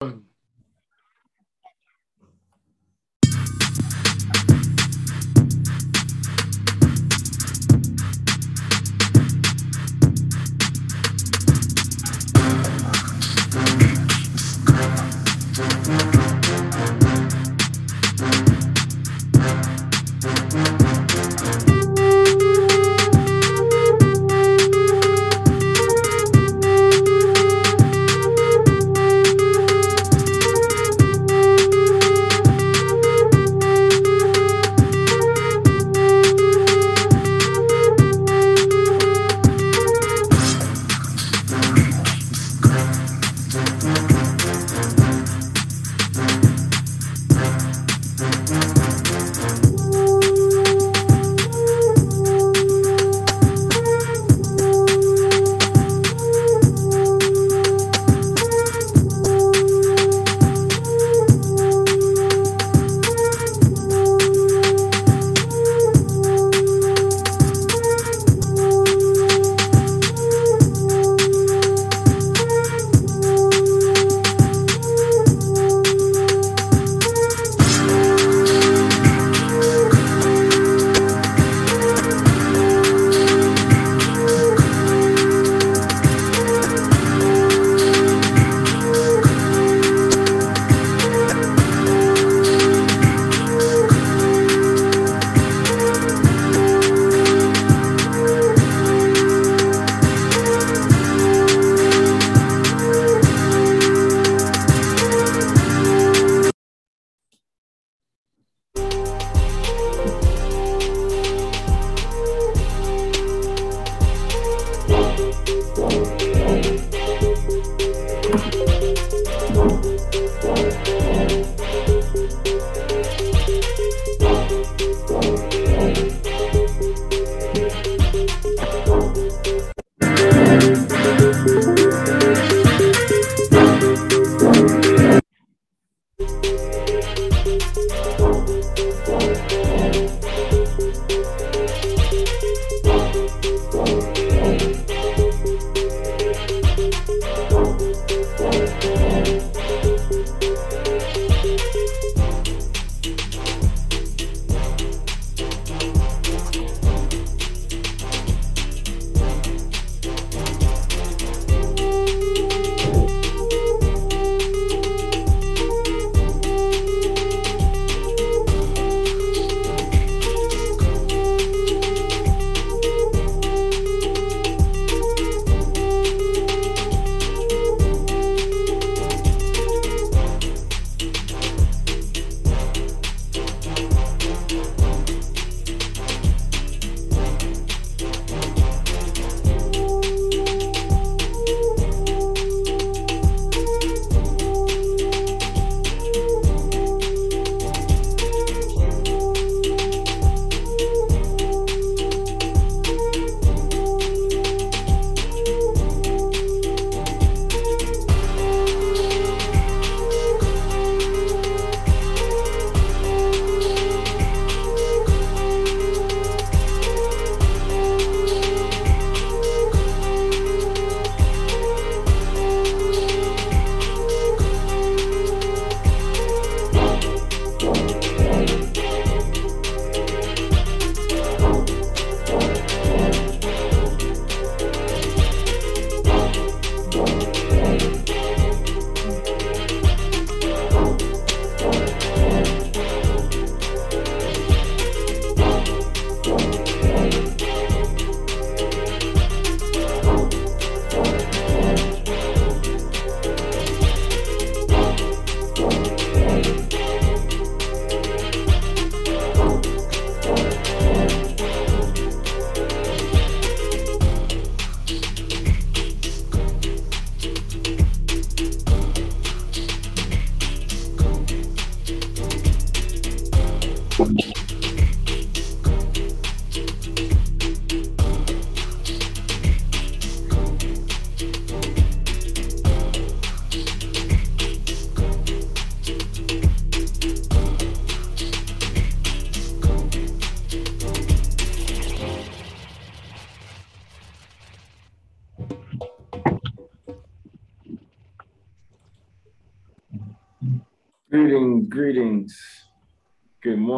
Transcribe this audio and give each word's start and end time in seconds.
Um. 0.00 0.25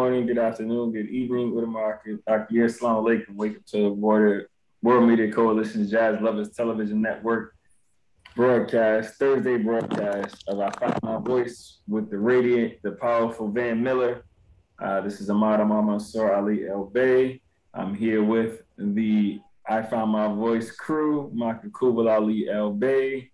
Morning, 0.09 0.27
good 0.27 0.39
afternoon, 0.39 0.91
good 0.91 1.11
evening. 1.11 1.55
Am 1.59 1.77
I? 1.77 1.93
Akir 2.31 2.65
Islam 2.65 3.05
Alaikum. 3.05 3.35
Wake 3.35 3.59
up 3.59 3.67
to 3.67 3.77
the 3.77 3.89
World, 3.91 4.47
World 4.81 5.07
Media 5.07 5.31
Coalition's 5.31 5.91
Jazz 5.91 6.19
Lovers 6.23 6.49
Television 6.53 7.03
Network 7.03 7.55
broadcast, 8.35 9.17
Thursday 9.17 9.59
broadcast 9.59 10.45
of 10.49 10.61
I 10.61 10.71
Found 10.71 10.99
My 11.03 11.19
Voice 11.19 11.81
with 11.87 12.09
the 12.09 12.17
radiant, 12.17 12.81
the 12.83 12.93
powerful 12.93 13.51
Van 13.51 13.83
Miller. 13.83 14.25
Uh, 14.83 15.03
this 15.03 15.21
is 15.21 15.29
Ahmad 15.29 15.61
Mama 15.69 16.01
Sor 16.01 16.35
Ali 16.35 16.67
El 16.67 16.85
Bay. 16.85 17.43
I'm 17.75 17.95
here 17.95 18.25
with 18.25 18.63
the 18.79 19.39
I 19.69 19.83
Found 19.83 20.13
My 20.13 20.29
Voice 20.29 20.71
crew, 20.71 21.31
Maka 21.35 21.69
Kubal 21.69 22.11
Ali 22.11 22.49
El 22.49 22.73
Bay. 22.73 23.31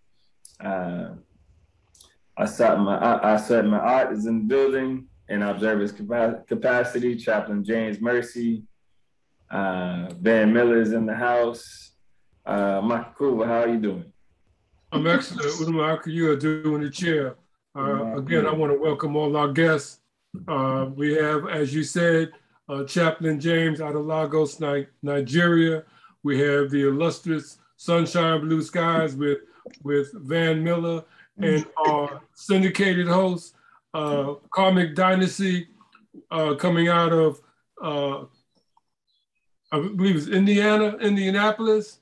Uh, 0.59 1.11
my 2.37 3.79
art 3.79 4.13
is 4.13 4.27
in 4.27 4.39
the 4.41 4.45
building 4.49 5.07
in 5.29 5.43
observance 5.43 5.93
capacity. 5.93 7.17
Chaplain 7.17 7.65
James 7.65 8.01
Mercy, 8.01 8.63
uh, 9.51 10.09
Van 10.21 10.53
Miller 10.53 10.81
is 10.81 10.93
in 10.93 11.07
the 11.07 11.15
house. 11.15 11.93
Uh, 12.45 12.81
Maka 12.83 13.15
Kubal, 13.19 13.47
how 13.47 13.61
are 13.61 13.69
you 13.69 13.79
doing? 13.79 14.13
I'm 14.93 15.07
excellent. 15.07 15.75
What 15.75 16.07
you 16.07 16.31
are 16.31 16.37
doing 16.37 16.83
the 16.83 16.91
chair? 16.91 17.37
Uh, 17.77 18.17
again, 18.17 18.47
I 18.47 18.53
want 18.53 18.73
to 18.73 18.79
welcome 18.79 19.17
all 19.17 19.37
our 19.37 19.49
guests. 19.53 20.01
Uh, 20.47 20.91
we 20.95 21.15
have, 21.15 21.49
as 21.49 21.75
you 21.75 21.83
said, 21.83 22.33
uh, 22.69 22.85
Chaplain 22.85 23.41
James 23.41 23.81
out 23.81 23.97
of 23.97 24.07
Lagos, 24.07 24.61
Ni 24.61 24.87
Nigeria. 25.03 25.83
We 26.23 26.39
have 26.41 26.71
the 26.71 26.89
illustrious 26.89 27.59
Sunshine 27.77 28.41
Blue 28.43 28.63
Skies 28.63 29.17
with, 29.17 29.39
with 29.83 30.13
Van 30.15 30.63
Miller 30.63 31.05
and 31.39 31.67
our 31.87 32.21
syndicated 32.35 33.09
host, 33.09 33.55
uh, 33.95 34.35
Karmic 34.51 34.95
Dynasty, 34.95 35.69
uh, 36.31 36.55
coming 36.57 36.89
out 36.89 37.13
of, 37.13 37.41
uh, 37.83 38.25
I 39.73 39.81
believe 39.81 40.17
it's 40.17 40.27
Indiana, 40.27 40.97
Indianapolis. 40.99 42.01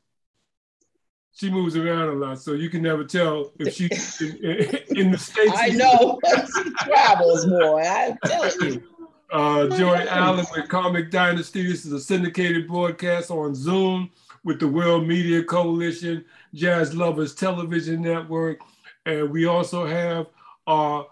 She 1.34 1.50
moves 1.50 1.76
around 1.76 2.08
a 2.08 2.12
lot, 2.12 2.40
so 2.40 2.52
you 2.52 2.68
can 2.68 2.82
never 2.82 3.04
tell 3.04 3.52
if 3.58 3.74
she's 3.74 4.20
in, 4.20 4.96
in, 4.96 5.10
the 5.10 5.18
States. 5.18 5.52
I 5.54 5.68
know, 5.68 6.18
she 6.26 6.70
travels 6.84 7.46
more, 7.46 7.80
I'm 7.82 8.18
telling 8.24 8.74
you. 8.74 8.82
Uh, 9.30 9.66
Joy 9.78 10.04
Allen 10.10 10.44
with 10.54 10.68
Karmic 10.68 11.10
Dynasty. 11.10 11.66
This 11.66 11.86
is 11.86 11.92
a 11.92 12.00
syndicated 12.00 12.68
broadcast 12.68 13.30
on 13.30 13.54
Zoom 13.54 14.10
with 14.44 14.60
the 14.60 14.68
World 14.68 15.06
Media 15.06 15.42
Coalition, 15.42 16.24
Jazz 16.52 16.94
Lovers 16.94 17.34
Television 17.34 18.02
Network, 18.02 18.60
and 19.06 19.30
we 19.30 19.46
also 19.46 19.86
have 19.86 20.26
our, 20.66 21.06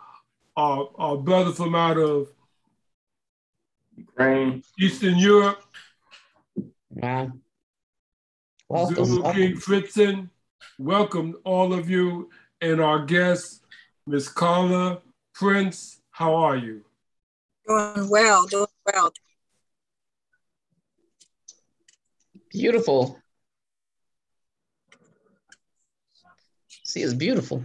our, 0.61 0.91
our 0.97 1.17
brother 1.17 1.53
from 1.53 1.75
out 1.75 1.97
of 1.97 2.29
Ukraine, 3.97 4.63
Eastern 4.79 5.17
Europe. 5.17 5.63
Wow. 6.91 7.33
Welcome. 8.69 9.05
Zulu 9.05 9.33
King 9.33 9.57
Fritzen. 9.57 10.29
Welcome 10.79 11.37
all 11.45 11.73
of 11.73 11.89
you 11.89 12.29
and 12.61 12.81
our 12.81 13.05
guests, 13.05 13.61
Miss 14.07 14.29
Carla 14.29 15.01
Prince. 15.35 16.03
How 16.11 16.35
are 16.35 16.57
you? 16.57 16.85
Doing 17.67 18.11
well, 18.11 18.47
doing 18.47 18.67
well. 18.87 19.13
Beautiful. 22.51 23.19
See, 26.85 27.01
it's 27.01 27.15
beautiful. 27.15 27.65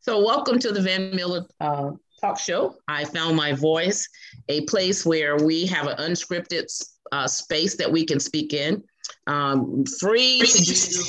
So, 0.00 0.24
welcome 0.24 0.58
to 0.60 0.70
the 0.72 0.80
Van 0.80 1.14
Miller 1.14 1.44
uh, 1.60 1.92
Talk 2.24 2.38
Show. 2.38 2.76
I 2.88 3.04
found 3.04 3.36
my 3.36 3.52
voice, 3.52 4.08
a 4.48 4.62
place 4.62 5.04
where 5.04 5.36
we 5.36 5.66
have 5.66 5.86
an 5.86 5.98
unscripted 5.98 6.64
uh, 7.12 7.26
space 7.26 7.76
that 7.76 7.92
we 7.92 8.06
can 8.06 8.18
speak 8.18 8.54
in, 8.54 8.82
um, 9.26 9.84
free 10.00 10.40
to 10.40 10.64
do 10.64 11.02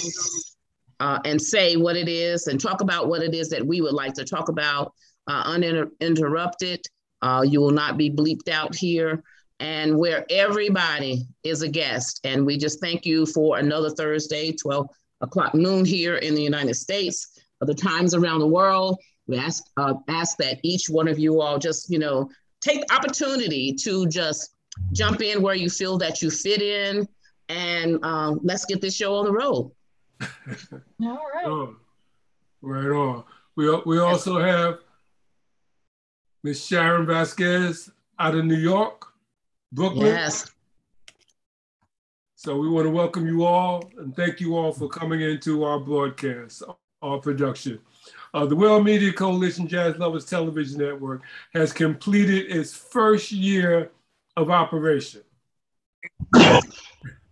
uh, 1.00 1.20
and 1.24 1.42
say 1.42 1.78
what 1.78 1.96
it 1.96 2.10
is 2.10 2.48
and 2.48 2.60
talk 2.60 2.82
about 2.82 3.08
what 3.08 3.22
it 3.22 3.34
is 3.34 3.48
that 3.48 3.66
we 3.66 3.80
would 3.80 3.94
like 3.94 4.14
to 4.16 4.26
talk 4.26 4.50
about 4.50 4.92
uh, 5.28 5.44
uninterrupted. 5.46 6.82
Uh, 7.22 7.46
you 7.48 7.62
will 7.62 7.72
not 7.72 7.98
be 7.98 8.12
bleeped 8.12 8.50
out 8.50 8.76
here 8.76 9.24
and 9.62 9.98
where 9.98 10.26
everybody 10.30 11.26
is 11.46 11.62
a 11.62 11.70
guest. 11.70 12.20
And 12.26 12.46
we 12.46 12.58
just 12.58 12.82
thank 12.82 13.06
you 13.06 13.26
for 13.26 13.58
another 13.58 13.90
Thursday, 13.90 14.52
12 14.52 14.90
o'clock 15.22 15.56
noon 15.56 15.86
here 15.86 16.18
in 16.18 16.36
the 16.36 16.44
United 16.44 16.74
States 16.76 17.40
the 17.62 17.74
times 17.74 18.14
around 18.14 18.40
the 18.40 18.48
world. 18.48 19.00
We 19.28 19.38
ask 19.38 19.64
uh, 19.78 19.96
ask 20.08 20.38
that 20.38 20.60
each 20.64 20.90
one 20.90 21.08
of 21.08 21.18
you 21.18 21.42
all 21.42 21.58
just 21.58 21.90
you 21.90 22.00
know 22.00 22.30
take 22.62 22.86
the 22.88 22.94
opportunity 22.94 23.74
to 23.74 24.08
just 24.08 24.56
jump 24.92 25.22
in 25.22 25.42
where 25.42 25.56
you 25.56 25.70
feel 25.70 25.98
that 25.98 26.22
you 26.22 26.30
fit 26.30 26.62
in, 26.62 27.08
and 27.50 28.04
um, 28.04 28.40
let's 28.44 28.66
get 28.66 28.82
this 28.82 28.96
show 28.96 29.16
on 29.16 29.26
the 29.26 29.32
road. 29.32 29.72
all 30.22 31.22
right. 31.34 31.46
Oh, 31.46 31.76
right 32.62 32.90
on. 32.90 33.24
We 33.56 33.76
we 33.86 34.00
also 34.00 34.40
have 34.40 34.80
Miss 36.44 36.66
Sharon 36.66 37.06
Vasquez 37.06 37.90
out 38.20 38.36
of 38.36 38.46
New 38.46 38.56
York, 38.56 39.08
Brooklyn. 39.72 40.08
Yes. 40.08 40.52
So 42.36 42.56
we 42.58 42.70
want 42.70 42.86
to 42.86 42.92
welcome 42.92 43.26
you 43.26 43.44
all 43.44 43.90
and 43.98 44.16
thank 44.16 44.40
you 44.40 44.56
all 44.56 44.72
for 44.72 44.88
coming 44.88 45.22
into 45.22 45.64
our 45.64 45.80
broadcast 45.80 46.62
our 47.02 47.20
production. 47.20 47.80
Uh, 48.36 48.46
the 48.46 48.56
World 48.56 48.84
Media 48.84 49.14
Coalition 49.14 49.66
Jazz 49.66 49.98
Lovers 49.98 50.26
Television 50.26 50.80
Network 50.80 51.22
has 51.54 51.72
completed 51.72 52.52
its 52.52 52.74
first 52.74 53.32
year 53.32 53.92
of 54.36 54.50
operation. 54.50 55.22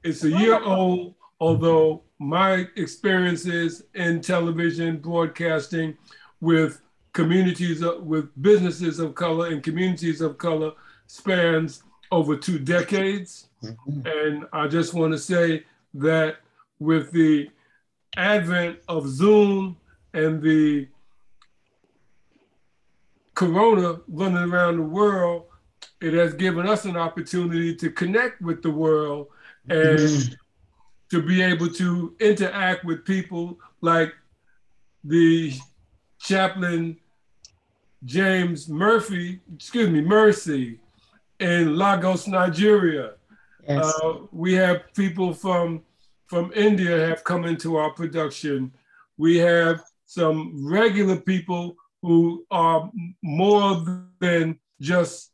It's 0.02 0.24
a 0.24 0.30
year 0.30 0.64
old, 0.64 1.16
although 1.42 2.04
my 2.20 2.68
experiences 2.78 3.84
in 3.96 4.22
television 4.22 4.96
broadcasting 4.96 5.98
with 6.40 6.82
communities, 7.12 7.82
of, 7.82 8.04
with 8.04 8.30
businesses 8.42 9.00
of 9.00 9.14
color 9.14 9.48
and 9.48 9.62
communities 9.62 10.22
of 10.22 10.38
color 10.38 10.72
spans 11.08 11.84
over 12.14 12.38
two 12.38 12.58
decades. 12.58 13.50
Mm-hmm. 13.62 14.08
And 14.08 14.46
I 14.54 14.70
just 14.70 14.94
want 14.94 15.12
to 15.12 15.20
say 15.20 15.66
that 15.96 16.38
with 16.80 17.12
the 17.12 17.50
advent 18.16 18.80
of 18.88 19.06
Zoom 19.10 19.76
and 20.14 20.42
the 20.42 20.88
corona 23.36 24.00
running 24.08 24.52
around 24.52 24.78
the 24.78 24.84
world, 24.84 25.46
it 26.02 26.14
has 26.14 26.34
given 26.34 26.68
us 26.68 26.86
an 26.86 26.98
opportunity 26.98 27.76
to 27.76 27.90
connect 27.90 28.42
with 28.42 28.62
the 28.62 28.70
world 28.70 29.28
and 29.70 30.00
mm-hmm. 30.00 30.34
to 31.10 31.22
be 31.22 31.42
able 31.42 31.70
to 31.70 32.16
interact 32.20 32.84
with 32.86 33.06
people 33.06 33.60
like 33.82 34.14
the 35.04 35.54
chaplain 36.20 36.98
James 38.06 38.68
Murphy, 38.68 39.40
excuse 39.56 39.90
me, 39.90 40.02
Mercy 40.02 40.80
in 41.40 41.78
Lagos, 41.78 42.28
Nigeria. 42.28 43.12
Yes. 43.68 43.86
Uh, 44.04 44.20
we 44.32 44.54
have 44.54 44.94
people 44.94 45.34
from 45.34 45.84
from 46.28 46.52
India 46.56 47.08
have 47.08 47.24
come 47.24 47.46
into 47.46 47.78
our 47.78 47.92
production. 47.92 48.72
We 49.18 49.38
have 49.38 49.84
some 50.06 50.68
regular 50.68 51.18
people 51.18 51.76
who 52.04 52.46
are 52.52 52.92
more 53.24 54.06
than 54.20 54.60
just 54.82 55.32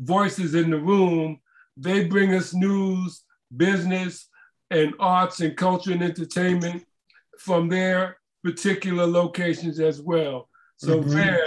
voices 0.00 0.54
in 0.54 0.70
the 0.70 0.78
room. 0.78 1.40
They 1.76 2.04
bring 2.04 2.34
us 2.34 2.52
news, 2.52 3.22
business, 3.56 4.28
and 4.70 4.94
arts 4.98 5.40
and 5.40 5.56
culture 5.56 5.92
and 5.92 6.02
entertainment 6.02 6.84
from 7.38 7.68
their 7.68 8.18
particular 8.42 9.06
locations 9.06 9.78
as 9.78 10.02
well. 10.02 10.48
So, 10.76 11.00
mm-hmm. 11.00 11.10
Van, 11.10 11.38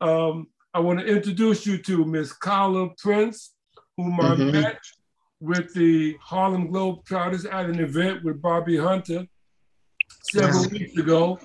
um, 0.00 0.48
I 0.74 0.80
want 0.80 0.98
to 0.98 1.06
introduce 1.06 1.64
you 1.64 1.78
to 1.78 2.04
Miss 2.04 2.32
Carla 2.32 2.90
Prince, 2.98 3.52
whom 3.96 4.18
mm-hmm. 4.18 4.48
I 4.48 4.50
met 4.50 4.78
with 5.40 5.72
the 5.74 6.16
Harlem 6.20 6.72
Globetrotters 6.72 7.50
at 7.50 7.66
an 7.66 7.78
event 7.78 8.24
with 8.24 8.42
Bobby 8.42 8.76
Hunter 8.76 9.26
several 10.32 10.62
wow. 10.62 10.68
weeks 10.72 10.98
ago. 10.98 11.38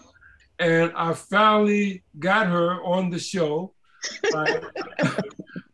And 0.60 0.92
I 0.96 1.14
finally 1.14 2.04
got 2.20 2.48
her 2.48 2.84
on 2.84 3.10
the 3.10 3.20
show. 3.20 3.74
uh, 4.34 4.60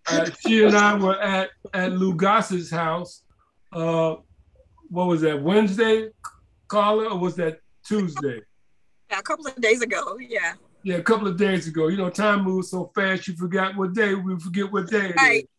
uh, 0.08 0.30
she 0.46 0.64
and 0.64 0.76
I 0.76 0.96
were 0.96 1.20
at, 1.20 1.50
at 1.74 1.92
Lou 1.92 2.16
Goss's 2.16 2.72
house. 2.72 3.24
Uh, 3.72 4.16
what 4.90 5.08
was 5.08 5.22
that, 5.22 5.42
Wednesday, 5.42 6.10
Carla, 6.68 7.10
or 7.10 7.20
was 7.20 7.36
that 7.36 7.60
Tuesday? 7.86 8.42
Yeah, 9.12 9.20
a 9.20 9.24
couple 9.24 9.48
of 9.48 9.56
days 9.56 9.82
ago, 9.82 10.18
yeah. 10.20 10.54
Yeah, 10.84 10.96
a 10.96 11.04
couple 11.04 11.28
of 11.28 11.38
days 11.38 11.68
ago. 11.68 11.88
You 11.88 11.98
know, 11.98 12.10
time 12.10 12.44
moves 12.44 12.72
so 12.72 12.92
fast, 12.96 13.28
you 13.28 13.36
forgot 13.36 13.76
what 13.76 13.94
day, 13.94 14.16
we 14.16 14.40
forget 14.40 14.72
what 14.72 14.90
day 14.90 15.14
right. 15.18 15.50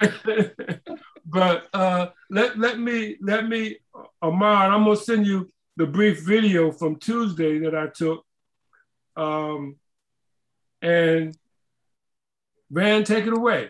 but 1.26 1.68
uh, 1.72 2.08
let 2.30 2.58
let 2.58 2.78
me 2.80 3.16
let 3.20 3.48
me 3.48 3.78
Ahmad, 4.20 4.70
I'm 4.70 4.84
gonna 4.84 4.96
send 4.96 5.26
you 5.26 5.48
the 5.76 5.86
brief 5.86 6.24
video 6.24 6.72
from 6.72 6.96
Tuesday 6.96 7.58
that 7.60 7.74
I 7.74 7.86
took, 7.94 8.24
um, 9.16 9.76
and 10.80 11.36
Van, 12.70 13.04
take 13.04 13.26
it 13.26 13.32
away. 13.32 13.68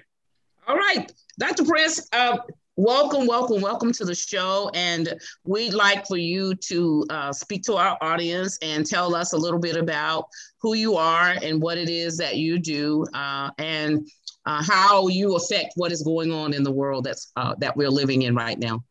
All 0.68 0.76
right, 0.76 1.10
Dr. 1.38 1.64
Prince, 1.64 2.08
uh, 2.12 2.38
welcome, 2.76 3.26
welcome, 3.26 3.60
welcome 3.60 3.92
to 3.92 4.04
the 4.04 4.14
show. 4.14 4.70
And 4.74 5.12
we'd 5.44 5.74
like 5.74 6.06
for 6.06 6.16
you 6.16 6.54
to 6.54 7.04
uh, 7.10 7.32
speak 7.32 7.62
to 7.64 7.74
our 7.74 7.98
audience 8.00 8.58
and 8.62 8.86
tell 8.86 9.14
us 9.14 9.32
a 9.32 9.36
little 9.36 9.58
bit 9.58 9.76
about 9.76 10.26
who 10.60 10.74
you 10.74 10.96
are 10.96 11.34
and 11.42 11.60
what 11.60 11.78
it 11.78 11.88
is 11.88 12.16
that 12.18 12.36
you 12.36 12.58
do 12.58 13.04
uh, 13.12 13.50
and 13.58 14.08
uh, 14.46 14.62
how 14.62 15.08
you 15.08 15.36
affect 15.36 15.72
what 15.76 15.92
is 15.92 16.02
going 16.02 16.32
on 16.32 16.54
in 16.54 16.62
the 16.62 16.72
world 16.72 17.04
that's 17.04 17.32
uh, 17.36 17.54
that 17.58 17.76
we're 17.76 17.90
living 17.90 18.22
in 18.22 18.34
right 18.34 18.58
now. 18.58 18.82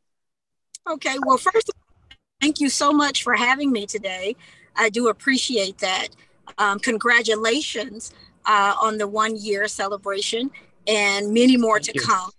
Okay, 0.89 1.15
well, 1.25 1.37
first, 1.37 1.69
all, 1.69 2.17
thank 2.41 2.59
you 2.59 2.69
so 2.69 2.91
much 2.91 3.23
for 3.23 3.35
having 3.35 3.71
me 3.71 3.85
today. 3.85 4.35
I 4.75 4.89
do 4.89 5.09
appreciate 5.09 5.77
that. 5.79 6.09
Um, 6.57 6.79
congratulations 6.79 8.13
uh, 8.45 8.75
on 8.81 8.97
the 8.97 9.07
one 9.07 9.35
year 9.35 9.67
celebration 9.67 10.51
and 10.87 11.33
many 11.33 11.57
more 11.57 11.79
Thank 11.79 11.85
to 11.85 11.93
you. 11.95 12.01
come. 12.01 12.31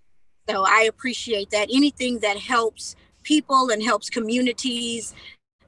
So 0.48 0.64
I 0.66 0.82
appreciate 0.88 1.50
that. 1.50 1.68
Anything 1.72 2.18
that 2.20 2.36
helps 2.36 2.96
people 3.22 3.70
and 3.70 3.82
helps 3.82 4.10
communities 4.10 5.14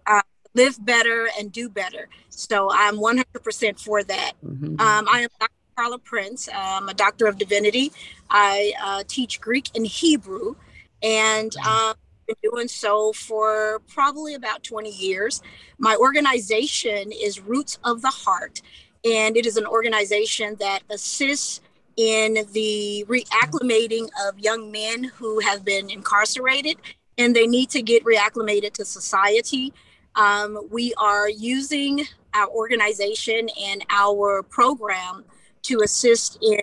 uh, 0.07 0.23
live 0.55 0.85
better 0.85 1.29
and 1.39 1.53
do 1.53 1.69
better. 1.69 2.09
So 2.31 2.71
I'm 2.73 2.97
100% 2.97 3.81
for 3.81 4.03
that. 4.05 4.33
Mm-hmm. 4.45 4.81
Um, 4.81 5.09
I 5.11 5.21
am 5.21 5.29
Dr. 5.39 5.53
Carla 5.77 5.99
Prince. 5.99 6.49
I'm 6.53 6.89
a 6.89 6.95
doctor 6.95 7.27
of 7.27 7.39
divinity. 7.39 7.93
I 8.31 8.73
uh, 8.83 9.05
teach 9.07 9.41
Greek 9.41 9.71
and 9.75 9.87
Hebrew, 9.87 10.57
and 11.03 11.55
um, 11.59 11.95
been 12.27 12.37
doing 12.43 12.69
so 12.69 13.13
for 13.13 13.81
probably 13.89 14.35
about 14.35 14.63
20 14.63 14.91
years. 14.91 15.43
My 15.79 15.97
organization 15.97 17.13
is 17.13 17.41
Roots 17.41 17.79
of 17.85 18.03
the 18.03 18.09
Heart, 18.09 18.63
and 19.05 19.37
it 19.37 19.47
is 19.47 19.57
an 19.57 19.67
organization 19.67 20.57
that 20.61 20.81
assists 20.91 21.61
in 21.97 22.39
the 22.53 23.05
reacclimating 23.09 24.09
of 24.27 24.39
young 24.39 24.73
men 24.73 25.05
who 25.05 25.39
have 25.41 25.65
been 25.65 25.91
incarcerated 25.91 26.77
and 27.19 27.35
they 27.37 27.47
need 27.47 27.71
to 27.71 27.83
get 27.83 28.05
reacclimated 28.05 28.73
to 28.73 28.85
society. 28.85 29.73
Um, 30.17 30.69
we 30.71 30.93
are 30.95 31.29
using 31.29 32.05
our 32.35 32.49
organization 32.49 33.49
and 33.61 33.85
our 33.91 34.43
program 34.43 35.25
to 35.63 35.81
assist 35.85 36.39
in 36.43 36.61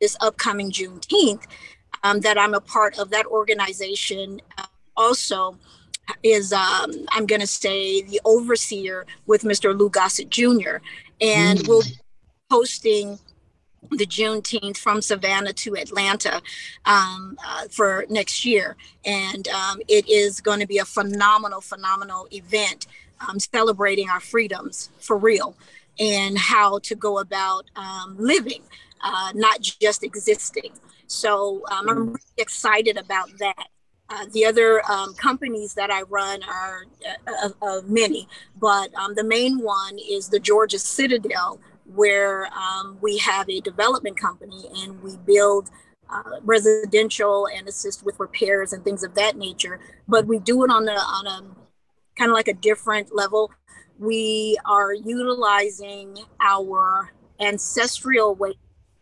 this 0.00 0.16
upcoming 0.20 0.70
Juneteenth. 0.70 1.44
Um, 2.02 2.20
that 2.20 2.38
I'm 2.38 2.54
a 2.54 2.60
part 2.60 2.98
of 2.98 3.10
that 3.10 3.26
organization. 3.26 4.40
Uh, 4.56 4.66
also, 4.96 5.56
is 6.22 6.52
um, 6.52 6.92
I'm 7.10 7.26
going 7.26 7.40
to 7.40 7.46
say 7.46 8.02
the 8.02 8.20
overseer 8.24 9.06
with 9.26 9.42
Mr. 9.42 9.76
Lou 9.76 9.90
Gossett 9.90 10.30
Jr. 10.30 10.78
And 11.20 11.58
mm. 11.58 11.68
we'll 11.68 11.82
be 11.82 11.98
hosting 12.50 13.18
the 13.90 14.06
Juneteenth 14.06 14.76
from 14.76 15.00
Savannah 15.00 15.52
to 15.52 15.76
Atlanta 15.76 16.40
um, 16.84 17.38
uh, 17.44 17.68
for 17.70 18.04
next 18.08 18.44
year. 18.44 18.76
And 19.04 19.46
um, 19.48 19.80
it 19.88 20.08
is 20.08 20.40
going 20.40 20.60
to 20.60 20.66
be 20.66 20.78
a 20.78 20.84
phenomenal, 20.84 21.60
phenomenal 21.60 22.26
event 22.32 22.86
um, 23.26 23.38
celebrating 23.38 24.10
our 24.10 24.20
freedoms 24.20 24.90
for 25.00 25.16
real 25.16 25.54
and 25.98 26.36
how 26.36 26.78
to 26.80 26.94
go 26.94 27.18
about 27.18 27.64
um, 27.76 28.16
living, 28.18 28.62
uh, 29.02 29.32
not 29.34 29.60
just 29.60 30.02
existing. 30.02 30.72
So 31.06 31.62
um, 31.70 31.88
I'm 31.88 32.06
really 32.08 32.20
excited 32.36 32.96
about 32.96 33.30
that. 33.38 33.68
Uh, 34.08 34.24
the 34.32 34.44
other 34.44 34.82
um, 34.90 35.14
companies 35.14 35.74
that 35.74 35.90
I 35.90 36.02
run 36.02 36.40
are 36.44 36.84
uh, 37.26 37.48
uh, 37.60 37.80
many, 37.86 38.28
but 38.60 38.94
um, 38.94 39.14
the 39.16 39.24
main 39.24 39.60
one 39.60 39.98
is 39.98 40.28
the 40.28 40.38
Georgia 40.38 40.78
Citadel, 40.78 41.58
where 41.94 42.46
um, 42.46 42.98
we 43.00 43.18
have 43.18 43.48
a 43.50 43.60
development 43.60 44.16
company 44.16 44.66
and 44.76 45.02
we 45.02 45.16
build 45.16 45.70
uh, 46.08 46.38
residential 46.42 47.48
and 47.48 47.66
assist 47.66 48.04
with 48.04 48.18
repairs 48.20 48.72
and 48.72 48.84
things 48.84 49.02
of 49.02 49.14
that 49.16 49.36
nature. 49.36 49.80
But 50.06 50.26
we 50.26 50.38
do 50.38 50.62
it 50.64 50.70
on 50.70 50.88
a 50.88 50.92
on 50.92 51.26
a 51.26 51.40
kind 52.16 52.30
of 52.30 52.34
like 52.34 52.48
a 52.48 52.54
different 52.54 53.14
level. 53.14 53.50
We 53.98 54.56
are 54.66 54.92
utilizing 54.92 56.18
our 56.40 57.12
ancestral 57.40 58.34
way 58.34 58.54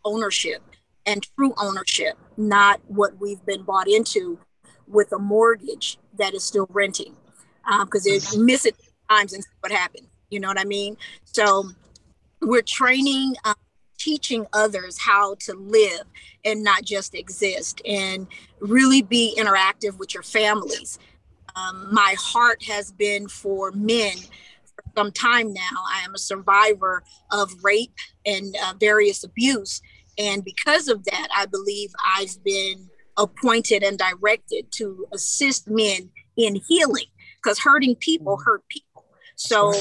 ownership 0.05 0.63
and 1.07 1.27
true 1.37 1.53
ownership, 1.59 2.17
not 2.37 2.81
what 2.89 3.21
we've 3.21 3.45
been 3.45 3.63
bought 3.63 3.89
into 3.89 4.39
with 4.87 5.13
a 5.13 5.19
mortgage 5.19 5.99
that 6.19 6.35
is 6.35 6.45
still 6.45 6.67
renting 6.71 7.15
because 7.85 8.07
um, 8.07 8.39
you 8.39 8.45
miss 8.45 8.67
it 8.67 8.77
times 9.09 9.33
and 9.33 9.45
what 9.61 9.73
happened 9.73 10.07
you 10.35 10.41
know 10.41 10.49
what 10.49 10.59
i 10.59 10.65
mean? 10.65 10.97
So 11.25 11.71
we're 12.41 12.63
training 12.63 13.37
um, 13.45 13.55
teaching 13.99 14.47
others 14.53 14.99
how 14.99 15.37
to 15.41 15.55
live 15.55 16.03
and 16.45 16.65
not 16.65 16.83
just 16.85 17.15
exist 17.15 17.81
and 17.87 18.27
really 18.59 19.01
be 19.01 19.35
interactive 19.39 19.97
with 19.97 20.13
your 20.13 20.25
families. 20.25 20.99
Um, 21.55 21.89
my 21.93 22.17
heart 22.19 22.65
has 22.65 22.91
been 22.91 23.29
for 23.29 23.71
men 23.73 24.17
for 24.65 24.83
some 24.97 25.13
time 25.13 25.53
now. 25.53 25.85
I 25.89 26.05
am 26.05 26.15
a 26.15 26.19
survivor 26.19 27.05
of 27.31 27.53
rape 27.63 27.95
and 28.27 28.57
uh, 28.67 28.75
various 28.79 29.23
abuse. 29.23 29.81
And 30.19 30.45
because 30.45 30.87
of 30.87 31.05
that 31.07 31.29
i 31.37 31.45
believe 31.45 31.91
i've 32.17 32.43
been 32.45 32.89
appointed 33.17 33.83
and 33.83 33.99
directed 33.99 34.71
to 34.73 35.07
assist 35.13 35.69
men 35.69 36.11
in 36.37 36.61
healing 36.69 37.07
because 37.43 37.59
hurting 37.59 37.97
people 37.97 38.39
hurt 38.45 38.63
people. 38.69 39.05
So 39.37 39.73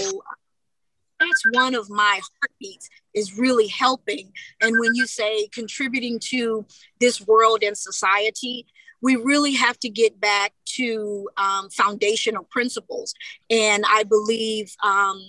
that's 1.19 1.43
one 1.51 1.75
of 1.75 1.89
my 1.89 2.19
heartbeats 2.41 2.89
is 3.13 3.37
really 3.37 3.67
helping. 3.67 4.31
And 4.61 4.79
when 4.79 4.95
you 4.95 5.05
say 5.05 5.47
contributing 5.47 6.19
to 6.29 6.65
this 6.99 7.21
world 7.21 7.63
and 7.63 7.77
society, 7.77 8.65
we 9.01 9.15
really 9.15 9.53
have 9.53 9.77
to 9.79 9.89
get 9.89 10.19
back 10.19 10.53
to 10.77 11.29
um, 11.37 11.69
foundational 11.69 12.47
principles. 12.49 13.13
And 13.49 13.83
I 13.87 14.03
believe 14.03 14.73
um, 14.83 15.21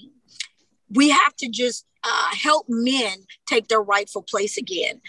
we 0.91 1.11
have 1.11 1.35
to 1.37 1.49
just 1.49 1.85
uh, 2.05 2.35
help 2.35 2.67
men 2.69 3.13
take 3.47 3.69
their 3.69 3.83
rightful 3.83 4.23
place 4.23 4.57
again, 4.57 5.01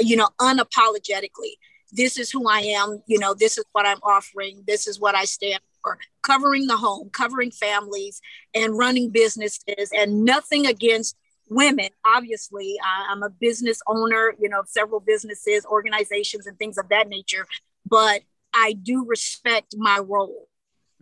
you 0.00 0.16
know, 0.16 0.28
unapologetically 0.40 1.54
this 1.92 2.18
is 2.18 2.30
who 2.30 2.48
I 2.48 2.60
am, 2.60 3.02
you 3.06 3.18
know, 3.18 3.34
this 3.34 3.58
is 3.58 3.64
what 3.72 3.86
I'm 3.86 4.00
offering, 4.02 4.62
this 4.66 4.86
is 4.86 5.00
what 5.00 5.14
I 5.14 5.24
stand 5.24 5.60
for. 5.82 5.98
Covering 6.22 6.66
the 6.66 6.76
home, 6.76 7.10
covering 7.10 7.50
families, 7.50 8.20
and 8.54 8.76
running 8.76 9.10
businesses, 9.10 9.90
and 9.96 10.24
nothing 10.24 10.66
against 10.66 11.16
women. 11.48 11.88
Obviously, 12.06 12.76
I'm 12.84 13.22
a 13.22 13.30
business 13.30 13.80
owner, 13.86 14.34
you 14.40 14.48
know, 14.48 14.62
several 14.66 15.00
businesses, 15.00 15.66
organizations, 15.66 16.46
and 16.46 16.58
things 16.58 16.78
of 16.78 16.88
that 16.90 17.08
nature, 17.08 17.46
but 17.86 18.20
I 18.54 18.72
do 18.72 19.04
respect 19.06 19.74
my 19.76 19.98
role. 19.98 20.48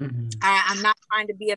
Mm-hmm. 0.01 0.29
I, 0.43 0.65
I'm 0.69 0.83
not 0.83 0.97
trying 1.11 1.27
to 1.29 1.35
be 1.35 1.51
a, 1.51 1.57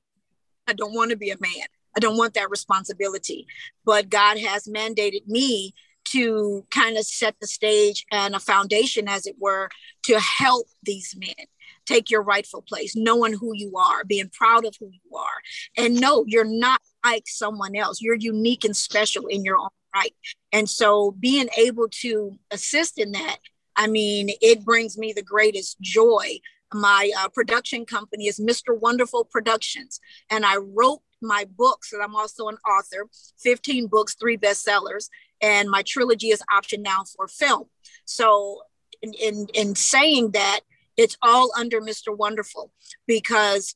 I 0.68 0.74
don't 0.74 0.94
want 0.94 1.12
to 1.12 1.18
be 1.18 1.32
a 1.32 1.38
man. 1.40 1.68
I 1.96 2.00
don't 2.00 2.18
want 2.18 2.36
that 2.36 2.50
responsibility, 2.50 3.48
but 3.86 4.10
God 4.10 4.38
has 4.40 4.66
mandated 4.66 5.28
me 5.28 5.74
to 6.05 6.65
kind 6.72 6.98
of 6.98 7.05
set 7.05 7.36
the 7.39 7.48
stage 7.48 8.05
and 8.12 8.36
a 8.36 8.39
foundation, 8.39 9.08
as 9.08 9.25
it 9.25 9.36
were, 9.39 9.70
to 10.03 10.20
help 10.20 10.67
these 10.84 11.15
men 11.17 11.46
take 11.86 12.10
your 12.10 12.22
rightful 12.22 12.62
place, 12.62 12.96
knowing 12.96 13.34
who 13.34 13.51
you 13.53 13.75
are, 13.77 14.03
being 14.03 14.29
proud 14.29 14.65
of 14.65 14.75
who 14.79 14.89
you 14.91 15.17
are. 15.17 15.84
And 15.84 16.00
no, 16.00 16.25
you're 16.27 16.43
not 16.46 16.81
like 17.03 17.24
someone 17.27 17.75
else. 17.75 18.01
You're 18.01 18.15
unique 18.15 18.63
and 18.63 18.75
special 18.75 19.27
in 19.27 19.43
your 19.43 19.58
own 19.58 19.70
right. 19.93 20.13
And 20.51 20.70
so 20.70 21.15
being 21.20 21.50
able 21.58 21.88
to 22.01 22.38
assist 22.51 22.98
in 22.98 23.12
that, 23.12 23.38
I 23.75 23.88
mean, 23.88 24.29
it 24.41 24.63
brings 24.63 24.98
me 24.98 25.13
the 25.13 25.24
greatest 25.24 25.79
joy. 25.81 26.39
My 26.74 27.12
uh, 27.20 27.29
production 27.29 27.86
company 27.86 28.27
is 28.27 28.39
Mr. 28.39 28.77
Wonderful 28.79 29.25
Productions, 29.25 30.00
and 30.29 30.46
I 30.46 30.58
wrote 30.58 31.01
my 31.22 31.46
books, 31.58 31.93
and 31.93 32.01
I'm 32.01 32.15
also 32.15 32.48
an 32.48 32.58
author, 32.67 33.08
15 33.39 33.88
books, 33.88 34.15
three 34.15 34.38
bestsellers 34.38 35.10
and 35.42 35.70
my 35.70 35.84
trilogy 35.86 36.28
is 36.28 36.44
option 36.52 36.82
now 36.82 37.04
for 37.16 37.28
film. 37.28 37.66
So 38.06 38.62
in, 39.02 39.14
in, 39.14 39.48
in 39.54 39.76
saying 39.76 40.32
that, 40.32 40.62
it's 40.98 41.18
all 41.22 41.52
under 41.58 41.82
Mr. 41.82 42.16
Wonderful 42.16 42.72
because 43.08 43.76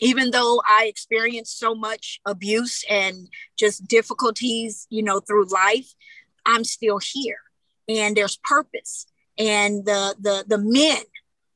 even 0.00 0.30
though 0.30 0.62
I 0.66 0.86
experienced 0.86 1.58
so 1.58 1.74
much 1.74 2.20
abuse 2.24 2.84
and 2.88 3.28
just 3.58 3.86
difficulties, 3.86 4.86
you 4.88 5.02
know, 5.02 5.20
through 5.20 5.46
life, 5.46 5.94
I'm 6.46 6.64
still 6.64 6.98
here 6.98 7.38
and 7.88 8.16
there's 8.16 8.38
purpose. 8.44 9.06
And 9.38 9.84
the 9.84 10.14
the 10.18 10.44
the 10.46 10.58
men 10.58 11.02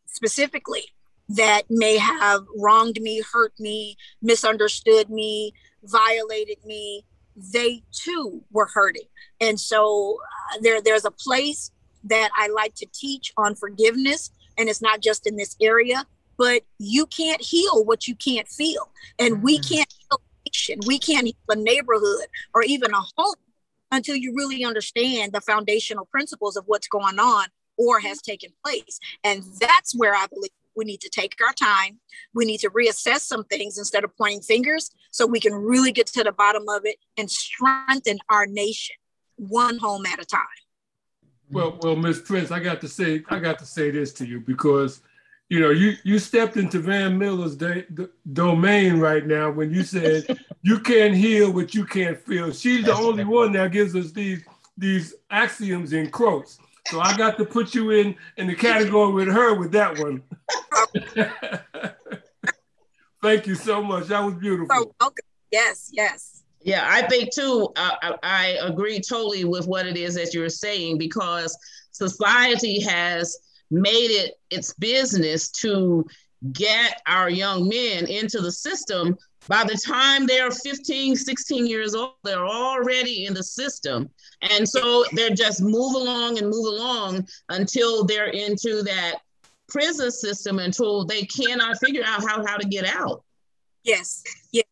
specifically 0.07 0.85
that 1.29 1.63
may 1.69 1.99
have 1.99 2.45
wronged 2.57 3.01
me, 3.01 3.23
hurt 3.33 3.53
me, 3.59 3.97
misunderstood 4.23 5.11
me, 5.11 5.53
violated 5.85 6.59
me, 6.65 7.05
they 7.53 7.83
too 7.93 8.43
were 8.51 8.67
hurting. 8.67 9.07
And 9.41 9.59
so 9.59 10.19
uh, 10.53 10.59
there, 10.61 10.81
there's 10.83 11.05
a 11.05 11.11
place 11.11 11.71
that 12.05 12.31
I 12.37 12.49
like 12.49 12.75
to 12.77 12.87
teach 12.93 13.33
on 13.37 13.55
forgiveness. 13.55 14.31
And 14.57 14.69
it's 14.69 14.83
not 14.83 15.01
just 15.01 15.27
in 15.27 15.37
this 15.37 15.57
area, 15.61 16.05
but 16.37 16.63
you 16.79 17.07
can't 17.07 17.41
heal 17.41 17.85
what 17.85 18.09
you 18.09 18.15
can't 18.15 18.49
feel. 18.49 18.91
And 19.19 19.43
we 19.43 19.59
mm-hmm. 19.59 19.75
can't 19.75 19.95
heal 19.99 20.21
a 20.21 20.49
nation, 20.49 20.79
we 20.87 20.99
can't 20.99 21.27
heal 21.27 21.35
a 21.49 21.57
neighborhood 21.57 22.27
or 22.55 22.63
even 22.63 22.93
a 22.93 23.03
home 23.17 23.35
until 23.91 24.17
you 24.17 24.35
really 24.35 24.65
understand 24.65 25.33
the 25.33 25.41
foundational 25.41 26.07
principles 26.07 26.57
of 26.57 26.65
what's 26.67 26.89
going 26.89 27.19
on 27.19 27.47
or 27.77 28.01
has 28.01 28.21
taken 28.21 28.51
place. 28.65 28.99
And 29.25 29.43
that's 29.61 29.97
where 29.97 30.15
I 30.15 30.27
believe 30.27 30.51
we 30.79 30.85
need 30.85 31.01
to 31.03 31.11
take 31.11 31.37
our 31.47 31.53
time. 31.53 31.99
We 32.33 32.47
need 32.47 32.59
to 32.59 32.71
reassess 32.71 33.21
some 33.21 33.45
things 33.45 33.77
instead 33.77 34.05
of 34.05 34.17
pointing 34.17 34.41
fingers 34.41 34.91
so 35.11 35.27
we 35.27 35.41
can 35.41 35.53
really 35.53 35.93
get 35.93 36.07
to 36.07 36.25
the 36.25 36.33
bottom 36.33 36.69
of 36.69 36.87
it 36.87 36.97
and 37.19 37.31
strengthen 37.31 38.19
our 38.31 38.47
nation 38.47 38.97
one 39.37 39.79
home 39.79 40.07
at 40.07 40.23
a 40.23 40.25
time. 40.25 40.41
Well, 41.51 41.79
well, 41.83 41.97
Miss 41.97 42.21
Prince, 42.21 42.51
I 42.51 42.61
got 42.61 42.81
to 42.83 42.89
say, 42.89 43.23
I 43.29 43.39
got 43.39 43.59
to 43.59 43.67
say 43.67 43.91
this 43.91 44.13
to 44.15 44.27
you 44.27 44.41
because, 44.41 45.01
you 45.49 45.61
know, 45.61 45.71
you 45.71 45.95
you 46.05 46.19
stepped 46.19 46.57
into 46.57 46.79
Van 46.79 47.17
Miller's 47.17 47.57
da- 47.57 47.87
domain 48.33 48.99
right 48.99 49.27
now 49.27 49.51
when 49.51 49.73
you 49.73 49.83
said 49.83 50.39
you 50.63 50.79
can't 50.79 51.15
heal 51.15 51.51
what 51.51 51.75
you 51.75 51.85
can't 51.85 52.19
feel. 52.19 52.53
She's 52.53 52.85
the 52.85 52.95
only 52.95 53.25
one 53.25 53.53
that 53.53 53.73
gives 53.73 53.97
us 53.97 54.13
these 54.13 54.45
these 54.77 55.15
axioms 55.31 55.93
in 55.95 56.11
quotes. 56.11 56.59
So 56.91 57.01
I 57.01 57.17
got 57.17 57.37
to 57.39 57.45
put 57.45 57.75
you 57.75 57.91
in 57.91 58.15
in 58.37 58.47
the 58.47 58.55
category 58.55 59.13
with 59.13 59.29
her 59.29 59.55
with 59.55 59.73
that 59.73 59.99
one. 59.99 60.23
Thank 63.23 63.47
you 63.47 63.55
so 63.55 63.83
much. 63.83 64.07
That 64.07 64.25
was 64.25 64.35
beautiful. 64.35 64.75
So 64.75 64.95
welcome. 65.01 65.25
Yes, 65.51 65.91
yes. 65.93 66.43
Yeah, 66.63 66.87
I 66.89 67.03
think 67.03 67.33
too, 67.33 67.69
uh, 67.77 67.97
I, 68.03 68.15
I 68.23 68.47
agree 68.63 69.01
totally 69.01 69.45
with 69.45 69.67
what 69.67 69.87
it 69.87 69.97
is 69.97 70.15
that 70.15 70.35
you're 70.35 70.49
saying 70.49 70.99
because 70.99 71.57
society 71.93 72.81
has 72.81 73.37
made 73.71 74.11
it 74.11 74.35
its 74.51 74.75
business 74.75 75.51
to 75.51 76.07
get 76.53 77.01
our 77.07 77.29
young 77.29 77.69
men 77.69 78.07
into 78.07 78.41
the 78.41 78.53
system. 78.53 79.17
By 79.49 79.65
the 79.65 79.77
time 79.77 80.27
they're 80.27 80.51
15, 80.51 81.17
16 81.17 81.67
years 81.67 81.95
old, 81.95 82.15
they're 82.23 82.47
already 82.47 83.25
in 83.25 83.35
the 83.35 83.43
system. 83.43 84.11
And 84.43 84.69
so 84.69 85.05
they're 85.13 85.31
just 85.31 85.63
move 85.63 85.95
along 85.95 86.39
and 86.39 86.49
move 86.49 86.67
along 86.67 87.27
until 87.49 88.05
they're 88.05 88.29
into 88.29 88.83
that 88.83 89.17
prison 89.69 90.11
system 90.11 90.59
until 90.59 91.05
they 91.05 91.23
cannot 91.23 91.79
figure 91.79 92.03
out 92.05 92.23
how, 92.23 92.45
how 92.47 92.57
to 92.57 92.67
get 92.67 92.85
out. 92.85 93.23
Yes, 93.85 94.23
yes. 94.53 94.65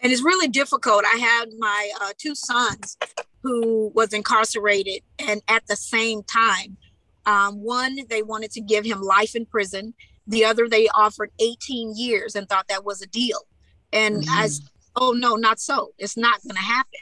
And 0.00 0.12
it's 0.12 0.22
really 0.22 0.48
difficult. 0.48 1.04
I 1.04 1.16
had 1.16 1.46
my 1.58 1.90
uh, 2.00 2.12
two 2.18 2.34
sons 2.34 2.98
who 3.42 3.90
was 3.94 4.12
incarcerated, 4.12 5.02
and 5.18 5.40
at 5.48 5.66
the 5.68 5.76
same 5.76 6.22
time, 6.22 6.76
um, 7.24 7.62
one 7.62 7.98
they 8.08 8.22
wanted 8.22 8.50
to 8.52 8.60
give 8.60 8.84
him 8.84 9.00
life 9.00 9.34
in 9.34 9.46
prison. 9.46 9.94
The 10.26 10.44
other 10.44 10.68
they 10.68 10.88
offered 10.88 11.30
18 11.40 11.94
years 11.96 12.34
and 12.34 12.48
thought 12.48 12.68
that 12.68 12.84
was 12.84 13.00
a 13.00 13.06
deal. 13.06 13.46
And 13.92 14.22
mm-hmm. 14.22 14.30
I, 14.30 14.48
oh 14.96 15.12
no, 15.12 15.36
not 15.36 15.60
so. 15.60 15.92
It's 15.98 16.16
not 16.16 16.42
going 16.42 16.56
to 16.56 16.62
happen. 16.62 17.00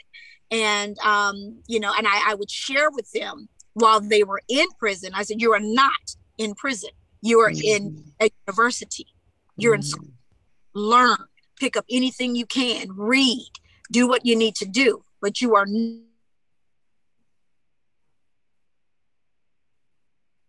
And 0.50 0.98
um, 0.98 1.62
you 1.66 1.80
know, 1.80 1.92
and 1.96 2.06
I, 2.06 2.32
I 2.32 2.34
would 2.34 2.50
share 2.50 2.90
with 2.90 3.10
them 3.12 3.48
while 3.74 4.00
they 4.00 4.22
were 4.22 4.40
in 4.48 4.66
prison. 4.78 5.12
I 5.14 5.22
said, 5.22 5.40
"You 5.40 5.52
are 5.52 5.60
not 5.60 6.16
in 6.38 6.54
prison. 6.54 6.90
You 7.22 7.40
are 7.40 7.50
mm-hmm. 7.50 7.84
in 7.84 8.04
a 8.20 8.30
university. 8.46 9.06
You're 9.56 9.74
mm-hmm. 9.74 9.78
in 9.78 9.82
school. 9.82 10.08
Learn, 10.74 11.16
pick 11.58 11.76
up 11.76 11.84
anything 11.90 12.34
you 12.34 12.46
can, 12.46 12.88
read, 12.96 13.48
do 13.90 14.08
what 14.08 14.26
you 14.26 14.36
need 14.36 14.56
to 14.56 14.66
do, 14.66 15.04
but 15.20 15.40
you 15.40 15.54
are 15.54 15.66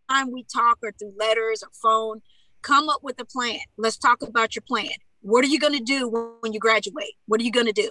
time 0.10 0.32
we 0.32 0.44
talk 0.44 0.80
or 0.84 0.92
through 0.92 1.14
letters 1.18 1.64
or 1.64 1.70
phone, 1.82 2.22
come 2.62 2.90
up 2.90 3.04
with 3.04 3.20
a 3.20 3.26
plan. 3.26 3.60
Let's 3.78 3.98
talk 3.98 4.22
about 4.22 4.56
your 4.56 4.64
plan. 4.68 4.90
What 5.26 5.44
are 5.44 5.48
you 5.48 5.60
going 5.60 5.74
to 5.74 5.84
do 5.84 6.08
when 6.42 6.54
you 6.54 6.60
graduate? 6.60 7.16
What 7.26 7.42
are 7.42 7.44
you 7.44 7.52
going 7.52 7.66
to 7.66 7.72
do? 7.72 7.90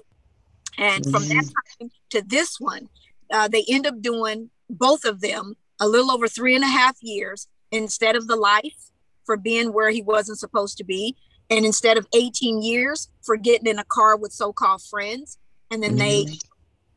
And 0.79 1.03
from 1.03 1.26
that 1.29 1.45
mm-hmm. 1.45 1.87
time 1.87 1.91
to 2.11 2.23
this 2.23 2.61
one, 2.61 2.88
uh, 3.33 3.49
they 3.49 3.64
end 3.69 3.88
up 3.88 4.00
doing 4.00 4.50
both 4.71 5.05
of 5.05 5.21
them 5.21 5.57
a 5.81 5.88
little 5.88 6.12
over 6.12 6.29
three 6.29 6.55
and 6.55 6.62
a 6.62 6.69
half 6.69 6.97
years 7.03 7.49
instead 7.73 8.14
of 8.14 8.29
the 8.29 8.37
life 8.37 8.90
for 9.27 9.37
being 9.37 9.73
where 9.73 9.90
he 9.90 10.01
wasn't 10.01 10.38
supposed 10.38 10.79
to 10.79 10.85
be. 10.85 11.16
And 11.51 11.66
instead 11.66 11.99
of 11.99 12.07
18 12.14 12.62
years 12.62 13.11
for 13.20 13.37
getting 13.37 13.66
in 13.66 13.81
a 13.81 13.85
car 13.85 14.16
with 14.16 14.31
so 14.31 14.53
called 14.53 14.83
friends 14.83 15.37
and 15.73 15.83
then 15.83 15.99
mm-hmm. 15.99 16.29
they 16.29 16.38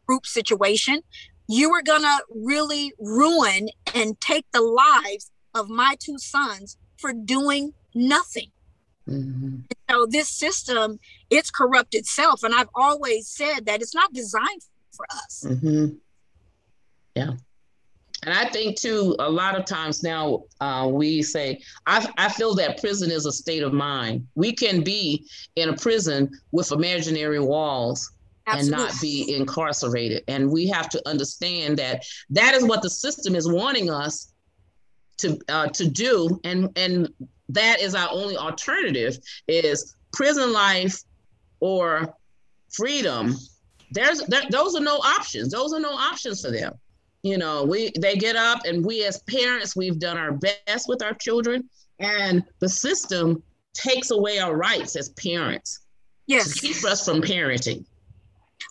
group 0.06 0.28
situation, 0.28 1.02
you 1.48 1.72
were 1.72 1.82
going 1.82 2.04
to 2.04 2.18
really 2.30 2.94
ruin 3.00 3.70
and 3.96 4.22
take 4.22 4.46
the 4.54 4.62
lives 4.62 5.32
of 5.56 5.68
my 5.68 5.96
two 6.00 6.20
sons 6.20 6.78
for 7.00 7.12
doing 7.12 7.74
nothing. 7.96 8.52
Mm-hmm. 9.08 9.58
So 9.90 10.06
this 10.06 10.30
system, 10.30 11.00
it's 11.30 11.50
corrupt 11.50 11.96
itself. 11.96 12.44
And 12.44 12.54
I've 12.54 12.70
always 12.76 13.28
said 13.28 13.66
that 13.66 13.82
it's 13.82 13.96
not 13.96 14.14
designed 14.14 14.62
for 14.92 15.06
us. 15.12 15.46
Mm-hmm. 15.48 15.96
Yeah. 17.16 17.32
And 18.24 18.34
I 18.34 18.50
think 18.50 18.78
too, 18.78 19.16
a 19.20 19.30
lot 19.30 19.56
of 19.58 19.66
times 19.66 20.04
now 20.04 20.44
uh, 20.60 20.90
we 20.92 21.22
say, 21.22 21.62
I, 21.86 22.08
I 22.18 22.30
feel 22.30 22.56
that 22.56 22.80
prison 22.80 23.12
is 23.12 23.26
a 23.26 23.32
state 23.32 23.64
of 23.64 23.74
mind. 23.74 24.28
We 24.36 24.52
can 24.54 24.84
be 24.84 25.26
in 25.56 25.70
a 25.70 25.76
prison 25.76 26.32
with 26.52 26.72
imaginary 26.72 27.40
walls 27.40 28.12
Absolutely. 28.48 28.74
and 28.74 28.92
not 28.92 29.02
be 29.02 29.36
incarcerated. 29.36 30.24
And 30.28 30.52
we 30.52 30.68
have 30.68 30.90
to 30.90 31.08
understand 31.08 31.78
that 31.78 32.06
that 32.32 32.56
is 32.56 32.64
what 32.64 32.82
the 32.82 32.90
system 32.90 33.36
is 33.36 33.48
wanting 33.48 33.90
us 33.90 34.34
to 35.18 35.40
uh, 35.50 35.68
to 35.68 35.90
do, 35.90 36.40
and 36.44 36.70
and 36.78 37.10
that 37.50 37.82
is 37.82 37.96
our 37.96 38.10
only 38.12 38.38
alternative 38.38 39.18
is 39.48 39.96
prison 40.14 40.52
life 40.52 41.02
or 41.60 42.14
freedom. 42.70 43.36
There's 43.92 44.20
there, 44.26 44.44
those 44.50 44.76
are 44.76 44.82
no 44.82 44.98
options. 44.98 45.52
Those 45.52 45.74
are 45.74 45.80
no 45.80 45.92
options 45.94 46.42
for 46.42 46.52
them 46.52 46.74
you 47.24 47.38
know 47.38 47.64
we 47.64 47.92
they 48.00 48.16
get 48.16 48.36
up 48.36 48.60
and 48.66 48.86
we 48.86 49.04
as 49.04 49.22
parents 49.24 49.76
we've 49.76 50.00
done 50.00 50.18
our 50.18 50.32
best 50.32 50.88
with 50.88 51.02
our 51.02 51.14
children 51.14 51.68
and 52.00 52.44
the 52.60 52.70
system 52.70 53.42
takes 53.74 54.12
away 54.12 54.40
our 54.40 54.56
rights 54.56 54.96
as 54.96 55.10
parents 55.10 55.80
yes 56.28 56.54
to 56.54 56.60
keep 56.60 56.84
us 56.86 57.04
from 57.04 57.22
parenting 57.22 57.84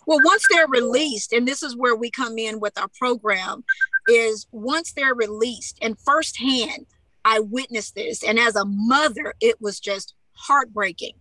well 0.05 0.19
once 0.23 0.43
they're 0.49 0.67
released 0.67 1.33
and 1.33 1.47
this 1.47 1.61
is 1.61 1.75
where 1.75 1.95
we 1.95 2.09
come 2.09 2.37
in 2.37 2.59
with 2.59 2.77
our 2.79 2.89
program 2.97 3.63
is 4.07 4.47
once 4.51 4.93
they're 4.93 5.15
released 5.15 5.77
and 5.81 5.99
firsthand 5.99 6.85
i 7.25 7.39
witnessed 7.39 7.95
this. 7.95 8.23
And 8.23 8.39
as 8.39 8.55
a 8.55 8.65
mother 8.65 9.33
it 9.41 9.61
was 9.61 9.79
just 9.79 10.13
heartbreaking. 10.33 11.13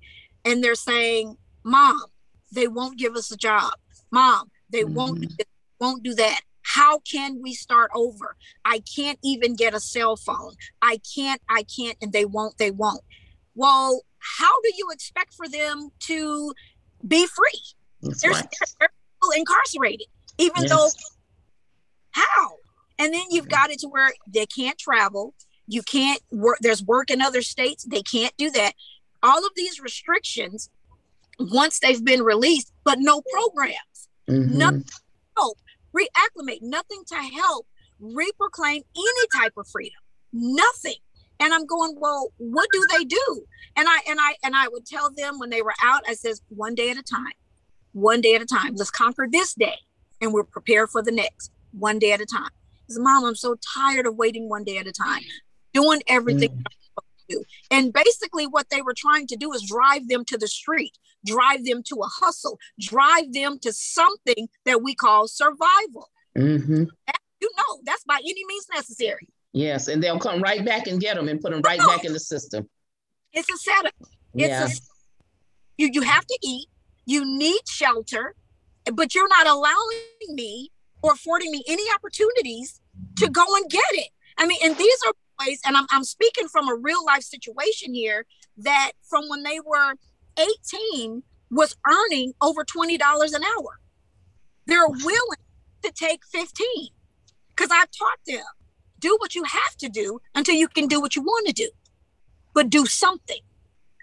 And 0.45 0.63
they're 0.63 0.75
saying 0.75 1.37
mom 1.65 2.05
they 2.53 2.69
won't 2.69 2.99
give 2.99 3.17
us 3.17 3.31
a 3.31 3.37
job. 3.37 3.73
Mom 4.11 4.51
they 4.71 4.83
mm-hmm. 4.83 4.95
won't 4.95 5.21
do 5.21 5.45
won't 5.81 6.03
do 6.03 6.15
that. 6.15 6.41
How 6.63 6.99
can 7.01 7.41
we 7.43 7.55
start 7.55 7.91
over? 7.95 8.37
I 8.65 8.83
can't 8.95 9.19
even 9.23 9.55
get 9.55 9.75
a 9.75 9.81
cell 9.81 10.17
phone. 10.17 10.55
I 10.83 11.01
can't 11.15 11.41
i 11.49 11.65
can't 11.65 11.97
and 12.01 12.13
they 12.13 12.25
won't 12.25 12.59
they 12.59 12.71
won't. 12.71 13.03
Well 13.55 14.03
how 14.19 14.61
do 14.63 14.73
you 14.77 14.91
expect 14.91 15.35
for 15.35 15.49
them 15.49 15.91
to 16.01 16.53
be 17.07 17.27
free? 17.27 17.63
That's 18.03 18.23
they're, 18.23 18.33
right. 18.33 18.47
they're 18.81 18.91
incarcerated 19.37 20.07
even 20.39 20.63
yes. 20.63 20.71
though 20.71 20.89
how? 22.11 22.57
And 22.99 23.13
then 23.13 23.25
you've 23.31 23.49
got 23.49 23.71
it 23.71 23.79
to 23.81 23.89
where 23.89 24.11
they 24.27 24.47
can't 24.47 24.79
travel 24.79 25.35
you 25.67 25.83
can't 25.83 26.21
work 26.31 26.59
there's 26.61 26.83
work 26.85 27.11
in 27.11 27.21
other 27.21 27.43
states 27.43 27.85
they 27.85 28.03
can't 28.03 28.37
do 28.37 28.51
that 28.51 28.73
all 29.23 29.45
of 29.45 29.53
these 29.57 29.81
restrictions 29.81 30.71
once 31.39 31.79
they've 31.81 32.05
been 32.05 32.23
released 32.23 32.73
but 32.85 32.99
no 32.99 33.23
programs 33.33 34.09
mm-hmm. 34.29 34.59
no 34.59 34.83
help 35.37 35.59
reacclimate, 35.97 36.59
nothing 36.63 37.03
to 37.07 37.17
help 37.17 37.67
reproclaim 38.01 38.83
any 38.97 39.27
type 39.35 39.55
of 39.57 39.67
freedom. 39.69 39.99
Nothing. 40.33 40.97
And 41.41 41.53
I'm 41.53 41.67
going, 41.67 41.95
well, 41.99 42.33
what 42.39 42.69
do 42.73 42.87
they 42.97 43.05
do? 43.05 43.45
And 43.77 43.87
I 43.89 43.99
and 44.09 44.19
I 44.21 44.35
and 44.43 44.57
I 44.57 44.69
would 44.69 44.87
tell 44.87 45.11
them 45.11 45.39
when 45.39 45.51
they 45.51 45.63
were 45.63 45.75
out, 45.83 46.03
I 46.09 46.15
says, 46.15 46.41
one 46.49 46.75
day 46.75 46.91
at 46.91 46.97
a 46.97 47.03
time, 47.03 47.35
one 47.93 48.21
day 48.21 48.35
at 48.35 48.43
a 48.43 48.47
time. 48.47 48.75
Let's 48.75 48.91
conquer 48.91 49.29
this 49.31 49.55
day, 49.55 49.77
and 50.21 50.33
we're 50.33 50.45
prepared 50.45 50.89
for 50.91 51.03
the 51.03 51.13
next, 51.13 51.53
one 51.73 51.99
day 51.99 52.13
at 52.13 52.23
a 52.23 52.27
time. 52.27 52.49
Because 52.81 52.99
mom, 53.01 53.25
I'm 53.25 53.35
so 53.35 53.57
tired 53.75 54.07
of 54.07 54.17
waiting 54.17 54.49
one 54.49 54.65
day 54.65 54.79
at 54.79 54.87
a 54.87 54.93
time, 54.93 55.23
doing 55.83 56.03
everything. 56.09 56.51
Mm 56.51 56.65
do. 57.29 57.45
And 57.71 57.93
basically, 57.93 58.47
what 58.47 58.71
they 58.71 58.83
were 58.83 58.95
trying 58.97 59.27
to 59.29 59.37
do 59.37 59.53
is 59.53 59.63
drive 59.63 60.09
them 60.09 60.25
to 60.27 60.39
the 60.39 60.49
street, 60.49 60.97
drive 61.25 61.65
them 61.65 61.83
to 61.85 61.97
a 61.97 62.07
hustle, 62.07 62.59
drive 62.81 63.33
them 63.33 63.59
to 63.61 63.73
something 63.73 64.49
that 64.65 64.83
we 64.83 64.95
call 64.95 65.29
survival. 65.29 66.11
Mm-hmm. 66.37 66.85
you 67.41 67.51
know, 67.57 67.81
that's 67.85 68.05
by 68.05 68.19
any 68.19 68.45
means 68.47 68.67
necessary. 68.75 69.29
Yes, 69.53 69.89
and 69.89 70.03
they'll 70.03 70.19
come 70.19 70.43
right 70.43 70.65
back 70.65 70.87
and 70.87 71.01
get 71.01 71.17
them 71.17 71.29
and 71.29 71.41
put 71.41 71.53
them 71.53 71.63
right 71.63 71.79
back 71.79 72.05
in 72.05 72.13
the 72.13 72.21
system. 72.21 72.69
It's 73.33 73.49
a 73.51 73.57
setup. 73.57 73.95
It's 74.35 74.49
yeah. 74.49 74.67
a, 74.67 74.71
you 75.79 75.91
you 75.93 76.03
have 76.03 76.27
to 76.27 76.39
eat. 76.43 76.69
You 77.07 77.25
need 77.25 77.61
shelter, 77.67 78.35
but 78.93 79.15
you're 79.15 79.29
not 79.29 79.47
allowing 79.47 80.35
me 80.35 80.71
or 81.03 81.13
affording 81.13 81.51
me 81.51 81.63
any 81.69 81.85
opportunities 81.95 82.81
to 83.19 83.31
go 83.31 83.45
and 83.55 83.71
get 83.71 83.85
it. 83.93 84.09
I 84.37 84.47
mean, 84.47 84.59
and 84.63 84.77
these 84.77 84.99
are 85.07 85.13
ways, 85.45 85.61
and 85.65 85.77
I'm, 85.77 85.87
I'm 85.91 86.05
speaking 86.05 86.49
from 86.49 86.69
a 86.69 86.75
real 86.75 87.05
life 87.05 87.23
situation 87.23 87.95
here 87.95 88.27
that 88.59 88.93
from 89.03 89.29
when 89.29 89.43
they 89.43 89.61
were 89.65 89.95
18 90.39 91.23
was 91.51 91.77
earning 91.87 92.33
over 92.43 92.65
$20 92.65 92.99
an 92.99 93.43
hour. 93.45 93.81
They're 94.67 94.89
willing 94.89 95.39
to 95.83 95.93
take 95.93 96.25
15 96.27 96.89
because 97.55 97.71
I've 97.71 97.91
taught 97.91 98.19
them 98.27 98.45
do 98.99 99.17
what 99.21 99.35
you 99.35 99.45
have 99.45 99.77
to 99.79 99.89
do 99.89 100.21
until 100.35 100.55
you 100.55 100.69
can 100.69 100.87
do 100.87 101.01
what 101.01 101.17
you 101.17 101.23
want 101.23 101.47
to 101.47 101.53
do, 101.53 101.71
but 102.55 102.71
do 102.71 102.87
something. 102.87 103.41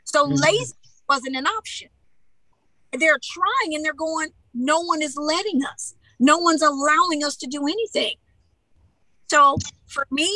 So 0.05 0.25
mm-hmm. 0.25 0.35
lazy 0.35 0.73
wasn't 1.09 1.35
an 1.35 1.47
option. 1.47 1.89
They're 2.91 3.19
trying 3.21 3.75
and 3.75 3.83
they're 3.83 3.93
going, 3.93 4.29
no 4.53 4.81
one 4.81 5.01
is 5.01 5.17
letting 5.17 5.61
us. 5.65 5.95
No 6.19 6.37
one's 6.37 6.61
allowing 6.61 7.23
us 7.23 7.35
to 7.37 7.47
do 7.47 7.63
anything. 7.63 8.15
So 9.27 9.57
for 9.87 10.05
me, 10.11 10.31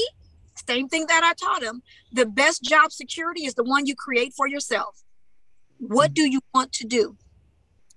same 0.67 0.87
thing 0.87 1.05
that 1.07 1.23
I 1.23 1.33
taught 1.33 1.61
them, 1.61 1.81
the 2.11 2.25
best 2.25 2.63
job 2.63 2.91
security 2.91 3.45
is 3.45 3.55
the 3.55 3.63
one 3.63 3.85
you 3.85 3.95
create 3.95 4.33
for 4.35 4.47
yourself. 4.47 5.03
What 5.79 6.13
do 6.13 6.29
you 6.29 6.41
want 6.53 6.73
to 6.73 6.87
do? 6.87 7.17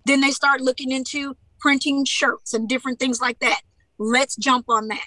Then 0.06 0.20
they 0.20 0.30
start 0.30 0.60
looking 0.60 0.90
into 0.90 1.36
printing 1.58 2.04
shirts 2.04 2.54
and 2.54 2.68
different 2.68 2.98
things 2.98 3.20
like 3.20 3.38
that. 3.40 3.60
Let's 3.98 4.36
jump 4.36 4.66
on 4.68 4.88
that. 4.88 5.06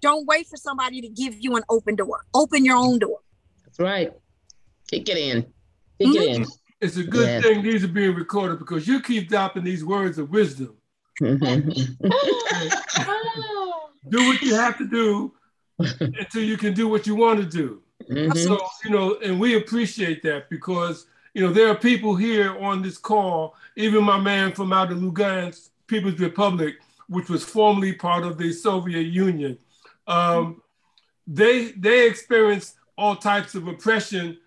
Don't 0.00 0.26
wait 0.26 0.46
for 0.46 0.56
somebody 0.56 1.00
to 1.00 1.08
give 1.08 1.36
you 1.38 1.56
an 1.56 1.62
open 1.68 1.94
door. 1.94 2.24
Open 2.34 2.64
your 2.64 2.76
own 2.76 2.98
door. 2.98 3.18
That's 3.64 3.78
right. 3.78 4.12
Kick 4.90 5.08
it 5.08 5.16
in. 5.16 5.42
Kick 5.42 6.08
mm-hmm. 6.08 6.16
it 6.16 6.36
in. 6.36 6.46
It's 6.80 6.96
a 6.96 7.04
good 7.04 7.28
yeah. 7.28 7.40
thing 7.40 7.62
these 7.62 7.84
are 7.84 7.88
being 7.88 8.14
recorded 8.14 8.58
because 8.58 8.88
you 8.88 9.02
keep 9.02 9.28
dropping 9.28 9.64
these 9.64 9.84
words 9.84 10.18
of 10.18 10.30
wisdom. 10.30 10.76
do 11.20 11.36
what 14.08 14.40
you 14.40 14.54
have 14.54 14.78
to 14.78 14.88
do 14.88 15.32
until 16.00 16.42
you 16.42 16.56
can 16.56 16.74
do 16.74 16.88
what 16.88 17.06
you 17.06 17.14
want 17.14 17.40
to 17.40 17.46
do. 17.46 17.82
Mm-hmm. 18.08 18.36
So, 18.38 18.58
you 18.84 18.90
know, 18.90 19.18
and 19.22 19.38
we 19.38 19.56
appreciate 19.56 20.22
that 20.22 20.48
because, 20.50 21.06
you 21.34 21.46
know, 21.46 21.52
there 21.52 21.68
are 21.68 21.74
people 21.74 22.16
here 22.16 22.58
on 22.58 22.82
this 22.82 22.98
call, 22.98 23.54
even 23.76 24.04
my 24.04 24.18
man 24.18 24.52
from 24.52 24.72
out 24.72 24.90
of 24.90 24.98
Lugansk 24.98 25.70
People's 25.86 26.18
Republic, 26.18 26.76
which 27.08 27.28
was 27.28 27.44
formerly 27.44 27.92
part 27.92 28.24
of 28.24 28.38
the 28.38 28.52
Soviet 28.52 29.02
Union. 29.02 29.58
Um, 30.06 30.62
they 31.26 31.72
they 31.72 32.08
experienced 32.08 32.76
all 32.96 33.16
types 33.16 33.54
of 33.54 33.68
oppression 33.68 34.38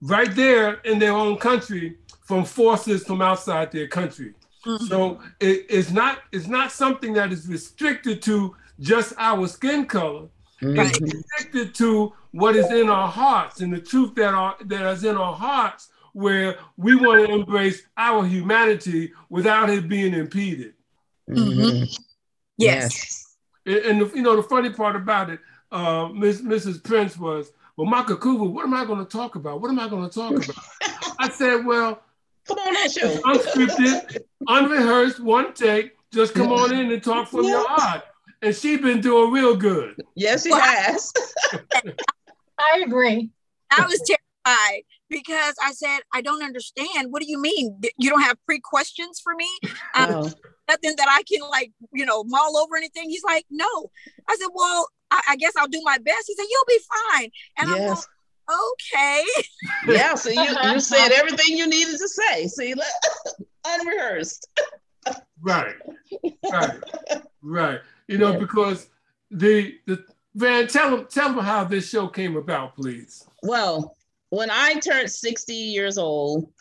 right 0.00 0.34
there 0.34 0.74
in 0.84 0.98
their 0.98 1.12
own 1.12 1.36
country 1.36 1.96
from 2.22 2.44
forces 2.44 3.04
from 3.04 3.22
outside 3.22 3.72
their 3.72 3.88
country. 3.88 4.34
Mm-hmm. 4.66 4.86
So 4.86 5.20
it, 5.40 5.66
it's 5.70 5.90
not 5.90 6.20
it's 6.32 6.46
not 6.46 6.72
something 6.72 7.12
that 7.14 7.32
is 7.32 7.48
restricted 7.48 8.22
to 8.22 8.54
just 8.80 9.14
our 9.18 9.46
skin 9.48 9.86
color. 9.86 10.28
Mm-hmm. 10.62 10.80
It's 10.80 11.00
restricted 11.00 11.74
to 11.76 12.12
what 12.32 12.56
is 12.56 12.70
in 12.70 12.88
our 12.88 13.08
hearts 13.08 13.60
and 13.60 13.72
the 13.72 13.80
truth 13.80 14.14
that 14.16 14.34
are 14.34 14.56
that 14.64 14.92
is 14.92 15.04
in 15.04 15.16
our 15.16 15.34
hearts, 15.34 15.88
where 16.12 16.58
we 16.76 16.96
want 16.96 17.26
to 17.26 17.32
embrace 17.32 17.82
our 17.96 18.24
humanity 18.24 19.12
without 19.28 19.70
it 19.70 19.88
being 19.88 20.14
impeded. 20.14 20.74
Mm-hmm. 21.30 21.84
Yes. 22.56 23.36
And, 23.66 23.76
and 23.76 24.00
the, 24.00 24.16
you 24.16 24.22
know 24.22 24.36
the 24.36 24.42
funny 24.42 24.70
part 24.70 24.96
about 24.96 25.30
it, 25.30 25.40
uh, 25.70 26.08
Miss 26.08 26.40
Mrs. 26.40 26.82
Prince 26.82 27.16
was 27.16 27.52
well, 27.78 27.86
Michael 27.86 28.16
Cooper, 28.16 28.44
what 28.44 28.64
am 28.64 28.74
I 28.74 28.84
going 28.84 28.98
to 28.98 29.04
talk 29.04 29.36
about? 29.36 29.60
What 29.60 29.70
am 29.70 29.78
I 29.78 29.88
going 29.88 30.08
to 30.08 30.12
talk 30.12 30.32
about? 30.32 30.64
I 31.20 31.28
said, 31.28 31.64
well, 31.64 32.02
come 32.44 32.58
on 32.58 32.72
that 32.72 32.90
show. 32.90 33.08
Unscripted, 33.22 34.18
unrehearsed, 34.48 35.20
one 35.20 35.54
take. 35.54 35.92
Just 36.12 36.34
come 36.34 36.50
on 36.50 36.74
in 36.74 36.90
and 36.90 37.00
talk 37.00 37.28
from 37.28 37.44
your 37.44 37.64
heart. 37.68 38.02
And 38.42 38.54
she's 38.54 38.80
been 38.80 39.00
doing 39.00 39.32
real 39.32 39.56
good. 39.56 39.96
Yes, 40.14 40.44
she 40.44 40.50
well, 40.50 40.60
has. 40.60 41.12
I 42.58 42.82
agree. 42.84 43.30
I 43.70 43.84
was 43.84 44.00
terrified 44.00 44.82
because 45.10 45.54
I 45.62 45.72
said, 45.72 46.00
I 46.12 46.20
don't 46.20 46.42
understand. 46.42 47.10
What 47.12 47.22
do 47.22 47.28
you 47.28 47.40
mean? 47.40 47.80
You 47.98 48.10
don't 48.10 48.22
have 48.22 48.36
pre 48.46 48.60
questions 48.60 49.20
for 49.22 49.34
me? 49.34 49.48
Um, 49.94 50.10
oh. 50.10 50.30
Nothing 50.68 50.94
that 50.96 51.08
I 51.08 51.22
can, 51.22 51.48
like, 51.48 51.72
you 51.92 52.04
know, 52.06 52.24
mull 52.24 52.56
over 52.58 52.76
anything? 52.76 53.10
He's 53.10 53.24
like, 53.24 53.46
no. 53.50 53.90
I 54.28 54.36
said, 54.36 54.48
well, 54.54 54.86
I, 55.10 55.22
I, 55.30 55.36
guess 55.36 55.54
I'll 55.56 55.68
do 55.68 55.80
my 55.84 55.98
best. 55.98 56.26
He 56.26 56.34
said, 56.34 56.46
You'll 56.50 56.64
be 56.66 56.80
fine. 57.10 57.30
And 57.58 57.70
yes. 57.70 57.80
I'm 57.80 57.88
like, 57.88 58.62
okay. 58.94 59.24
Yeah, 59.94 60.14
so 60.14 60.30
you, 60.30 60.54
you 60.70 60.80
said 60.80 61.10
everything 61.12 61.56
you 61.56 61.66
needed 61.66 61.98
to 61.98 62.08
say. 62.08 62.46
See, 62.46 62.74
unrehearsed. 63.66 64.48
right. 65.40 65.74
Right. 66.50 66.80
Right. 67.42 67.80
You 68.08 68.18
know, 68.18 68.32
yeah. 68.32 68.38
because 68.38 68.88
the 69.30 69.78
the 69.86 70.04
Van, 70.34 70.66
tell 70.66 70.90
them 70.90 71.06
tell 71.10 71.32
them 71.32 71.44
how 71.44 71.64
this 71.64 71.88
show 71.88 72.06
came 72.08 72.36
about, 72.36 72.76
please. 72.76 73.26
Well, 73.42 73.96
when 74.30 74.50
I 74.50 74.74
turned 74.74 75.10
60 75.10 75.54
years 75.54 75.98
old, 75.98 76.52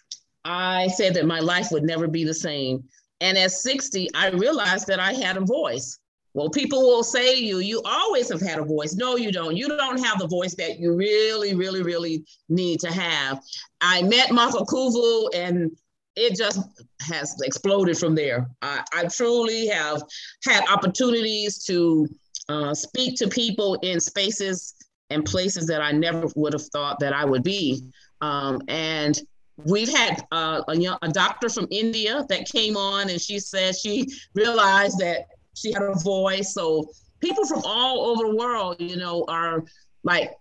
I 0.45 0.88
said 0.88 1.13
that 1.15 1.25
my 1.25 1.39
life 1.39 1.67
would 1.71 1.83
never 1.83 2.07
be 2.07 2.23
the 2.23 2.33
same. 2.33 2.83
And 3.19 3.38
at 3.38 3.51
60, 3.51 4.10
I 4.15 4.29
realized 4.29 4.88
that 4.88 4.99
I 4.99 5.13
had 5.13 5.38
a 5.38 5.41
voice. 5.41 5.99
Well, 6.33 6.49
people 6.49 6.81
will 6.81 7.03
say 7.03 7.36
to 7.36 7.43
you, 7.43 7.60
you 7.60 7.81
always 7.83 8.31
have 8.31 8.41
had 8.41 8.60
a 8.60 8.63
voice. 8.63 8.95
No, 8.95 9.15
you 9.15 9.31
don't. 9.31 9.57
You 9.57 9.67
don't 9.67 10.03
have 10.03 10.19
the 10.19 10.27
voice 10.27 10.53
that 10.55 10.79
you 10.79 10.95
really, 10.95 11.55
really, 11.55 11.81
really 11.81 12.25
need 12.47 12.79
to 12.81 12.91
have. 12.91 13.41
I 13.81 14.03
met 14.03 14.31
Michael 14.31 14.65
Kuvu 14.65 15.29
and 15.33 15.75
it 16.17 16.36
just 16.36 16.60
has 17.01 17.39
exploded 17.43 17.97
from 17.97 18.15
there. 18.15 18.49
I, 18.62 18.84
I 18.93 19.06
truly 19.06 19.67
have 19.67 20.01
had 20.43 20.67
opportunities 20.67 21.63
to 21.65 22.08
uh, 22.49 22.73
speak 22.73 23.15
to 23.17 23.27
people 23.27 23.75
in 23.75 23.99
spaces 23.99 24.73
and 25.12 25.23
places 25.23 25.67
that 25.67 25.82
I 25.82 25.91
never 25.91 26.27
would 26.36 26.53
have 26.53 26.65
thought 26.73 26.99
that 26.99 27.13
I 27.13 27.23
would 27.23 27.43
be. 27.43 27.84
Um, 28.21 28.62
and 28.67 29.17
we've 29.63 29.89
had 29.89 30.25
uh, 30.32 30.63
a, 30.67 30.75
young, 30.75 30.97
a 31.03 31.10
doctor 31.10 31.49
from 31.49 31.67
India 31.69 32.25
that 32.30 32.49
came 32.49 32.75
on 32.75 33.10
and 33.10 33.21
she 33.21 33.39
said 33.39 33.75
she 33.75 34.08
realized 34.34 34.97
that 34.97 35.27
she 35.53 35.71
had 35.71 35.84
a 35.84 35.93
voice. 35.99 36.53
So 36.53 36.89
people 37.19 37.45
from 37.45 37.62
all 37.63 38.08
over 38.08 38.27
the 38.27 38.36
world, 38.36 38.77
you 38.80 38.97
know, 38.97 39.23
are 39.27 39.63
like 40.03 40.34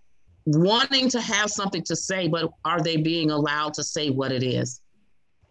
wanting 0.45 1.07
to 1.09 1.21
have 1.21 1.51
something 1.51 1.83
to 1.83 1.95
say, 1.95 2.27
but 2.27 2.49
are 2.65 2.81
they 2.81 2.97
being 2.97 3.29
allowed 3.29 3.75
to 3.75 3.83
say 3.83 4.09
what 4.09 4.31
it 4.31 4.41
is 4.41 4.81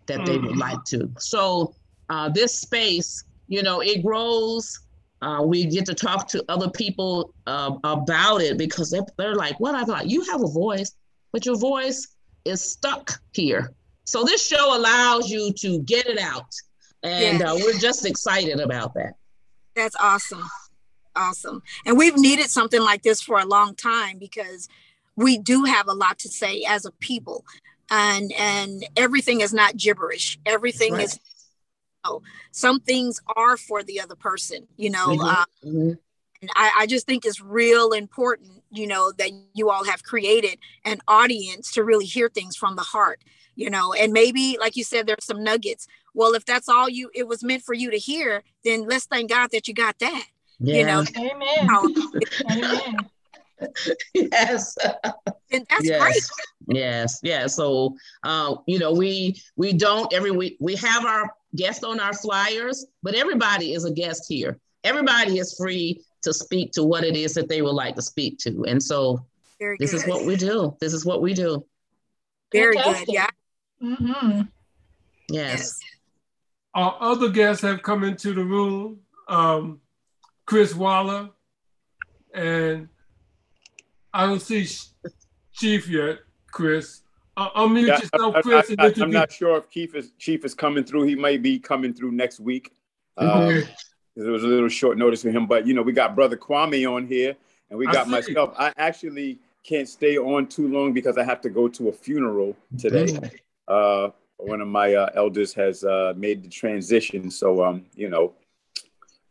that 0.07 0.21
mm. 0.21 0.27
they 0.27 0.39
would 0.39 0.57
mm. 0.57 0.59
like 0.59 0.83
to? 0.87 1.11
So 1.19 1.75
uh, 2.09 2.29
this 2.29 2.61
space, 2.61 3.25
you 3.49 3.63
know, 3.63 3.81
it 3.81 4.03
grows. 4.05 4.81
Uh, 5.23 5.43
we 5.43 5.65
get 5.67 5.87
to 5.87 5.95
talk 5.95 6.29
to 6.29 6.45
other 6.49 6.71
people 6.71 7.35
uh, 7.47 7.77
about 7.85 8.43
it 8.43 8.59
because 8.59 8.91
they're, 8.91 9.07
they're 9.17 9.35
like, 9.35 9.59
what? 9.61 9.75
I 9.75 9.85
thought, 9.85 10.09
you 10.09 10.23
have 10.31 10.43
a 10.43 10.49
voice, 10.49 10.93
but 11.33 11.47
your 11.47 11.57
voice 11.57 12.09
is 12.45 12.63
stuck 12.63 13.21
here. 13.33 13.73
So 14.05 14.25
this 14.25 14.47
show 14.47 14.77
allows 14.77 15.31
you 15.31 15.53
to 15.55 15.81
get 15.81 16.07
it 16.07 16.19
out. 16.19 16.55
And 17.03 17.41
yes. 17.41 17.43
uh, 17.43 17.57
we're 17.61 17.79
just 17.79 18.07
excited 18.07 18.61
about 18.61 18.95
that. 18.95 19.15
That's 19.75 19.97
awesome. 19.97 20.45
Awesome. 21.15 21.63
And 21.85 21.97
we've 21.97 22.17
needed 22.17 22.51
something 22.51 22.81
like 22.81 23.03
this 23.03 23.23
for 23.23 23.41
a 23.41 23.47
long 23.47 23.75
time 23.75 24.19
because 24.19 24.69
we 25.17 25.39
do 25.39 25.65
have 25.65 25.89
a 25.89 25.95
lot 25.95 26.19
to 26.21 26.29
say 26.29 26.63
as 26.69 26.85
a 26.85 26.93
people. 26.93 27.45
And 27.91 28.33
and 28.33 28.85
everything 28.97 29.41
is 29.41 29.55
not 29.55 29.77
gibberish. 29.77 30.39
Everything 30.45 30.95
right. 30.95 31.05
is 31.05 31.21
you 32.05 32.11
know, 32.11 32.23
some 32.51 32.81
things 32.81 33.21
are 33.37 33.57
for 33.57 33.83
the 33.83 34.01
other 34.01 34.17
person, 34.17 34.67
you 34.77 34.91
know. 34.91 35.09
Mm-hmm. 35.09 35.21
Um, 35.21 35.47
mm-hmm. 35.65 35.93
And 36.43 36.51
I, 36.55 36.73
I 36.81 36.87
just 36.87 37.07
think 37.07 37.25
it's 37.25 37.41
real 37.41 37.93
important, 37.93 38.63
you 38.71 38.87
know, 38.87 39.13
that 39.19 39.31
you 39.55 39.71
all 39.71 39.85
have 39.85 40.03
created 40.03 40.59
an 40.85 40.99
audience 41.09 41.73
to 41.73 41.85
really 41.85 42.05
hear 42.05 42.29
things 42.29 42.57
from 42.57 42.77
the 42.77 42.83
heart 42.83 43.21
you 43.57 43.71
know 43.71 43.93
and 43.95 44.13
maybe 44.13 44.57
like 44.61 44.77
you 44.77 44.85
said 44.85 45.07
there's 45.07 45.25
some 45.25 45.43
nuggets 45.43 45.89
well 46.15 46.35
if 46.35 46.45
that's 46.45 46.69
all 46.69 46.89
you 46.89 47.11
it 47.15 47.27
was 47.27 47.43
meant 47.43 47.63
for 47.63 47.75
you 47.75 47.91
to 47.91 47.99
hear 47.99 48.45
then 48.65 48.87
let's 48.87 49.07
thank 49.07 49.29
god 49.31 49.51
that 49.51 49.67
you 49.67 49.75
got 49.75 49.99
that 49.99 50.25
yeah. 50.61 50.77
you 50.77 50.85
know 50.85 51.05
amen 51.19 51.69
amen 52.51 52.97
yes 54.15 54.77
and 55.51 55.67
that's 55.71 55.85
yes. 55.85 56.01
great 56.01 56.77
yes 56.79 57.21
yeah 57.23 57.47
so 57.47 57.95
uh, 58.25 58.57
you 58.67 58.79
know 58.79 58.93
we 58.93 59.35
we 59.57 59.73
don't 59.73 60.13
every 60.13 60.31
week 60.31 60.57
we 60.61 60.75
have 60.77 61.05
our 61.05 61.31
guests 61.55 61.85
on 61.85 61.99
our 62.01 62.13
flyers 62.13 62.87
but 63.03 63.15
everybody 63.15 63.73
is 63.73 63.85
a 63.85 63.91
guest 63.91 64.25
here 64.29 64.59
everybody 64.85 65.39
is 65.39 65.55
free 65.57 66.01
to 66.23 66.33
speak 66.35 66.71
to 66.73 66.85
what 66.85 67.05
it 67.05 67.17
is 67.17 67.33
that 67.35 67.49
they 67.49 67.63
would 67.63 67.71
like 67.75 67.95
to 67.95 68.03
speak 68.03 68.39
to 68.39 68.65
and 68.67 68.83
so 68.83 69.25
Very 69.59 69.77
this 69.81 69.93
good. 69.93 70.03
is 70.03 70.07
what 70.07 70.27
we 70.27 70.37
do 70.37 70.77
this 70.81 70.93
is 70.93 71.07
what 71.07 71.23
we 71.23 71.33
do 71.33 71.65
very 72.53 72.75
Fantastic. 72.77 73.07
good 73.07 73.15
yeah 73.15 73.27
Mm-hmm. 73.83 74.43
Yes. 75.29 75.79
Our 76.75 76.97
other 77.01 77.29
guests 77.29 77.63
have 77.63 77.83
come 77.83 78.05
into 78.05 78.35
the 78.35 78.45
room. 78.45 79.01
Um, 79.29 79.81
Chris 80.45 80.75
Waller, 80.75 81.31
and 82.33 82.89
I 84.17 84.25
don't 84.25 84.41
see 84.41 84.67
Chief 85.53 85.89
yet. 85.89 86.21
Chris, 86.51 87.03
uh, 87.37 87.51
unmute 87.51 87.87
yeah, 87.87 87.99
yourself, 87.99 88.37
Chris. 88.43 88.75
I, 88.79 88.91
am 89.03 89.11
not 89.11 89.31
sure 89.31 89.59
if 89.59 89.69
Chief 89.69 89.95
is 89.95 90.13
Chief 90.19 90.43
is 90.43 90.55
coming 90.55 90.85
through. 90.85 91.03
He 91.03 91.15
may 91.15 91.37
be 91.37 91.59
coming 91.59 91.93
through 91.93 92.13
next 92.13 92.41
week. 92.41 92.73
Um, 93.19 93.63
there 94.17 94.33
was 94.33 94.43
a 94.43 94.47
little 94.47 94.71
short 94.71 94.97
notice 94.97 95.21
for 95.21 95.31
him, 95.31 95.47
but 95.47 95.67
you 95.67 95.75
know 95.75 95.83
we 95.83 95.93
got 95.93 96.15
Brother 96.15 96.39
Kwame 96.39 96.91
on 96.91 97.07
here, 97.07 97.37
and 97.69 97.79
we 97.79 97.87
got 97.87 98.09
myself. 98.09 98.55
I 98.59 98.73
actually 98.79 99.39
can't 99.63 99.87
stay 99.87 100.17
on 100.17 100.47
too 100.47 100.69
long 100.69 100.95
because 100.95 101.19
I 101.19 101.25
have 101.25 101.43
to 101.43 101.51
go 101.51 101.69
to 101.69 101.91
a 101.91 101.93
funeral 101.93 102.57
today. 102.79 103.07
Mm-hmm. 103.07 103.37
Uh, 103.69 104.11
one 104.39 104.63
of 104.63 104.69
my 104.69 104.95
uh, 104.95 105.11
elders 105.15 105.53
has 105.53 105.85
uh, 105.85 106.15
made 106.17 106.43
the 106.43 106.49
transition, 106.49 107.31
so 107.31 107.63
um, 107.63 107.85
you 107.95 108.09
know, 108.09 108.33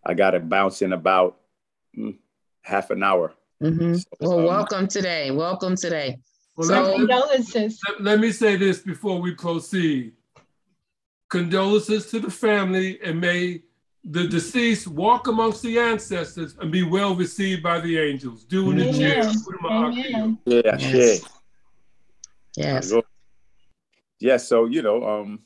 I 0.06 0.14
got 0.14 0.32
to 0.32 0.40
bounce 0.40 0.84
in 0.84 0.94
about 0.94 1.38
mm, 1.98 2.16
half 2.62 2.92
an 2.92 3.02
hour. 3.02 3.34
Mm-hmm. 3.64 3.96
So, 3.96 4.06
well, 4.20 4.40
um, 4.40 4.46
welcome 4.46 4.88
today. 4.88 5.32
Welcome 5.32 5.76
today. 5.76 6.20
Well, 6.56 6.68
so, 6.68 6.96
condolences. 6.98 7.80
Let, 7.88 8.02
let 8.02 8.20
me 8.20 8.32
say 8.32 8.56
this 8.56 8.80
before 8.80 9.22
we 9.22 9.34
proceed. 9.34 10.14
Condolences 11.30 12.10
to 12.12 12.20
the 12.20 12.30
family, 12.30 13.00
and 13.02 13.20
may 13.20 13.62
the 14.04 14.28
deceased 14.28 14.88
walk 14.88 15.28
amongst 15.28 15.64
the 15.64 15.80
ancestors 15.80 16.56
and 16.60 16.72
be 16.72 16.84
well 16.84 17.16
received 17.16 17.64
by 17.64 17.80
the 17.80 17.98
angels. 17.98 18.44
Doing 18.44 18.78
the 18.78 18.94
chair. 18.94 19.32
Amen. 19.70 20.38
Yeah, 20.46 20.62
yes. 20.78 21.22
Yes. 22.56 22.94
Yes. 24.20 24.48
So 24.48 24.66
you 24.66 24.82
know, 24.82 25.04
um, 25.04 25.40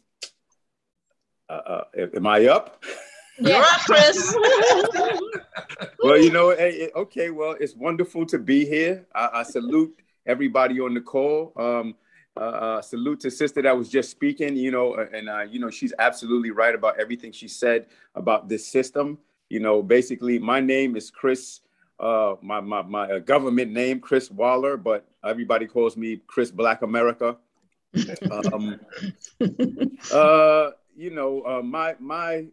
uh, 1.48 1.54
uh, 1.54 1.84
am 2.16 2.28
I 2.28 2.48
up? 2.48 2.84
You're 3.40 3.62
up, 3.62 3.82
Chris. 3.86 4.36
well, 6.04 6.18
you 6.18 6.32
know, 6.32 6.52
hey, 6.52 6.90
okay. 6.96 7.30
Well, 7.30 7.56
it's 7.60 7.76
wonderful 7.76 8.26
to 8.28 8.38
be 8.38 8.66
here. 8.66 9.06
I, 9.16 9.30
I 9.36 9.44
salute 9.44 9.96
everybody 10.26 10.80
on 10.80 10.94
the 10.94 11.02
call. 11.02 11.54
Um, 11.56 11.96
uh, 12.38 12.44
uh, 12.44 12.82
salute 12.82 13.20
to 13.22 13.32
sister 13.32 13.62
that 13.62 13.78
was 13.78 13.90
just 13.90 14.12
speaking. 14.12 14.56
You 14.56 14.72
know, 14.72 14.96
and 14.96 15.30
uh, 15.30 15.42
you 15.42 15.60
know 15.60 15.70
she's 15.70 15.94
absolutely 16.00 16.52
right 16.52 16.76
about 16.76 17.00
everything 17.00 17.32
she 17.32 17.48
said 17.48 17.88
about 18.16 18.50
this 18.50 18.68
system. 18.68 19.18
You 19.50 19.60
know, 19.60 19.82
basically, 19.82 20.38
my 20.40 20.60
name 20.60 20.96
is 20.96 21.10
Chris. 21.10 21.62
Uh, 22.00 22.36
my 22.42 22.60
my 22.60 22.82
my 22.82 23.12
uh, 23.12 23.20
government 23.20 23.72
name, 23.72 24.00
Chris 24.00 24.30
Waller, 24.32 24.78
but 24.78 25.06
everybody 25.24 25.66
calls 25.66 25.98
me 25.98 26.22
Chris 26.28 26.52
Black 26.52 26.82
America. 26.82 27.38
um, 28.54 28.80
uh, 30.14 30.70
you 30.96 31.10
know, 31.10 31.42
uh, 31.44 31.62
my 31.62 31.96
my 32.00 32.46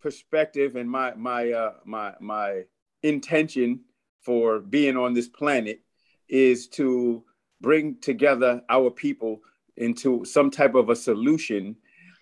perspective 0.00 0.76
and 0.76 0.90
my 0.90 1.14
my 1.14 1.50
uh, 1.52 1.74
my 1.84 2.14
my 2.20 2.62
intention 3.02 3.80
for 4.20 4.60
being 4.60 4.96
on 4.96 5.14
this 5.14 5.28
planet 5.28 5.80
is 6.28 6.68
to 6.68 7.24
bring 7.60 7.96
together 8.00 8.62
our 8.68 8.90
people 8.90 9.40
into 9.76 10.24
some 10.24 10.50
type 10.50 10.74
of 10.74 10.90
a 10.90 10.96
solution 10.96 11.76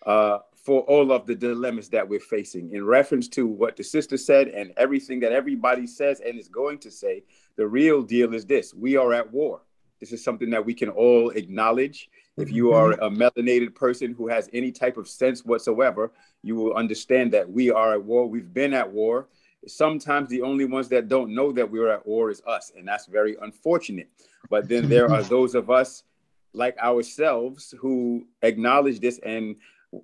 uh, 0.06 0.38
for 0.56 0.82
all 0.82 1.12
of 1.12 1.26
the 1.26 1.34
dilemmas 1.34 1.88
that 1.88 2.08
we're 2.08 2.20
facing. 2.20 2.72
In 2.72 2.84
reference 2.84 3.28
to 3.28 3.46
what 3.46 3.76
the 3.76 3.84
sister 3.84 4.16
said 4.16 4.48
and 4.48 4.72
everything 4.76 5.20
that 5.20 5.32
everybody 5.32 5.86
says 5.86 6.20
and 6.20 6.38
is 6.38 6.48
going 6.48 6.78
to 6.80 6.90
say, 6.90 7.24
the 7.56 7.66
real 7.66 8.02
deal 8.02 8.34
is 8.34 8.46
this: 8.46 8.74
we 8.74 8.96
are 8.96 9.12
at 9.12 9.30
war. 9.32 9.62
This 10.00 10.12
is 10.12 10.22
something 10.22 10.50
that 10.50 10.64
we 10.64 10.74
can 10.74 10.88
all 10.90 11.30
acknowledge. 11.30 12.08
If 12.38 12.52
you 12.52 12.72
are 12.72 12.92
a 12.92 13.10
melanated 13.10 13.74
person 13.74 14.14
who 14.14 14.28
has 14.28 14.48
any 14.52 14.70
type 14.70 14.96
of 14.96 15.08
sense 15.08 15.44
whatsoever, 15.44 16.12
you 16.42 16.54
will 16.54 16.74
understand 16.74 17.32
that 17.32 17.50
we 17.50 17.70
are 17.70 17.94
at 17.94 18.04
war. 18.04 18.26
We've 18.28 18.52
been 18.52 18.74
at 18.74 18.90
war. 18.90 19.28
Sometimes 19.66 20.28
the 20.28 20.42
only 20.42 20.64
ones 20.64 20.88
that 20.88 21.08
don't 21.08 21.34
know 21.34 21.50
that 21.52 21.68
we're 21.68 21.88
at 21.88 22.06
war 22.06 22.30
is 22.30 22.40
us, 22.46 22.72
and 22.76 22.86
that's 22.86 23.06
very 23.06 23.36
unfortunate. 23.42 24.08
But 24.48 24.68
then 24.68 24.88
there 24.88 25.10
are 25.10 25.22
those 25.34 25.54
of 25.54 25.68
us 25.68 26.04
like 26.52 26.78
ourselves 26.78 27.74
who 27.78 28.26
acknowledge 28.42 29.00
this, 29.00 29.18
and 29.24 29.56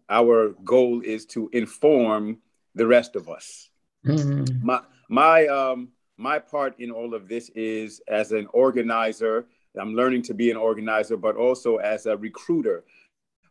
our 0.08 0.50
goal 0.64 1.02
is 1.02 1.26
to 1.26 1.48
inform 1.52 2.38
the 2.74 2.86
rest 2.86 3.14
of 3.14 3.28
us. 3.28 3.70
Mm-hmm. 4.04 4.66
My 4.66 4.80
my 5.08 5.46
um 5.46 5.88
my 6.16 6.38
part 6.38 6.78
in 6.80 6.90
all 6.90 7.14
of 7.14 7.28
this 7.28 7.48
is 7.50 8.00
as 8.08 8.32
an 8.32 8.46
organizer 8.52 9.46
I'm 9.78 9.94
learning 9.94 10.22
to 10.22 10.34
be 10.34 10.50
an 10.50 10.56
organizer, 10.56 11.16
but 11.16 11.36
also 11.36 11.76
as 11.76 12.06
a 12.06 12.16
recruiter 12.16 12.84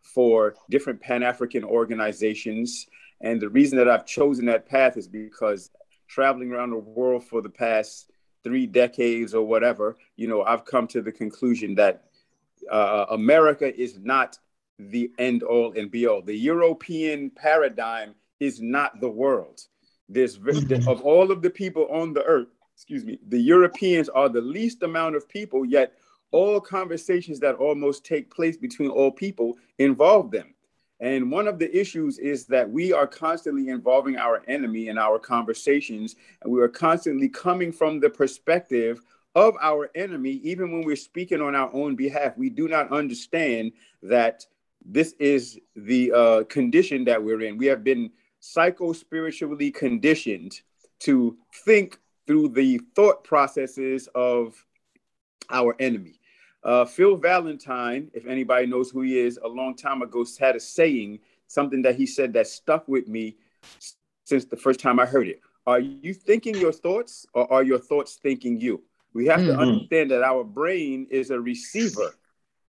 for 0.02 0.56
different 0.70 1.02
Pan 1.02 1.24
African 1.24 1.64
organizations. 1.64 2.88
And 3.22 3.42
the 3.42 3.50
reason 3.50 3.78
that 3.78 3.90
I've 3.90 4.06
chosen 4.06 4.46
that 4.46 4.68
path 4.68 4.98
is 4.98 5.08
because 5.08 5.72
traveling 6.08 6.52
around 6.52 6.72
the 6.72 6.78
world 6.78 7.24
for 7.24 7.42
the 7.42 7.50
past 7.50 8.12
three 8.44 8.68
decades 8.68 9.34
or 9.34 9.46
whatever, 9.48 9.98
you 10.16 10.28
know, 10.28 10.44
I've 10.44 10.66
come 10.66 10.88
to 10.88 11.02
the 11.02 11.12
conclusion 11.12 11.76
that 11.76 12.06
uh, 12.70 13.06
America 13.10 13.74
is 13.80 13.98
not 14.00 14.38
the 14.80 15.12
end 15.18 15.44
all 15.44 15.74
and 15.78 15.90
be 15.90 16.08
all. 16.08 16.22
The 16.22 16.36
European 16.36 17.30
paradigm 17.30 18.16
is 18.40 18.62
not 18.62 19.00
the 19.00 19.10
world. 19.10 19.62
There's 20.10 20.38
mm-hmm. 20.38 20.88
of 20.88 21.02
all 21.02 21.32
of 21.32 21.42
the 21.42 21.50
people 21.50 21.88
on 21.90 22.14
the 22.14 22.24
earth, 22.24 22.48
excuse 22.76 23.06
me, 23.06 23.20
the 23.30 23.40
Europeans 23.40 24.10
are 24.10 24.30
the 24.30 24.42
least 24.42 24.84
amount 24.84 25.16
of 25.16 25.30
people, 25.30 25.66
yet 25.66 25.94
all 26.34 26.60
conversations 26.60 27.40
that 27.40 27.56
almost 27.56 28.04
take 28.04 28.34
place 28.34 28.58
between 28.58 28.90
all 28.90 29.12
people 29.12 29.58
involve 29.78 30.32
them. 30.32 30.54
And 31.00 31.32
one 31.32 31.48
of 31.48 31.60
the 31.60 31.76
issues 31.78 32.18
is 32.18 32.46
that 32.48 32.70
we 32.70 32.92
are 32.92 33.08
constantly 33.08 33.70
involving 33.70 34.18
our 34.18 34.42
enemy 34.48 34.88
in 34.88 34.98
our 34.98 35.20
conversations, 35.20 36.16
and 36.42 36.52
we 36.52 36.62
are 36.62 36.68
constantly 36.68 37.30
coming 37.30 37.72
from 37.72 38.00
the 38.00 38.10
perspective 38.10 39.02
of 39.36 39.56
our 39.62 39.90
enemy, 39.96 40.42
even 40.44 40.72
when 40.72 40.84
we're 40.84 40.96
speaking 40.96 41.42
on 41.42 41.56
our 41.56 41.74
own 41.74 41.96
behalf. 41.96 42.38
We 42.38 42.50
do 42.50 42.68
not 42.68 42.92
understand 42.92 43.74
that 44.02 44.46
this 44.86 45.14
is 45.20 45.60
the 45.76 46.12
uh, 46.12 46.44
condition 46.46 47.06
that 47.06 47.24
we're 47.24 47.42
in. 47.42 47.58
We 47.58 47.68
have 47.68 47.84
been 47.84 48.12
psycho 48.40 48.94
spiritually 48.94 49.72
conditioned 49.72 50.62
to 51.00 51.38
think 51.66 52.00
through 52.28 52.50
the 52.50 52.80
thought 52.96 53.24
processes 53.24 54.08
of 54.16 54.66
our 55.50 55.76
enemy. 55.80 56.16
Uh, 56.64 56.86
Phil 56.86 57.18
Valentine, 57.18 58.10
if 58.14 58.26
anybody 58.26 58.66
knows 58.66 58.90
who 58.90 59.02
he 59.02 59.20
is, 59.20 59.38
a 59.44 59.48
long 59.48 59.76
time 59.76 60.02
ago 60.02 60.26
had 60.40 60.56
a 60.56 60.60
saying, 60.60 61.20
something 61.48 61.82
that 61.82 61.96
he 61.96 62.06
said 62.06 62.34
that 62.34 62.48
stuck 62.48 62.88
with 62.88 63.08
me 63.08 63.36
since 64.24 64.46
the 64.46 64.58
first 64.58 64.80
time 64.80 65.00
I 65.00 65.06
heard 65.06 65.28
it. 65.28 65.42
Are 65.66 65.80
you 65.80 66.14
thinking 66.14 66.56
your 66.56 66.72
thoughts 66.72 67.26
or 67.34 67.52
are 67.52 67.64
your 67.64 67.80
thoughts 67.80 68.16
thinking 68.16 68.60
you? 68.60 68.82
We 69.14 69.28
have 69.28 69.42
mm-hmm. 69.42 69.50
to 69.50 69.58
understand 69.58 70.12
that 70.12 70.24
our 70.24 70.44
brain 70.44 71.08
is 71.10 71.30
a 71.30 71.40
receiver. 71.40 72.16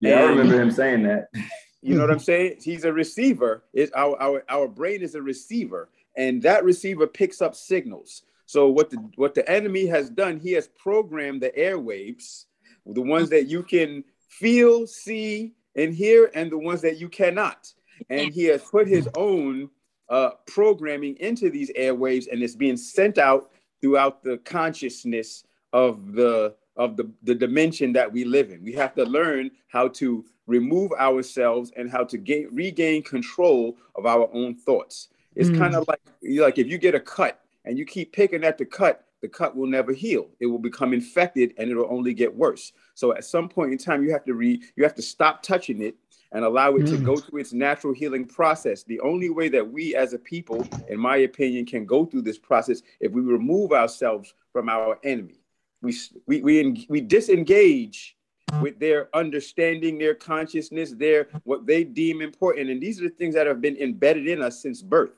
Yeah, 0.00 0.20
I 0.20 0.22
remember 0.24 0.60
him 0.60 0.70
saying 0.70 1.04
that. 1.04 1.28
You 1.86 1.96
know 1.96 2.00
what 2.00 2.10
I'm 2.10 2.18
saying? 2.18 2.60
He's 2.62 2.86
a 2.86 2.92
receiver. 2.94 3.62
Is 3.74 3.92
our, 3.94 4.18
our 4.18 4.42
our 4.48 4.66
brain 4.66 5.02
is 5.02 5.14
a 5.14 5.20
receiver, 5.20 5.90
and 6.16 6.40
that 6.40 6.64
receiver 6.64 7.06
picks 7.06 7.42
up 7.42 7.54
signals. 7.54 8.22
So 8.46 8.70
what 8.70 8.88
the 8.88 8.96
what 9.16 9.34
the 9.34 9.46
enemy 9.50 9.84
has 9.88 10.08
done, 10.08 10.40
he 10.40 10.52
has 10.52 10.66
programmed 10.66 11.42
the 11.42 11.50
airwaves 11.50 12.46
the 12.86 13.02
ones 13.02 13.30
that 13.30 13.46
you 13.48 13.62
can 13.62 14.04
feel, 14.28 14.86
see, 14.86 15.52
and 15.76 15.94
hear, 15.94 16.30
and 16.34 16.50
the 16.50 16.58
ones 16.58 16.82
that 16.82 16.98
you 16.98 17.08
cannot. 17.08 17.72
And 18.10 18.32
he 18.32 18.44
has 18.44 18.62
put 18.62 18.88
his 18.88 19.08
own 19.16 19.70
uh, 20.08 20.30
programming 20.46 21.16
into 21.20 21.50
these 21.50 21.70
airwaves, 21.72 22.30
and 22.30 22.42
it's 22.42 22.56
being 22.56 22.76
sent 22.76 23.18
out 23.18 23.50
throughout 23.80 24.22
the 24.22 24.38
consciousness 24.38 25.44
of 25.72 26.12
the 26.12 26.54
of 26.76 26.96
the, 26.96 27.08
the 27.22 27.34
dimension 27.34 27.92
that 27.92 28.12
we 28.12 28.24
live 28.24 28.50
in. 28.50 28.64
We 28.64 28.72
have 28.72 28.94
to 28.94 29.04
learn 29.04 29.50
how 29.68 29.88
to 29.88 30.24
remove 30.46 30.90
ourselves 30.92 31.72
and 31.76 31.90
how 31.90 32.04
to 32.04 32.18
gain, 32.18 32.48
regain 32.52 33.02
control 33.02 33.76
of 33.94 34.06
our 34.06 34.28
own 34.32 34.56
thoughts. 34.56 35.08
It's 35.36 35.48
mm. 35.48 35.58
kind 35.58 35.74
of 35.74 35.86
like 35.88 36.00
like 36.22 36.58
if 36.58 36.66
you 36.66 36.78
get 36.78 36.94
a 36.94 37.00
cut 37.00 37.40
and 37.64 37.78
you 37.78 37.84
keep 37.84 38.12
picking 38.12 38.44
at 38.44 38.58
the 38.58 38.64
cut, 38.64 39.04
the 39.24 39.28
cut 39.28 39.56
will 39.56 39.66
never 39.66 39.94
heal. 39.94 40.28
It 40.38 40.44
will 40.44 40.58
become 40.58 40.92
infected 40.92 41.54
and 41.56 41.70
it'll 41.70 41.90
only 41.90 42.12
get 42.12 42.36
worse. 42.36 42.72
So 42.92 43.14
at 43.14 43.24
some 43.24 43.48
point 43.48 43.72
in 43.72 43.78
time, 43.78 44.04
you 44.04 44.12
have 44.12 44.26
to 44.26 44.34
re 44.34 44.62
you 44.76 44.84
have 44.84 44.94
to 44.96 45.02
stop 45.02 45.42
touching 45.42 45.80
it 45.80 45.94
and 46.32 46.44
allow 46.44 46.74
it 46.74 46.82
mm. 46.82 46.90
to 46.90 46.98
go 46.98 47.16
through 47.16 47.40
its 47.40 47.54
natural 47.54 47.94
healing 47.94 48.26
process. 48.26 48.82
The 48.82 49.00
only 49.00 49.30
way 49.30 49.48
that 49.48 49.66
we 49.66 49.94
as 49.94 50.12
a 50.12 50.18
people, 50.18 50.68
in 50.90 51.00
my 51.00 51.16
opinion, 51.16 51.64
can 51.64 51.86
go 51.86 52.04
through 52.04 52.20
this 52.20 52.36
process 52.36 52.82
if 53.00 53.12
we 53.12 53.22
remove 53.22 53.72
ourselves 53.72 54.34
from 54.52 54.68
our 54.68 54.98
enemy. 55.04 55.40
We 55.80 55.96
we 56.26 56.42
we, 56.42 56.86
we 56.90 57.00
disengage 57.00 58.18
with 58.60 58.78
their 58.78 59.08
understanding, 59.16 59.96
their 59.96 60.14
consciousness, 60.14 60.90
their 60.92 61.28
what 61.44 61.66
they 61.66 61.82
deem 61.82 62.20
important. 62.20 62.68
And 62.68 62.78
these 62.78 63.00
are 63.00 63.04
the 63.04 63.16
things 63.16 63.34
that 63.36 63.46
have 63.46 63.62
been 63.62 63.78
embedded 63.78 64.28
in 64.28 64.42
us 64.42 64.60
since 64.60 64.82
birth. 64.82 65.12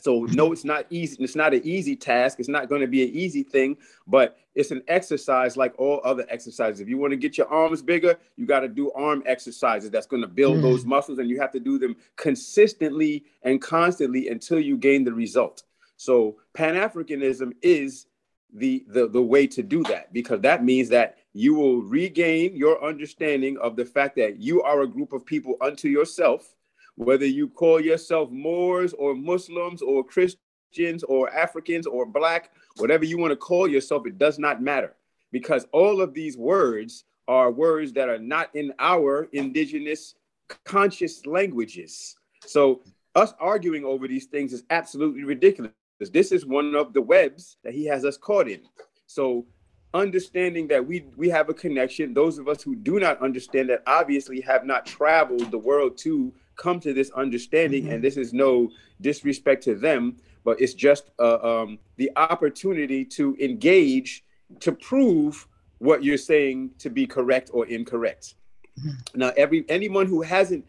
So 0.00 0.26
no, 0.30 0.52
it's 0.52 0.64
not 0.64 0.86
easy. 0.90 1.16
It's 1.22 1.34
not 1.34 1.54
an 1.54 1.62
easy 1.64 1.96
task. 1.96 2.38
It's 2.38 2.48
not 2.48 2.68
going 2.68 2.80
to 2.82 2.86
be 2.86 3.02
an 3.02 3.10
easy 3.10 3.42
thing, 3.42 3.76
but 4.06 4.38
it's 4.54 4.70
an 4.70 4.82
exercise 4.86 5.56
like 5.56 5.74
all 5.78 6.00
other 6.04 6.24
exercises. 6.28 6.80
If 6.80 6.88
you 6.88 6.98
want 6.98 7.10
to 7.10 7.16
get 7.16 7.36
your 7.36 7.48
arms 7.48 7.82
bigger, 7.82 8.16
you 8.36 8.46
got 8.46 8.60
to 8.60 8.68
do 8.68 8.92
arm 8.92 9.22
exercises. 9.26 9.90
That's 9.90 10.06
going 10.06 10.22
to 10.22 10.28
build 10.28 10.58
mm. 10.58 10.62
those 10.62 10.84
muscles, 10.84 11.18
and 11.18 11.28
you 11.28 11.40
have 11.40 11.52
to 11.52 11.60
do 11.60 11.78
them 11.78 11.96
consistently 12.16 13.24
and 13.42 13.60
constantly 13.60 14.28
until 14.28 14.60
you 14.60 14.76
gain 14.76 15.04
the 15.04 15.12
result. 15.12 15.64
So 15.96 16.36
Pan 16.54 16.76
Africanism 16.76 17.54
is 17.60 18.06
the, 18.54 18.84
the 18.88 19.08
the 19.08 19.20
way 19.20 19.46
to 19.46 19.62
do 19.62 19.82
that 19.84 20.12
because 20.12 20.40
that 20.40 20.64
means 20.64 20.88
that 20.88 21.18
you 21.34 21.54
will 21.54 21.82
regain 21.82 22.56
your 22.56 22.82
understanding 22.82 23.58
of 23.58 23.76
the 23.76 23.84
fact 23.84 24.16
that 24.16 24.38
you 24.38 24.62
are 24.62 24.80
a 24.82 24.86
group 24.86 25.12
of 25.12 25.26
people 25.26 25.56
unto 25.60 25.88
yourself 25.88 26.54
whether 26.98 27.26
you 27.26 27.48
call 27.48 27.80
yourself 27.80 28.28
Moors 28.30 28.92
or 28.92 29.14
Muslims 29.14 29.82
or 29.82 30.02
Christians 30.02 31.04
or 31.04 31.30
Africans 31.30 31.86
or 31.86 32.04
Black, 32.04 32.50
whatever 32.76 33.04
you 33.04 33.16
want 33.16 33.30
to 33.30 33.36
call 33.36 33.68
yourself, 33.68 34.04
it 34.06 34.18
does 34.18 34.38
not 34.38 34.60
matter 34.60 34.96
because 35.30 35.64
all 35.72 36.00
of 36.00 36.12
these 36.12 36.36
words 36.36 37.04
are 37.28 37.52
words 37.52 37.92
that 37.92 38.08
are 38.08 38.18
not 38.18 38.54
in 38.56 38.72
our 38.80 39.28
indigenous 39.32 40.16
conscious 40.64 41.24
languages. 41.24 42.16
So, 42.44 42.82
us 43.14 43.32
arguing 43.38 43.84
over 43.84 44.08
these 44.08 44.26
things 44.26 44.52
is 44.52 44.64
absolutely 44.70 45.24
ridiculous 45.24 45.72
This 46.12 46.32
is 46.32 46.46
one 46.46 46.74
of 46.74 46.92
the 46.92 47.02
webs 47.02 47.56
that 47.64 47.74
he 47.74 47.84
has 47.86 48.04
us 48.04 48.16
caught 48.16 48.48
in. 48.48 48.60
So 49.06 49.46
understanding 49.94 50.68
that 50.68 50.86
we 50.86 51.06
we 51.16 51.28
have 51.30 51.48
a 51.48 51.54
connection 51.54 52.12
those 52.12 52.38
of 52.38 52.46
us 52.46 52.62
who 52.62 52.76
do 52.76 53.00
not 53.00 53.20
understand 53.22 53.70
that 53.70 53.82
obviously 53.86 54.38
have 54.42 54.66
not 54.66 54.84
traveled 54.84 55.50
the 55.50 55.58
world 55.58 55.96
to 55.96 56.32
come 56.58 56.78
to 56.80 56.92
this 56.92 57.10
understanding 57.12 57.84
mm-hmm. 57.84 57.94
and 57.94 58.04
this 58.04 58.18
is 58.18 58.34
no 58.34 58.70
disrespect 59.00 59.64
to 59.64 59.74
them 59.74 60.16
but 60.44 60.60
it's 60.60 60.74
just 60.74 61.10
uh, 61.18 61.38
um, 61.42 61.78
the 61.96 62.10
opportunity 62.16 63.04
to 63.04 63.36
engage 63.40 64.24
to 64.60 64.72
prove 64.72 65.48
what 65.78 66.02
you're 66.02 66.16
saying 66.16 66.70
to 66.78 66.90
be 66.90 67.06
correct 67.06 67.50
or 67.54 67.66
incorrect 67.66 68.34
mm-hmm. 68.78 69.18
now 69.18 69.32
every 69.36 69.64
anyone 69.70 70.06
who 70.06 70.20
hasn't 70.20 70.66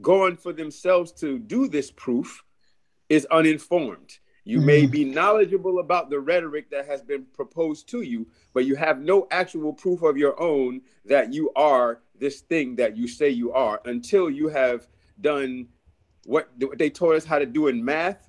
gone 0.00 0.36
for 0.36 0.52
themselves 0.52 1.10
to 1.10 1.38
do 1.40 1.66
this 1.66 1.90
proof 1.90 2.44
is 3.08 3.26
uninformed 3.32 4.18
you 4.44 4.58
mm-hmm. 4.58 4.66
may 4.66 4.86
be 4.86 5.04
knowledgeable 5.04 5.80
about 5.80 6.10
the 6.10 6.18
rhetoric 6.18 6.70
that 6.70 6.86
has 6.86 7.02
been 7.02 7.26
proposed 7.32 7.88
to 7.90 8.02
you, 8.02 8.26
but 8.52 8.64
you 8.64 8.74
have 8.74 9.00
no 9.00 9.26
actual 9.30 9.72
proof 9.72 10.02
of 10.02 10.16
your 10.16 10.40
own 10.40 10.80
that 11.04 11.32
you 11.32 11.52
are 11.54 12.00
this 12.18 12.40
thing 12.40 12.76
that 12.76 12.96
you 12.96 13.06
say 13.06 13.28
you 13.28 13.52
are 13.52 13.80
until 13.84 14.30
you 14.30 14.48
have 14.48 14.88
done 15.20 15.68
what 16.26 16.48
they 16.76 16.90
taught 16.90 17.16
us 17.16 17.24
how 17.24 17.38
to 17.38 17.46
do 17.46 17.68
in 17.68 17.84
math. 17.84 18.28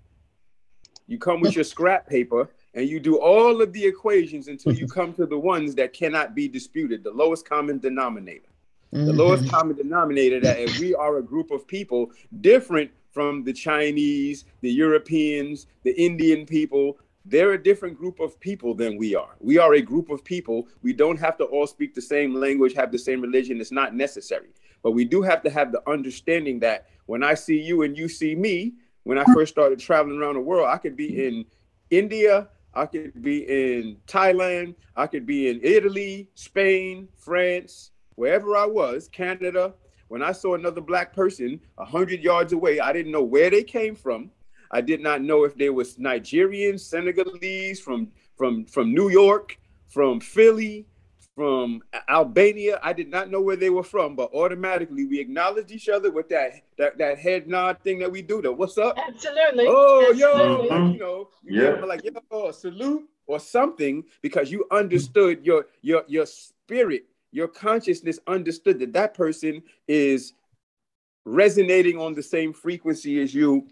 You 1.07 1.17
come 1.17 1.41
with 1.41 1.55
your 1.55 1.65
scrap 1.65 2.07
paper 2.07 2.49
and 2.73 2.87
you 2.87 2.99
do 2.99 3.19
all 3.19 3.61
of 3.61 3.73
the 3.73 3.85
equations 3.85 4.47
until 4.47 4.73
you 4.73 4.87
come 4.87 5.13
to 5.15 5.25
the 5.25 5.37
ones 5.37 5.75
that 5.75 5.91
cannot 5.93 6.33
be 6.33 6.47
disputed, 6.47 7.03
the 7.03 7.11
lowest 7.11 7.47
common 7.47 7.79
denominator. 7.79 8.47
Mm-hmm. 8.93 9.05
The 9.05 9.13
lowest 9.13 9.49
common 9.49 9.75
denominator 9.75 10.39
that 10.41 10.59
if 10.59 10.79
we 10.79 10.93
are 10.95 11.17
a 11.17 11.23
group 11.23 11.51
of 11.51 11.67
people 11.67 12.11
different 12.39 12.91
from 13.11 13.43
the 13.43 13.53
Chinese, 13.53 14.45
the 14.61 14.71
Europeans, 14.71 15.67
the 15.83 15.93
Indian 16.01 16.45
people. 16.45 16.97
They're 17.25 17.51
a 17.51 17.61
different 17.61 17.97
group 17.97 18.19
of 18.19 18.39
people 18.39 18.73
than 18.73 18.97
we 18.97 19.15
are. 19.15 19.35
We 19.39 19.59
are 19.59 19.75
a 19.75 19.81
group 19.81 20.09
of 20.09 20.23
people. 20.23 20.67
We 20.81 20.93
don't 20.93 21.19
have 21.19 21.37
to 21.37 21.43
all 21.43 21.67
speak 21.67 21.93
the 21.93 22.01
same 22.01 22.33
language, 22.33 22.73
have 22.73 22.91
the 22.91 22.97
same 22.97 23.21
religion. 23.21 23.61
It's 23.61 23.71
not 23.71 23.93
necessary. 23.93 24.49
But 24.83 24.91
we 24.91 25.05
do 25.05 25.21
have 25.21 25.43
to 25.43 25.49
have 25.49 25.71
the 25.71 25.87
understanding 25.89 26.59
that 26.61 26.87
when 27.05 27.23
I 27.23 27.33
see 27.33 27.59
you 27.59 27.83
and 27.83 27.97
you 27.97 28.07
see 28.07 28.35
me, 28.35 28.73
when 29.03 29.17
I 29.17 29.25
first 29.33 29.51
started 29.51 29.79
traveling 29.79 30.19
around 30.19 30.35
the 30.35 30.41
world, 30.41 30.67
I 30.69 30.77
could 30.77 30.95
be 30.95 31.25
in 31.25 31.45
India, 31.89 32.47
I 32.73 32.85
could 32.85 33.21
be 33.21 33.43
in 33.43 33.97
Thailand, 34.07 34.75
I 34.95 35.07
could 35.07 35.25
be 35.25 35.49
in 35.49 35.59
Italy, 35.63 36.29
Spain, 36.35 37.07
France, 37.17 37.91
wherever 38.15 38.55
I 38.55 38.65
was, 38.65 39.07
Canada, 39.07 39.73
when 40.07 40.21
I 40.21 40.31
saw 40.31 40.55
another 40.55 40.81
black 40.81 41.13
person 41.13 41.59
a 41.77 41.85
hundred 41.85 42.21
yards 42.21 42.53
away, 42.53 42.79
I 42.79 42.91
didn't 42.91 43.11
know 43.11 43.23
where 43.23 43.49
they 43.49 43.63
came 43.63 43.95
from. 43.95 44.29
I 44.71 44.81
did 44.81 45.01
not 45.01 45.21
know 45.21 45.43
if 45.43 45.55
they 45.55 45.69
was 45.69 45.97
Nigerian, 45.99 46.77
Senegalese, 46.77 47.79
from 47.79 48.11
from 48.37 48.65
from 48.65 48.93
New 48.93 49.09
York, 49.09 49.57
from 49.87 50.19
Philly, 50.19 50.85
from 51.35 51.81
Albania. 52.09 52.79
I 52.83 52.93
did 52.93 53.09
not 53.09 53.29
know 53.29 53.41
where 53.41 53.55
they 53.55 53.69
were 53.69 53.83
from, 53.83 54.15
but 54.15 54.33
automatically 54.33 55.05
we 55.05 55.19
acknowledged 55.19 55.71
each 55.71 55.89
other 55.89 56.11
with 56.11 56.29
that 56.29 56.53
that, 56.77 56.97
that 56.97 57.17
head 57.17 57.47
nod 57.47 57.79
thing 57.81 57.99
that 57.99 58.11
we 58.11 58.21
do. 58.21 58.41
That 58.41 58.51
what's 58.51 58.77
up? 58.77 58.97
Absolutely. 58.97 59.65
Oh, 59.67 60.07
Absolutely. 60.09 60.67
yo, 60.69 60.91
you 60.91 60.99
know, 60.99 61.29
you 61.43 61.63
yeah. 61.63 61.85
like 61.85 62.03
yo, 62.03 62.51
salute 62.51 63.09
or 63.27 63.39
something 63.39 64.03
because 64.21 64.51
you 64.51 64.65
understood 64.71 65.45
your 65.45 65.67
your 65.81 66.03
your 66.07 66.25
spirit 66.25 67.05
your 67.31 67.47
consciousness 67.47 68.19
understood 68.27 68.79
that 68.79 68.93
that 68.93 69.13
person 69.13 69.63
is 69.87 70.33
resonating 71.25 71.97
on 71.97 72.13
the 72.13 72.23
same 72.23 72.53
frequency 72.53 73.21
as 73.21 73.33
you 73.33 73.67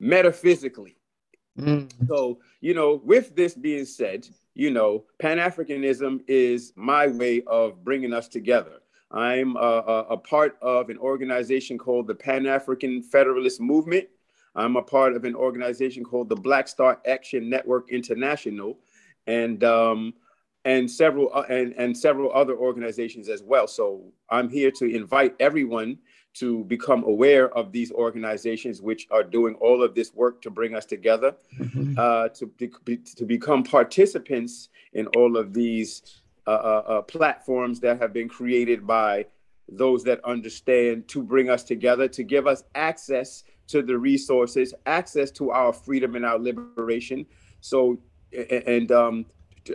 metaphysically. 0.00 0.96
Mm. 1.58 1.92
So, 2.08 2.38
you 2.60 2.74
know, 2.74 3.00
with 3.04 3.36
this 3.36 3.54
being 3.54 3.84
said, 3.84 4.26
you 4.54 4.70
know, 4.70 5.04
Pan 5.18 5.38
Africanism 5.38 6.20
is 6.28 6.72
my 6.76 7.06
way 7.06 7.42
of 7.46 7.84
bringing 7.84 8.12
us 8.12 8.28
together. 8.28 8.80
I'm 9.10 9.56
a, 9.56 10.06
a, 10.10 10.16
part 10.16 10.56
of 10.62 10.88
an 10.88 10.96
organization 10.96 11.76
called 11.76 12.06
the 12.06 12.14
Pan 12.14 12.46
African 12.46 13.02
Federalist 13.02 13.60
Movement. 13.60 14.08
I'm 14.54 14.76
a 14.76 14.82
part 14.82 15.14
of 15.14 15.24
an 15.24 15.34
organization 15.34 16.02
called 16.02 16.30
the 16.30 16.36
Black 16.36 16.66
Star 16.66 16.98
Action 17.06 17.50
Network 17.50 17.90
International. 17.90 18.78
And 19.26 19.62
um, 19.64 20.14
and 20.64 20.90
several 20.90 21.30
uh, 21.34 21.44
and, 21.48 21.74
and 21.76 21.96
several 21.96 22.32
other 22.32 22.56
organizations 22.56 23.28
as 23.28 23.42
well. 23.42 23.66
So 23.66 24.04
I'm 24.30 24.48
here 24.48 24.70
to 24.72 24.84
invite 24.84 25.34
everyone 25.40 25.98
to 26.34 26.64
become 26.64 27.04
aware 27.04 27.54
of 27.56 27.72
these 27.72 27.92
organizations 27.92 28.80
which 28.80 29.06
are 29.10 29.22
doing 29.22 29.54
all 29.56 29.82
of 29.82 29.94
this 29.94 30.14
work 30.14 30.40
to 30.42 30.50
bring 30.50 30.74
us 30.74 30.86
together, 30.86 31.34
mm-hmm. 31.58 31.94
uh, 31.98 32.28
to, 32.28 32.46
be, 32.84 32.96
to 32.96 33.24
become 33.24 33.62
participants 33.62 34.70
in 34.94 35.06
all 35.08 35.36
of 35.36 35.52
these 35.52 36.22
uh, 36.46 36.50
uh, 36.50 36.54
uh, 36.54 37.02
platforms 37.02 37.80
that 37.80 38.00
have 38.00 38.12
been 38.12 38.28
created 38.28 38.86
by 38.86 39.24
those 39.68 40.02
that 40.04 40.24
understand 40.24 41.06
to 41.08 41.22
bring 41.22 41.48
us 41.50 41.62
together, 41.62 42.08
to 42.08 42.22
give 42.22 42.46
us 42.46 42.64
access 42.74 43.44
to 43.68 43.82
the 43.82 43.96
resources, 43.96 44.74
access 44.86 45.30
to 45.30 45.50
our 45.50 45.72
freedom 45.72 46.16
and 46.16 46.26
our 46.26 46.38
liberation. 46.38 47.24
So, 47.60 47.98
and 48.32 48.90
um, 48.90 49.26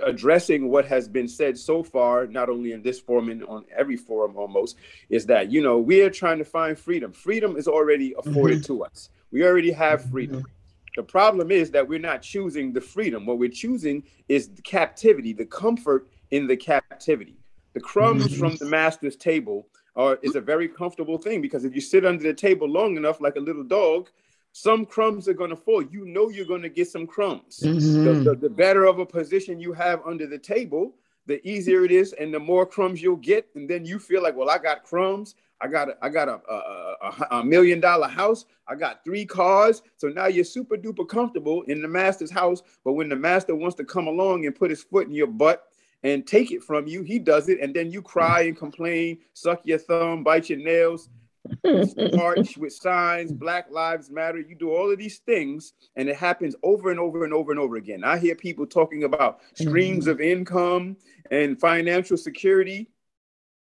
addressing 0.03 0.69
what 0.69 0.85
has 0.85 1.07
been 1.07 1.27
said 1.27 1.57
so 1.57 1.83
far, 1.83 2.27
not 2.27 2.49
only 2.49 2.71
in 2.71 2.81
this 2.81 2.99
forum 2.99 3.29
and 3.29 3.43
on 3.45 3.65
every 3.75 3.97
forum 3.97 4.35
almost, 4.35 4.77
is 5.09 5.25
that 5.27 5.51
you 5.51 5.61
know 5.61 5.77
we 5.77 6.01
are 6.01 6.09
trying 6.09 6.37
to 6.37 6.45
find 6.45 6.77
freedom. 6.77 7.11
Freedom 7.11 7.57
is 7.57 7.67
already 7.67 8.13
afforded 8.17 8.59
mm-hmm. 8.59 8.73
to 8.73 8.83
us. 8.83 9.09
We 9.31 9.45
already 9.45 9.71
have 9.71 10.01
mm-hmm. 10.01 10.11
freedom. 10.11 10.35
Mm-hmm. 10.37 10.51
The 10.97 11.03
problem 11.03 11.51
is 11.51 11.69
that 11.71 11.87
we're 11.87 11.99
not 11.99 12.23
choosing 12.23 12.73
the 12.73 12.81
freedom. 12.81 13.25
What 13.25 13.37
we're 13.37 13.49
choosing 13.49 14.03
is 14.27 14.49
the 14.49 14.63
captivity, 14.63 15.31
the 15.31 15.45
comfort 15.45 16.07
in 16.31 16.47
the 16.47 16.57
captivity. 16.57 17.37
The 17.73 17.79
crumbs 17.79 18.27
mm-hmm. 18.27 18.39
from 18.39 18.55
the 18.55 18.65
master's 18.65 19.15
table 19.15 19.67
are 19.95 20.17
is 20.23 20.35
a 20.35 20.41
very 20.41 20.67
comfortable 20.67 21.17
thing 21.17 21.41
because 21.41 21.65
if 21.65 21.75
you 21.75 21.81
sit 21.81 22.05
under 22.05 22.23
the 22.23 22.33
table 22.33 22.67
long 22.67 22.97
enough, 22.97 23.21
like 23.21 23.35
a 23.35 23.39
little 23.39 23.63
dog, 23.63 24.09
some 24.57 24.87
crumbs 24.87 25.27
are 25.27 25.35
going 25.35 25.51
to 25.51 25.55
fall. 25.55 25.83
You 25.83 26.03
know 26.05 26.29
you're 26.29 26.43
going 26.45 26.63
to 26.63 26.69
get 26.69 26.87
some 26.87 27.05
crumbs. 27.05 27.59
Mm-hmm. 27.63 28.03
The, 28.03 28.31
the, 28.31 28.35
the, 28.35 28.49
better 28.49 28.85
of 28.85 28.97
a 28.97 29.05
position 29.05 29.59
you 29.59 29.71
have 29.73 30.01
under 30.03 30.25
the 30.25 30.39
table, 30.39 30.95
the 31.27 31.47
easier 31.47 31.85
it 31.85 31.91
is, 31.91 32.13
and 32.13 32.33
the 32.33 32.39
more 32.39 32.65
crumbs 32.65 32.99
you'll 32.99 33.17
get. 33.17 33.47
And 33.53 33.69
then 33.69 33.85
you 33.85 33.99
feel 33.99 34.23
like, 34.23 34.35
well, 34.35 34.49
I 34.49 34.57
got 34.57 34.83
crumbs. 34.83 35.35
I 35.61 35.67
got 35.67 35.89
a, 35.89 35.97
I 36.01 36.09
got 36.09 36.27
a, 36.27 36.41
a, 36.49 36.55
a, 36.55 37.27
a 37.39 37.43
million 37.45 37.79
dollar 37.79 38.07
house. 38.07 38.45
I 38.67 38.73
got 38.73 39.03
three 39.03 39.27
cars. 39.27 39.83
So 39.97 40.07
now 40.07 40.25
you're 40.25 40.43
super 40.43 40.75
duper 40.75 41.07
comfortable 41.07 41.61
in 41.63 41.83
the 41.83 41.87
master's 41.87 42.31
house. 42.31 42.63
But 42.83 42.93
when 42.93 43.09
the 43.09 43.15
master 43.15 43.53
wants 43.53 43.75
to 43.75 43.85
come 43.85 44.07
along 44.07 44.47
and 44.47 44.55
put 44.55 44.71
his 44.71 44.83
foot 44.83 45.05
in 45.05 45.13
your 45.13 45.27
butt 45.27 45.65
and 46.01 46.25
take 46.25 46.51
it 46.51 46.63
from 46.63 46.87
you, 46.87 47.03
he 47.03 47.19
does 47.19 47.47
it. 47.47 47.59
And 47.61 47.75
then 47.75 47.91
you 47.91 48.01
cry 48.01 48.41
and 48.41 48.57
complain, 48.57 49.19
suck 49.33 49.61
your 49.65 49.77
thumb, 49.77 50.23
bite 50.23 50.49
your 50.49 50.59
nails 50.59 51.09
march 52.13 52.57
with 52.57 52.73
signs, 52.73 53.31
Black 53.31 53.67
Lives 53.71 54.09
Matter. 54.09 54.39
You 54.39 54.55
do 54.55 54.71
all 54.71 54.91
of 54.91 54.97
these 54.97 55.19
things, 55.19 55.73
and 55.95 56.09
it 56.09 56.15
happens 56.15 56.55
over 56.63 56.91
and 56.91 56.99
over 56.99 57.23
and 57.23 57.33
over 57.33 57.51
and 57.51 57.59
over 57.59 57.75
again. 57.75 58.03
I 58.03 58.17
hear 58.17 58.35
people 58.35 58.65
talking 58.65 59.03
about 59.03 59.39
streams 59.53 60.05
mm-hmm. 60.05 60.11
of 60.11 60.21
income 60.21 60.97
and 61.31 61.59
financial 61.59 62.17
security. 62.17 62.89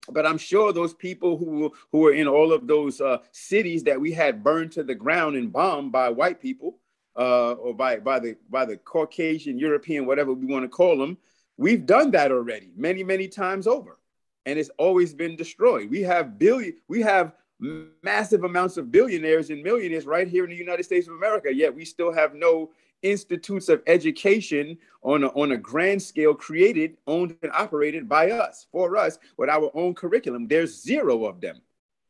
But 0.09 0.27
I'm 0.27 0.37
sure 0.37 0.71
those 0.71 0.93
people 0.93 1.35
who 1.37 1.73
who 1.91 2.05
are 2.05 2.13
in 2.13 2.27
all 2.27 2.53
of 2.53 2.67
those 2.67 3.01
uh, 3.01 3.17
cities 3.31 3.83
that 3.85 3.99
we 3.99 4.11
had 4.11 4.43
burned 4.43 4.71
to 4.73 4.83
the 4.83 4.93
ground 4.93 5.35
and 5.35 5.51
bombed 5.51 5.91
by 5.91 6.09
white 6.09 6.39
people, 6.39 6.77
uh, 7.17 7.53
or 7.53 7.73
by 7.73 7.97
by 7.97 8.19
the 8.19 8.37
by 8.49 8.65
the 8.65 8.77
Caucasian, 8.77 9.57
European, 9.57 10.05
whatever 10.05 10.33
we 10.33 10.45
want 10.45 10.63
to 10.63 10.69
call 10.69 10.97
them, 10.97 11.17
we've 11.57 11.85
done 11.85 12.11
that 12.11 12.31
already 12.31 12.71
many 12.75 13.03
many 13.03 13.27
times 13.27 13.65
over, 13.65 13.97
and 14.45 14.59
it's 14.59 14.69
always 14.77 15.13
been 15.13 15.35
destroyed. 15.35 15.89
We 15.89 16.01
have 16.03 16.37
billion, 16.37 16.75
we 16.87 17.01
have 17.01 17.33
massive 17.59 18.43
amounts 18.43 18.77
of 18.77 18.91
billionaires 18.91 19.49
and 19.49 19.63
millionaires 19.63 20.05
right 20.05 20.27
here 20.27 20.43
in 20.43 20.49
the 20.49 20.55
United 20.55 20.83
States 20.83 21.07
of 21.07 21.13
America, 21.13 21.53
yet 21.53 21.73
we 21.73 21.85
still 21.85 22.11
have 22.11 22.35
no 22.35 22.71
institutes 23.01 23.69
of 23.69 23.81
education 23.87 24.77
on 25.03 25.23
a, 25.23 25.27
on 25.27 25.51
a 25.51 25.57
grand 25.57 26.01
scale 26.01 26.33
created, 26.33 26.97
owned, 27.07 27.35
and 27.43 27.51
operated 27.53 28.09
by 28.09 28.31
us, 28.31 28.67
for 28.71 28.97
us, 28.97 29.17
with 29.37 29.49
our 29.49 29.69
own 29.73 29.93
curriculum. 29.93 30.47
There's 30.47 30.81
zero 30.81 31.25
of 31.25 31.39
them. 31.39 31.61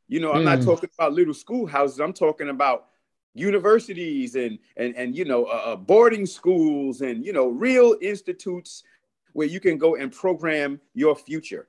You 0.07 0.19
know, 0.19 0.31
I'm 0.31 0.41
mm. 0.41 0.45
not 0.45 0.59
hmm. 0.59 0.65
talking 0.65 0.89
about 0.97 1.13
little 1.13 1.33
schoolhouses. 1.33 1.99
I'm 1.99 2.13
talking 2.13 2.49
about 2.49 2.87
universities 3.33 4.35
and 4.35 4.57
and 4.77 4.95
and 4.95 5.15
you 5.15 5.25
know 5.25 5.45
uh, 5.45 5.61
uh, 5.65 5.75
boarding 5.75 6.25
schools 6.25 7.01
and 7.01 7.25
you 7.25 7.33
know 7.33 7.47
real 7.47 7.95
institutes 8.01 8.83
where 9.33 9.47
you 9.47 9.59
can 9.59 9.77
go 9.77 9.95
and 9.95 10.11
program 10.11 10.79
your 10.93 11.15
future 11.15 11.67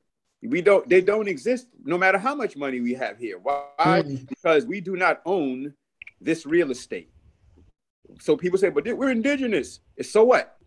we 0.50 0.62
don't 0.62 0.88
they 0.88 1.00
don't 1.00 1.28
exist 1.28 1.68
no 1.84 1.98
matter 1.98 2.18
how 2.18 2.34
much 2.34 2.56
money 2.56 2.80
we 2.80 2.94
have 2.94 3.18
here. 3.18 3.38
Why? 3.38 3.64
Mm. 3.78 4.28
because 4.28 4.66
we 4.66 4.80
do 4.80 4.96
not 4.96 5.22
own 5.26 5.74
this 6.20 6.46
real 6.46 6.70
estate. 6.70 7.10
So 8.20 8.36
people 8.36 8.58
say 8.58 8.70
but 8.70 8.84
we're 8.96 9.10
indigenous. 9.10 9.80
So 10.02 10.24
what? 10.24 10.58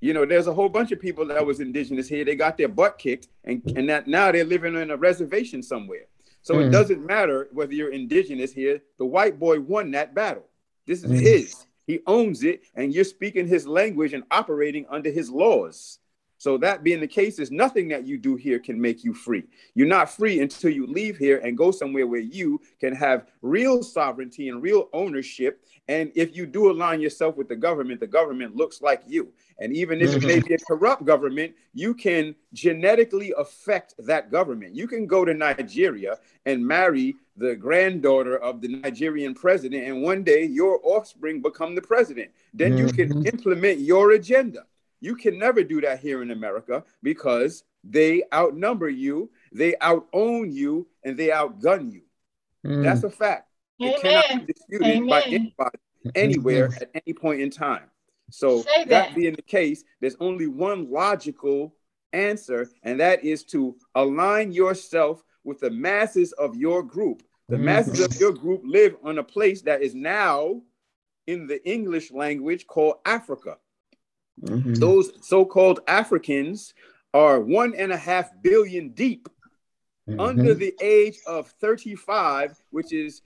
You 0.00 0.12
know 0.12 0.26
there's 0.26 0.46
a 0.46 0.54
whole 0.54 0.68
bunch 0.68 0.92
of 0.92 1.00
people 1.00 1.26
that 1.26 1.44
was 1.44 1.60
indigenous 1.60 2.08
here. 2.08 2.24
They 2.24 2.36
got 2.36 2.56
their 2.56 2.68
butt 2.68 2.98
kicked 2.98 3.28
and 3.44 3.62
and 3.76 3.88
that 3.88 4.06
now 4.06 4.32
they're 4.32 4.44
living 4.44 4.74
in 4.76 4.90
a 4.90 4.96
reservation 4.96 5.62
somewhere. 5.62 6.06
So 6.42 6.54
mm. 6.54 6.66
it 6.66 6.70
doesn't 6.70 7.04
matter 7.04 7.48
whether 7.52 7.72
you're 7.72 7.92
indigenous 7.92 8.52
here. 8.52 8.80
The 8.98 9.04
white 9.04 9.38
boy 9.38 9.60
won 9.60 9.90
that 9.92 10.14
battle. 10.14 10.46
This 10.86 11.02
is 11.02 11.10
mm. 11.10 11.20
his. 11.20 11.66
He 11.86 12.00
owns 12.06 12.42
it, 12.42 12.62
and 12.74 12.92
you're 12.92 13.04
speaking 13.04 13.46
his 13.46 13.66
language 13.66 14.12
and 14.12 14.24
operating 14.30 14.86
under 14.90 15.10
his 15.10 15.30
laws. 15.30 15.98
So, 16.38 16.58
that 16.58 16.82
being 16.82 17.00
the 17.00 17.06
case, 17.06 17.38
is 17.38 17.50
nothing 17.50 17.88
that 17.88 18.06
you 18.06 18.18
do 18.18 18.36
here 18.36 18.58
can 18.58 18.80
make 18.80 19.02
you 19.04 19.14
free. 19.14 19.44
You're 19.74 19.86
not 19.88 20.10
free 20.10 20.40
until 20.40 20.70
you 20.70 20.86
leave 20.86 21.16
here 21.16 21.38
and 21.38 21.56
go 21.56 21.70
somewhere 21.70 22.06
where 22.06 22.20
you 22.20 22.60
can 22.78 22.94
have 22.94 23.28
real 23.42 23.82
sovereignty 23.82 24.48
and 24.48 24.62
real 24.62 24.88
ownership. 24.92 25.64
And 25.88 26.12
if 26.14 26.36
you 26.36 26.46
do 26.46 26.70
align 26.70 27.00
yourself 27.00 27.36
with 27.36 27.48
the 27.48 27.56
government, 27.56 28.00
the 28.00 28.06
government 28.06 28.56
looks 28.56 28.82
like 28.82 29.02
you. 29.06 29.32
And 29.58 29.72
even 29.72 30.02
if 30.02 30.12
it 30.14 30.26
may 30.26 30.40
be 30.40 30.54
a 30.54 30.58
corrupt 30.58 31.04
government, 31.04 31.54
you 31.72 31.94
can 31.94 32.34
genetically 32.52 33.32
affect 33.38 33.94
that 33.98 34.30
government. 34.30 34.74
You 34.74 34.86
can 34.86 35.06
go 35.06 35.24
to 35.24 35.32
Nigeria 35.32 36.18
and 36.44 36.66
marry 36.66 37.16
the 37.38 37.54
granddaughter 37.56 38.36
of 38.38 38.60
the 38.60 38.68
Nigerian 38.68 39.34
president, 39.34 39.84
and 39.84 40.02
one 40.02 40.22
day 40.22 40.44
your 40.44 40.80
offspring 40.82 41.40
become 41.40 41.74
the 41.74 41.82
president. 41.82 42.30
Then 42.52 42.76
you 42.76 42.88
can 42.92 43.08
Mhm. 43.10 43.26
implement 43.26 43.80
your 43.80 44.12
agenda. 44.12 44.66
You 45.00 45.14
can 45.14 45.38
never 45.38 45.62
do 45.62 45.80
that 45.82 46.00
here 46.00 46.22
in 46.22 46.30
America 46.30 46.84
because 47.02 47.64
they 47.84 48.22
outnumber 48.32 48.88
you, 48.88 49.30
they 49.52 49.74
own 50.12 50.52
you, 50.52 50.88
and 51.04 51.16
they 51.16 51.28
outgun 51.28 51.92
you. 51.92 52.02
Mm. 52.64 52.82
That's 52.82 53.04
a 53.04 53.10
fact. 53.10 53.48
It 53.78 54.00
cannot 54.00 54.46
be 54.46 54.52
disputed 54.52 55.08
by 55.08 55.22
anybody 55.22 55.78
anywhere 56.14 56.70
at 56.80 56.90
any 56.94 57.12
point 57.12 57.40
in 57.40 57.50
time. 57.50 57.90
So 58.30 58.62
that. 58.62 58.88
that. 58.88 59.14
being 59.14 59.34
the 59.34 59.42
case, 59.42 59.84
there's 60.00 60.16
only 60.20 60.46
one 60.46 60.90
logical 60.90 61.74
answer, 62.12 62.68
and 62.82 62.98
that 63.00 63.24
is 63.24 63.44
to 63.44 63.76
align 63.94 64.52
yourself 64.52 65.22
with 65.44 65.60
the 65.60 65.70
masses 65.70 66.32
of 66.32 66.56
your 66.56 66.82
group. 66.82 67.22
The 67.48 67.58
masses 67.58 68.00
of 68.00 68.18
your 68.18 68.32
group 68.32 68.62
live 68.64 68.96
on 69.04 69.18
a 69.18 69.22
place 69.22 69.62
that 69.62 69.80
is 69.80 69.94
now 69.94 70.62
in 71.28 71.46
the 71.46 71.64
English 71.68 72.10
language 72.10 72.66
called 72.66 72.96
Africa. 73.04 73.58
Mhm. 74.42 74.78
Those 74.78 75.12
so-called 75.26 75.80
Africans 75.86 76.74
are 77.14 77.40
one 77.40 77.74
and 77.74 77.92
a 77.92 77.96
half 77.96 78.30
billion 78.42 78.90
deep 78.90 79.28
under 80.18 80.54
Mhm. 80.54 80.58
the 80.58 80.74
age 80.80 81.18
of 81.26 81.48
35, 81.60 82.60
which 82.70 82.92
is 82.92 83.22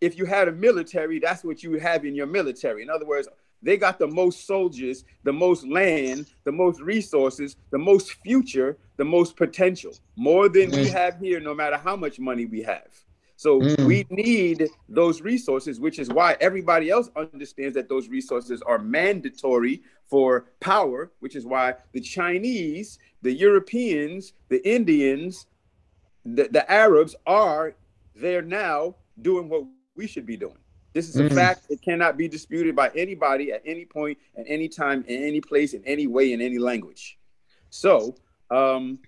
if 0.00 0.18
you 0.18 0.24
had 0.26 0.48
a 0.48 0.52
military, 0.52 1.18
that's 1.18 1.44
what 1.44 1.62
you 1.62 1.70
would 1.70 1.80
have 1.82 2.04
in 2.04 2.14
your 2.14 2.26
military. 2.26 2.82
In 2.82 2.90
other 2.90 3.06
words, 3.06 3.28
they 3.62 3.76
got 3.76 3.98
the 3.98 4.06
most 4.06 4.46
soldiers, 4.46 5.04
the 5.24 5.32
most 5.32 5.66
land, 5.66 6.26
the 6.44 6.52
most 6.52 6.80
resources, 6.80 7.56
the 7.70 7.78
most 7.78 8.12
future, 8.22 8.76
the 8.96 9.04
most 9.04 9.36
potential, 9.36 9.92
more 10.16 10.48
than 10.48 10.70
we 10.70 10.86
Mm. 10.86 10.92
have 10.92 11.18
here, 11.18 11.40
no 11.40 11.54
matter 11.54 11.76
how 11.76 11.96
much 11.96 12.18
money 12.20 12.44
we 12.44 12.62
have. 12.62 12.88
So 13.36 13.60
Mm. 13.60 13.84
we 13.84 14.06
need 14.10 14.70
those 14.88 15.20
resources, 15.20 15.78
which 15.78 15.98
is 15.98 16.08
why 16.08 16.36
everybody 16.40 16.88
else 16.90 17.10
understands 17.14 17.74
that 17.74 17.88
those 17.88 18.08
resources 18.08 18.62
are 18.62 18.78
mandatory 18.78 19.82
for 20.08 20.46
power, 20.60 21.12
which 21.20 21.36
is 21.36 21.44
why 21.44 21.74
the 21.92 22.00
Chinese, 22.00 22.98
the 23.22 23.32
Europeans, 23.32 24.32
the 24.48 24.66
Indians, 24.68 25.46
the, 26.24 26.48
the 26.50 26.70
Arabs 26.70 27.14
are 27.26 27.76
there 28.14 28.42
now 28.42 28.96
doing 29.20 29.48
what 29.48 29.64
we 29.94 30.06
should 30.06 30.26
be 30.26 30.36
doing. 30.36 30.58
This 30.94 31.08
is 31.10 31.18
a 31.18 31.24
Mm. 31.24 31.34
fact. 31.34 31.66
It 31.68 31.82
cannot 31.82 32.16
be 32.16 32.28
disputed 32.28 32.74
by 32.74 32.90
anybody 32.94 33.52
at 33.52 33.62
any 33.66 33.84
point, 33.84 34.16
at 34.36 34.46
any 34.48 34.68
time, 34.68 35.04
in 35.06 35.22
any 35.22 35.42
place, 35.42 35.74
in 35.74 35.84
any 35.84 36.06
way, 36.06 36.32
in 36.32 36.40
any 36.40 36.58
language. 36.58 37.18
So, 37.68 38.16
um, 38.50 38.98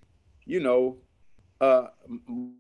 you 0.44 0.60
know, 0.60 0.98
uh, 1.60 1.88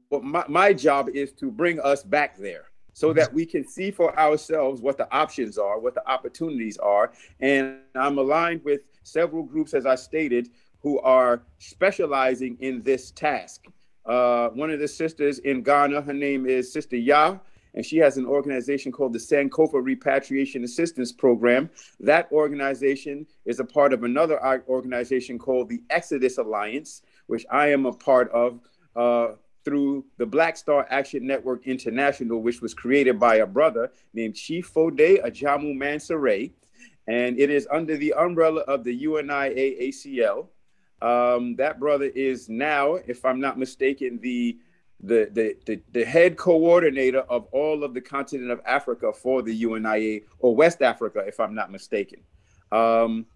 what 0.08 0.22
my, 0.22 0.44
my 0.48 0.72
job 0.72 1.08
is 1.10 1.32
to 1.32 1.50
bring 1.50 1.80
us 1.80 2.02
back 2.02 2.36
there 2.36 2.66
so 2.92 3.12
that 3.12 3.32
we 3.32 3.46
can 3.46 3.64
see 3.64 3.92
for 3.92 4.18
ourselves 4.18 4.80
what 4.80 4.96
the 4.96 5.08
options 5.14 5.56
are, 5.56 5.78
what 5.78 5.94
the 5.94 6.04
opportunities 6.10 6.76
are. 6.78 7.12
And 7.38 7.78
I'm 7.94 8.18
aligned 8.18 8.64
with 8.64 8.80
several 9.04 9.44
groups, 9.44 9.72
as 9.72 9.86
I 9.86 9.94
stated, 9.94 10.48
who 10.80 10.98
are 11.00 11.42
specializing 11.58 12.56
in 12.58 12.82
this 12.82 13.12
task. 13.12 13.66
Uh, 14.04 14.48
one 14.48 14.70
of 14.70 14.80
the 14.80 14.88
sisters 14.88 15.38
in 15.40 15.62
Ghana, 15.62 16.02
her 16.02 16.12
name 16.12 16.46
is 16.46 16.72
Sister 16.72 16.96
Yah, 16.96 17.38
and 17.74 17.86
she 17.86 17.98
has 17.98 18.16
an 18.16 18.26
organization 18.26 18.90
called 18.90 19.12
the 19.12 19.18
Sankofa 19.18 19.80
Repatriation 19.80 20.64
Assistance 20.64 21.12
Program. 21.12 21.70
That 22.00 22.28
organization 22.32 23.26
is 23.44 23.60
a 23.60 23.64
part 23.64 23.92
of 23.92 24.02
another 24.02 24.42
organization 24.68 25.38
called 25.38 25.68
the 25.68 25.82
Exodus 25.90 26.38
Alliance, 26.38 27.02
which 27.28 27.46
I 27.50 27.68
am 27.68 27.86
a 27.86 27.92
part 27.92 28.28
of 28.32 28.60
uh, 28.98 29.36
through 29.64 30.04
the 30.16 30.26
Black 30.26 30.56
Star 30.56 30.86
Action 30.90 31.26
Network 31.26 31.66
International, 31.66 32.42
which 32.42 32.60
was 32.60 32.74
created 32.74 33.18
by 33.20 33.36
a 33.36 33.46
brother 33.46 33.90
named 34.12 34.34
Chief 34.34 34.72
Fode 34.72 35.24
Ajamu 35.24 35.76
Mansaray. 35.76 36.50
And 37.06 37.38
it 37.38 37.48
is 37.48 37.66
under 37.70 37.96
the 37.96 38.12
umbrella 38.14 38.62
of 38.62 38.84
the 38.84 38.92
UNIA 39.04 39.88
ACL. 39.88 40.48
Um, 41.00 41.54
that 41.56 41.78
brother 41.78 42.06
is 42.06 42.48
now, 42.48 42.94
if 42.94 43.24
I'm 43.24 43.40
not 43.40 43.58
mistaken, 43.58 44.18
the 44.20 44.58
the, 45.00 45.28
the, 45.32 45.56
the, 45.64 45.80
the 45.92 46.04
head 46.04 46.36
coordinator 46.36 47.20
of 47.20 47.46
all 47.52 47.84
of 47.84 47.94
the 47.94 48.00
continent 48.00 48.50
of 48.50 48.60
Africa 48.66 49.12
for 49.12 49.42
the 49.42 49.54
UNIA 49.54 50.22
or 50.40 50.56
West 50.56 50.82
Africa, 50.82 51.22
if 51.24 51.38
I'm 51.38 51.54
not 51.54 51.70
mistaken. 51.70 52.18
Um, 52.72 53.26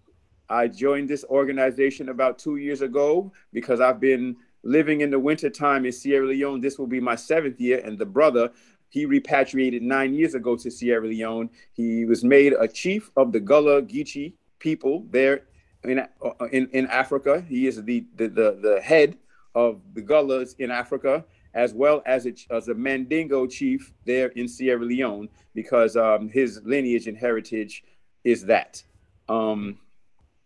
I 0.49 0.67
joined 0.67 1.07
this 1.07 1.23
organization 1.23 2.09
about 2.09 2.37
two 2.37 2.57
years 2.57 2.81
ago 2.81 3.31
because 3.53 3.79
I've 3.79 4.01
been 4.01 4.35
living 4.63 5.01
in 5.01 5.09
the 5.09 5.19
wintertime 5.19 5.85
in 5.85 5.91
Sierra 5.91 6.27
Leone. 6.27 6.61
This 6.61 6.77
will 6.79 6.87
be 6.87 6.99
my 6.99 7.15
seventh 7.15 7.59
year. 7.59 7.81
And 7.83 7.97
the 7.97 8.05
brother, 8.05 8.51
he 8.89 9.05
repatriated 9.05 9.81
nine 9.81 10.13
years 10.13 10.35
ago 10.35 10.55
to 10.55 10.71
Sierra 10.71 11.07
Leone. 11.07 11.49
He 11.73 12.05
was 12.05 12.23
made 12.23 12.53
a 12.53 12.67
chief 12.67 13.11
of 13.17 13.31
the 13.31 13.39
Gullah 13.39 13.81
Geechee 13.81 14.33
people 14.59 15.05
there 15.09 15.43
in, 15.83 15.99
uh, 15.99 16.45
in, 16.51 16.69
in 16.73 16.87
Africa. 16.87 17.43
He 17.47 17.67
is 17.67 17.83
the, 17.83 18.05
the, 18.15 18.27
the, 18.27 18.59
the 18.61 18.81
head 18.81 19.17
of 19.55 19.81
the 19.93 20.01
Gullahs 20.01 20.55
in 20.59 20.71
Africa 20.71 21.25
as 21.53 21.73
well 21.73 22.01
as 22.05 22.25
a, 22.25 22.33
as 22.49 22.67
a 22.67 22.73
Mandingo 22.73 23.45
chief 23.45 23.93
there 24.05 24.29
in 24.29 24.47
Sierra 24.47 24.83
Leone, 24.83 25.29
because 25.53 25.95
um, 25.95 26.29
his 26.29 26.61
lineage 26.63 27.07
and 27.07 27.17
heritage 27.17 27.83
is 28.23 28.45
that. 28.45 28.83
Um, 29.29 29.77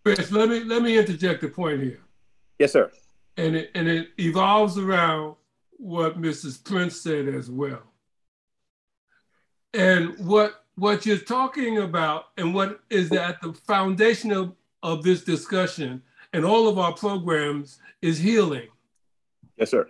Chris, 0.03 0.31
let 0.31 0.49
me 0.49 0.63
let 0.63 0.81
me 0.81 0.97
interject 0.97 1.43
a 1.43 1.47
point 1.47 1.81
here, 1.81 1.99
yes, 2.59 2.73
sir. 2.73 2.91
And 3.37 3.55
it 3.55 3.71
and 3.75 3.87
it 3.87 4.09
evolves 4.19 4.77
around 4.77 5.35
what 5.77 6.19
Mrs. 6.19 6.63
Prince 6.63 6.99
said 6.99 7.27
as 7.27 7.49
well. 7.49 7.83
And 9.73 10.17
what 10.17 10.65
what 10.75 11.05
you're 11.05 11.17
talking 11.17 11.79
about, 11.79 12.25
and 12.37 12.53
what 12.53 12.81
is 12.89 13.11
at 13.11 13.41
the 13.41 13.53
foundation 13.53 14.31
of, 14.31 14.53
of 14.83 15.03
this 15.03 15.23
discussion 15.23 16.03
and 16.33 16.45
all 16.45 16.67
of 16.67 16.77
our 16.77 16.93
programs 16.93 17.79
is 18.01 18.19
healing. 18.19 18.67
Yes, 19.57 19.71
sir. 19.71 19.89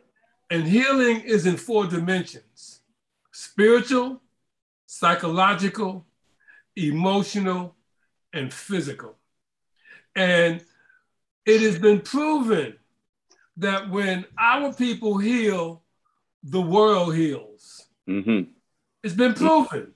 And 0.50 0.66
healing 0.66 1.22
is 1.22 1.46
in 1.46 1.58
four 1.58 1.88
dimensions 1.88 2.80
spiritual, 3.34 4.22
psychological, 4.86 6.06
emotional, 6.76 7.76
and 8.34 8.54
physical. 8.54 9.16
And 10.16 10.64
it 11.46 11.62
has 11.62 11.78
been 11.78 12.02
proven 12.02 12.77
that 13.58 13.90
when 13.90 14.26
our 14.38 14.72
people 14.74 15.18
heal, 15.18 15.84
the 16.44 16.62
world 16.62 17.16
heals. 17.16 17.88
Mm-hmm. 18.08 18.52
It's 19.04 19.14
been 19.14 19.34
proven. 19.34 19.94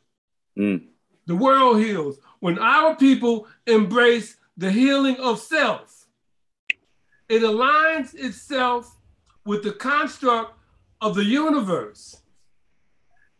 Mm. 0.57 0.87
The 1.27 1.35
world 1.35 1.77
heals. 1.77 2.19
When 2.39 2.59
our 2.59 2.95
people 2.95 3.47
embrace 3.67 4.37
the 4.57 4.71
healing 4.71 5.17
of 5.17 5.39
self, 5.39 6.07
it 7.29 7.43
aligns 7.43 8.13
itself 8.15 8.97
with 9.45 9.63
the 9.63 9.71
construct 9.71 10.53
of 10.99 11.15
the 11.15 11.23
universe 11.23 12.21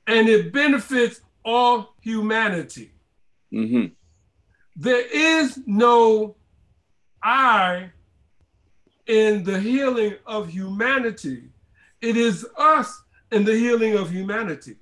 and 0.08 0.30
it 0.30 0.54
benefits 0.54 1.22
all 1.44 1.96
humanity. 2.02 2.92
Mm-hmm. 3.54 3.88
There 4.76 5.06
is 5.12 5.60
no 5.66 6.36
I 7.24 7.92
in 9.12 9.44
the 9.44 9.60
healing 9.60 10.16
of 10.26 10.48
humanity. 10.48 11.44
It 12.00 12.16
is 12.16 12.48
us 12.58 13.04
in 13.30 13.44
the 13.44 13.54
healing 13.54 13.96
of 13.98 14.10
humanity. 14.10 14.78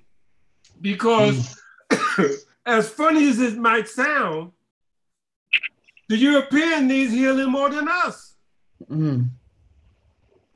Because, 0.80 1.60
as 2.64 2.88
funny 2.88 3.28
as 3.28 3.40
it 3.40 3.58
might 3.58 3.88
sound, 3.88 4.52
the 6.08 6.16
European 6.16 6.86
needs 6.86 7.12
healing 7.12 7.50
more 7.50 7.70
than 7.70 7.88
us. 7.88 8.36
Mm. 8.88 9.30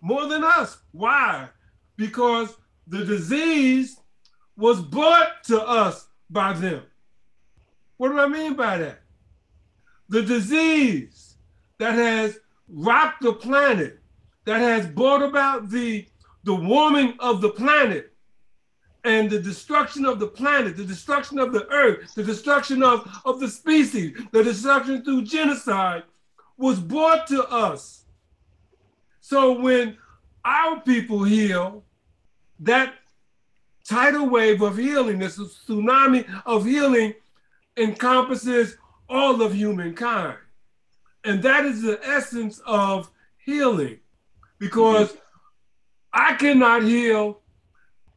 More 0.01 0.29
than 0.29 0.45
us. 0.45 0.79
Why? 0.93 1.49
Because 1.97 2.57
the 2.87 3.05
disease 3.05 3.99
was 4.57 4.81
brought 4.81 5.43
to 5.45 5.61
us 5.61 6.07
by 6.31 6.53
them. 6.53 6.83
What 7.97 8.11
do 8.11 8.20
I 8.20 8.29
mean 8.29 8.55
by 8.55 8.79
that? 8.79 9.01
The 10.09 10.22
disease 10.22 11.37
that 11.79 11.95
has 11.95 12.39
rocked 12.69 13.23
the 13.23 13.33
planet, 13.33 14.01
that 14.45 14.61
has 14.61 14.87
brought 14.87 15.23
about 15.23 15.71
the, 15.71 16.07
the 16.45 16.55
warming 16.55 17.15
of 17.19 17.41
the 17.41 17.51
planet, 17.51 18.12
and 19.05 19.31
the 19.31 19.39
destruction 19.39 20.07
of 20.07 20.19
the 20.19 20.27
planet, 20.27 20.77
the 20.77 20.85
destruction 20.85 21.39
of 21.39 21.53
the 21.53 21.67
earth, 21.69 22.15
the 22.15 22.25
destruction 22.25 22.83
of, 22.83 23.07
of 23.25 23.39
the 23.39 23.49
species, 23.49 24.17
the 24.33 24.43
destruction 24.43 25.05
through 25.05 25.23
genocide 25.23 26.03
was 26.57 26.81
brought 26.81 27.27
to 27.27 27.45
us. 27.49 28.05
So 29.21 29.61
when 29.61 29.99
our 30.45 30.81
people 30.81 31.25
heal, 31.25 31.85
that 32.61 32.95
tidal 33.85 34.29
wave 34.29 34.62
of 34.62 34.79
healing, 34.79 35.19
this 35.19 35.39
tsunami 35.39 36.27
of 36.47 36.65
healing 36.65 37.15
encompasses 37.77 38.77
all 39.09 39.43
of 39.43 39.53
humankind. 39.55 40.39
And 41.25 41.43
that 41.43 41.64
is 41.64 41.83
the 41.83 41.99
essence 42.05 42.61
of 42.66 43.11
healing 43.39 43.99
because 44.59 45.16
I 46.12 46.35
cannot 46.35 46.83
heal 46.83 47.41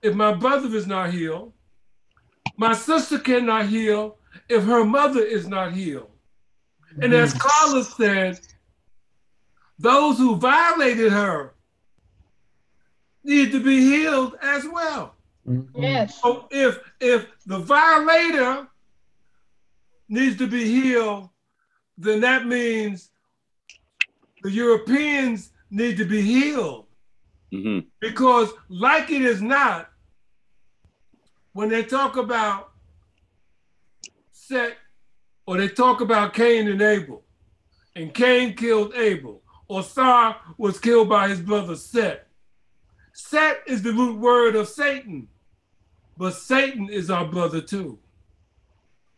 if 0.02 0.14
my 0.14 0.34
brother 0.34 0.76
is 0.76 0.88
not 0.88 1.12
healed. 1.12 1.54
My 2.58 2.74
sister 2.74 3.20
cannot 3.20 3.68
heal 3.68 4.18
if 4.50 4.64
her 4.64 4.84
mother 4.84 5.22
is 5.22 5.48
not 5.48 5.74
healed. 5.74 6.12
And 7.02 7.14
as 7.14 7.34
Carla 7.34 7.84
said, 7.84 8.40
those 9.78 10.18
who 10.18 10.36
violated 10.36 11.12
her 11.12 11.54
need 13.24 13.52
to 13.52 13.64
be 13.64 13.80
healed 13.80 14.36
as 14.42 14.66
well. 14.66 15.16
Mm-hmm. 15.48 15.84
Yes. 15.84 16.20
So 16.22 16.48
if 16.50 16.80
if 17.00 17.28
the 17.46 17.60
violator 17.60 18.68
needs 20.10 20.38
to 20.38 20.48
be 20.48 20.66
healed, 20.66 21.30
then 21.98 22.22
that 22.22 22.46
means 22.46 23.10
the 24.44 24.52
Europeans 24.52 25.52
need 25.70 25.98
to 25.98 26.06
be 26.06 26.22
healed. 26.22 26.86
Mm-hmm. 27.52 27.88
Because, 28.00 28.52
like 28.70 29.10
it 29.10 29.22
is 29.22 29.42
not, 29.42 29.90
when 31.54 31.70
they 31.70 31.84
talk 31.84 32.18
about 32.18 32.72
Set 34.32 34.78
or 35.46 35.58
they 35.58 35.68
talk 35.68 36.02
about 36.02 36.34
Cain 36.34 36.68
and 36.68 36.82
Abel, 36.82 37.24
and 37.96 38.14
Cain 38.14 38.54
killed 38.54 38.94
Abel, 38.96 39.42
or 39.68 39.82
Sar 39.82 40.38
was 40.58 40.80
killed 40.80 41.10
by 41.10 41.30
his 41.30 41.42
brother 41.42 41.76
Set. 41.76 42.28
Set 43.14 43.62
is 43.66 43.82
the 43.82 43.92
root 43.92 44.20
word 44.20 44.56
of 44.56 44.68
Satan, 44.68 45.28
but 46.18 46.36
Satan 46.36 46.90
is 46.90 47.10
our 47.10 47.26
brother 47.26 47.62
too. 47.62 47.98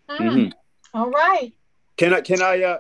Mm. 0.10 0.52
All 0.94 1.10
right. 1.10 1.54
Can 2.00 2.14
I 2.14 2.22
can 2.22 2.42
I 2.42 2.64
uh, 2.64 2.78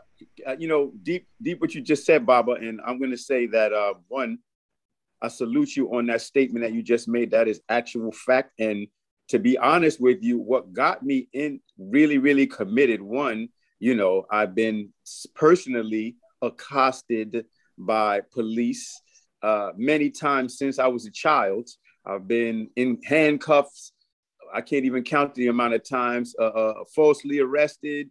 uh, 0.47 0.55
you 0.57 0.69
know 0.69 0.93
deep 1.03 1.27
deep 1.41 1.59
what 1.59 1.75
you 1.75 1.81
just 1.81 2.05
said, 2.05 2.25
Baba, 2.25 2.53
and 2.53 2.79
I'm 2.87 2.99
going 2.99 3.11
to 3.11 3.17
say 3.17 3.47
that 3.47 3.73
uh, 3.73 3.95
one, 4.07 4.39
I 5.21 5.27
salute 5.27 5.75
you 5.75 5.93
on 5.93 6.05
that 6.05 6.21
statement 6.21 6.63
that 6.63 6.71
you 6.71 6.81
just 6.81 7.09
made. 7.09 7.31
That 7.31 7.49
is 7.49 7.59
actual 7.67 8.13
fact, 8.13 8.53
and 8.59 8.87
to 9.27 9.37
be 9.37 9.57
honest 9.57 9.99
with 9.99 10.19
you, 10.21 10.39
what 10.39 10.71
got 10.71 11.03
me 11.03 11.27
in 11.33 11.59
really 11.77 12.17
really 12.17 12.47
committed. 12.47 13.01
One, 13.01 13.49
you 13.79 13.93
know, 13.93 14.25
I've 14.31 14.55
been 14.55 14.93
personally 15.35 16.15
accosted 16.41 17.45
by 17.77 18.21
police 18.21 19.01
uh, 19.43 19.71
many 19.75 20.11
times 20.11 20.57
since 20.57 20.79
I 20.79 20.87
was 20.87 21.05
a 21.05 21.11
child. 21.11 21.67
I've 22.05 22.25
been 22.25 22.69
in 22.77 23.01
handcuffs. 23.03 23.91
I 24.53 24.61
can't 24.61 24.85
even 24.85 25.03
count 25.03 25.35
the 25.35 25.47
amount 25.47 25.73
of 25.73 25.83
times 25.83 26.35
uh, 26.39 26.45
uh, 26.45 26.73
falsely 26.95 27.39
arrested. 27.39 28.09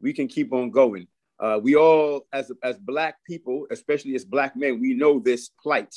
We 0.00 0.12
can 0.12 0.28
keep 0.28 0.52
on 0.52 0.70
going. 0.70 1.06
Uh, 1.40 1.58
we 1.62 1.74
all, 1.76 2.26
as 2.32 2.52
as 2.62 2.78
black 2.78 3.16
people, 3.26 3.66
especially 3.70 4.14
as 4.14 4.24
black 4.24 4.56
men, 4.56 4.80
we 4.80 4.94
know 4.94 5.18
this 5.18 5.50
plight. 5.62 5.94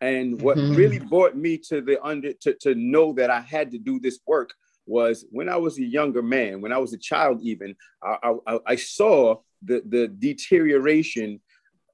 And 0.00 0.40
what 0.40 0.56
Mhm. 0.56 0.76
really 0.76 0.98
brought 0.98 1.36
me 1.36 1.58
to 1.68 1.82
the 1.82 2.02
under 2.02 2.32
to, 2.32 2.54
to 2.54 2.74
know 2.74 3.12
that 3.14 3.28
I 3.30 3.40
had 3.40 3.70
to 3.72 3.78
do 3.78 4.00
this 4.00 4.18
work 4.26 4.50
was 4.86 5.26
when 5.30 5.48
I 5.48 5.56
was 5.56 5.78
a 5.78 5.84
younger 5.84 6.22
man, 6.22 6.62
when 6.62 6.72
I 6.72 6.78
was 6.78 6.92
a 6.94 6.98
child, 6.98 7.42
even 7.42 7.76
I, 8.02 8.34
I, 8.46 8.58
I 8.66 8.76
saw 8.76 9.40
the 9.62 9.82
the 9.86 10.08
deterioration 10.08 11.40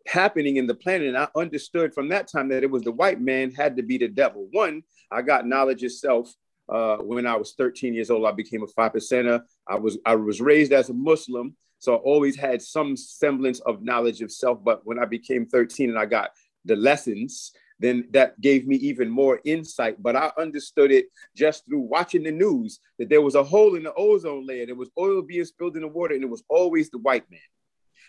happening 0.07 0.57
in 0.57 0.67
the 0.69 0.75
planet, 0.75 1.09
and 1.09 1.19
I 1.19 1.29
understood 1.35 1.93
from 1.93 2.09
that 2.11 2.29
time 2.29 2.49
that 2.49 2.63
it 2.63 2.71
was 2.71 2.85
the 2.85 2.93
white 2.93 3.21
man 3.21 3.51
had 3.51 3.77
to 3.77 3.83
be 3.83 3.99
the 3.99 4.09
devil. 4.09 4.47
One, 4.53 4.83
I 5.11 5.23
got 5.23 5.47
knowledge 5.47 5.83
itself 5.83 6.33
uh, 6.69 6.99
when 6.99 7.27
I 7.27 7.37
was 7.37 7.55
13 7.59 7.93
years 7.95 8.11
old. 8.11 8.25
I 8.25 8.33
became 8.33 8.63
a 8.63 8.69
five 8.69 8.93
percenter. 8.93 9.43
I 9.69 9.77
was 9.77 9.99
I 10.07 10.15
was 10.15 10.41
raised 10.41 10.73
as 10.73 10.91
a 10.91 10.95
Muslim, 10.95 11.57
so 11.79 11.95
I 11.95 11.99
always 11.99 12.37
had 12.37 12.63
some 12.63 12.97
semblance 12.97 13.61
of 13.61 13.83
knowledge 13.83 14.21
of 14.23 14.33
self. 14.33 14.63
But 14.65 14.81
when 14.85 14.99
I 14.99 15.05
became 15.05 15.47
13 15.47 15.91
and 15.91 15.99
I 15.99 16.07
got 16.07 16.31
the 16.65 16.77
lessons, 16.77 17.53
then 17.79 18.09
that 18.11 18.41
gave 18.41 18.67
me 18.67 18.77
even 18.77 19.11
more 19.11 19.41
insight. 19.45 20.03
But 20.03 20.17
I 20.17 20.33
understood 20.39 20.91
it 20.91 21.07
just 21.35 21.67
through 21.67 21.81
watching 21.81 22.23
the 22.23 22.33
news 22.33 22.81
that 22.99 23.09
there 23.09 23.23
was 23.23 23.35
a 23.35 23.45
hole 23.45 23.75
in 23.75 23.83
the 23.83 23.95
ozone 23.95 24.47
layer. 24.47 24.67
There 24.67 24.75
was 24.75 24.91
oil 24.99 25.23
being 25.23 25.45
spilled 25.45 25.77
in 25.77 25.83
the 25.83 25.89
water, 25.89 26.15
and 26.15 26.25
it 26.25 26.31
was 26.31 26.45
always 26.49 26.91
the 26.91 26.99
white 26.99 27.31
man. 27.31 27.41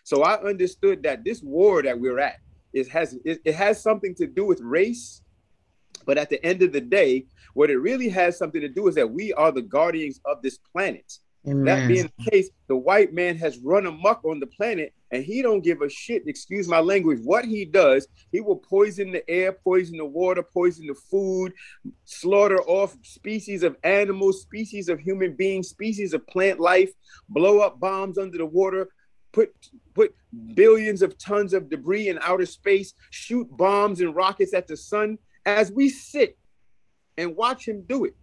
So 0.04 0.24
I 0.24 0.42
understood 0.42 1.04
that 1.04 1.26
this 1.26 1.42
war 1.42 1.84
that 1.84 2.00
we're 2.00 2.20
at 2.20 2.38
is 2.74 2.88
has 2.90 3.18
it, 3.26 3.40
it 3.44 3.56
has 3.56 3.82
something 3.82 4.16
to 4.16 4.28
do 4.28 4.46
with 4.46 4.62
race, 4.62 5.22
but 6.06 6.18
at 6.18 6.30
the 6.30 6.44
end 6.46 6.62
of 6.62 6.72
the 6.72 6.82
day, 6.82 7.26
what 7.54 7.70
it 7.70 7.78
really 7.78 8.08
has 8.10 8.38
something 8.38 8.62
to 8.62 8.70
do 8.70 8.88
is 8.88 8.96
that 8.96 9.12
we 9.12 9.34
are 9.34 9.52
the 9.52 9.62
guardians 9.62 10.22
of 10.26 10.42
this 10.42 10.58
planet. 10.58 11.12
That 11.48 11.88
being 11.88 12.12
the 12.18 12.30
case, 12.30 12.50
the 12.68 12.76
white 12.76 13.14
man 13.14 13.38
has 13.38 13.58
run 13.60 13.86
amok 13.86 14.26
on 14.26 14.42
the 14.42 14.48
planet 14.48 14.94
and 15.12 15.24
he 15.24 15.42
don't 15.42 15.62
give 15.64 15.82
a 15.82 15.90
shit, 15.90 16.28
excuse 16.28 16.68
my 16.68 16.80
language, 16.80 17.20
what 17.24 17.46
he 17.46 17.64
does. 17.64 18.06
He 18.34 18.42
will 18.42 18.58
poison 18.58 19.12
the 19.12 19.28
air, 19.30 19.54
poison 19.54 19.98
the 19.98 20.06
water, 20.06 20.44
poison 20.44 20.88
the 20.88 20.94
food, 20.94 21.54
slaughter 22.04 22.60
off 22.64 22.98
species 23.04 23.64
of 23.64 23.78
animals, 23.84 24.42
species 24.42 24.90
of 24.90 25.00
human 25.00 25.38
beings, 25.38 25.70
species 25.70 26.14
of 26.14 26.28
plant 26.28 26.60
life, 26.60 26.92
blow 27.30 27.60
up 27.60 27.80
bombs 27.80 28.18
under 28.18 28.38
the 28.38 28.46
water, 28.46 28.90
put 29.32 29.54
put 29.94 30.14
billions 30.54 31.02
of 31.02 31.18
tons 31.18 31.54
of 31.54 31.70
debris 31.70 32.10
in 32.10 32.20
outer 32.22 32.46
space, 32.46 32.94
shoot 33.10 33.48
bombs 33.56 34.02
and 34.02 34.16
rockets 34.16 34.54
at 34.54 34.68
the 34.68 34.76
sun 34.76 35.18
as 35.46 35.72
we 35.72 35.88
sit 35.88 36.38
and 37.18 37.38
watch 37.38 37.66
him 37.66 37.84
do 37.88 38.04
it 38.04 38.16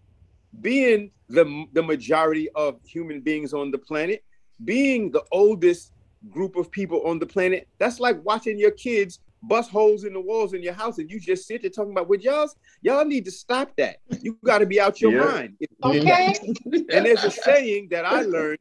being 0.61 1.11
the, 1.29 1.65
the 1.73 1.83
majority 1.83 2.49
of 2.55 2.81
human 2.85 3.21
beings 3.21 3.53
on 3.53 3.71
the 3.71 3.79
planet, 3.79 4.25
being 4.65 5.11
the 5.11 5.23
oldest 5.33 5.93
group 6.31 6.57
of 6.57 6.71
people 6.71 7.03
on 7.07 7.19
the 7.19 7.27
planet, 7.27 7.69
that's 7.79 8.01
like 8.01 8.23
watching 8.25 8.59
your 8.59 8.71
kids 8.71 9.21
bust 9.43 9.71
holes 9.71 10.05
in 10.05 10.15
the 10.15 10.21
walls 10.21 10.55
in 10.55 10.63
your 10.63 10.73
house 10.73 10.97
and 10.99 11.11
you 11.11 11.21
just 11.21 11.47
sit 11.47 11.61
there 11.61 11.71
talking 11.71 11.93
about, 11.93 12.09
well, 12.09 12.19
y'all, 12.19 12.49
y'all 12.81 13.05
need 13.05 13.25
to 13.27 13.31
stop 13.31 13.71
that. 13.77 13.99
You 14.23 14.39
got 14.45 14.59
to 14.59 14.67
be 14.67 14.81
out 14.81 15.01
your 15.01 15.13
Yeah. 15.13 15.27
mind. 15.27 15.57
Okay. 15.85 16.35
And 16.91 17.05
there's 17.07 17.25
a 17.25 17.31
saying 17.49 17.89
that 17.91 18.07
I 18.07 18.23
learned. 18.23 18.59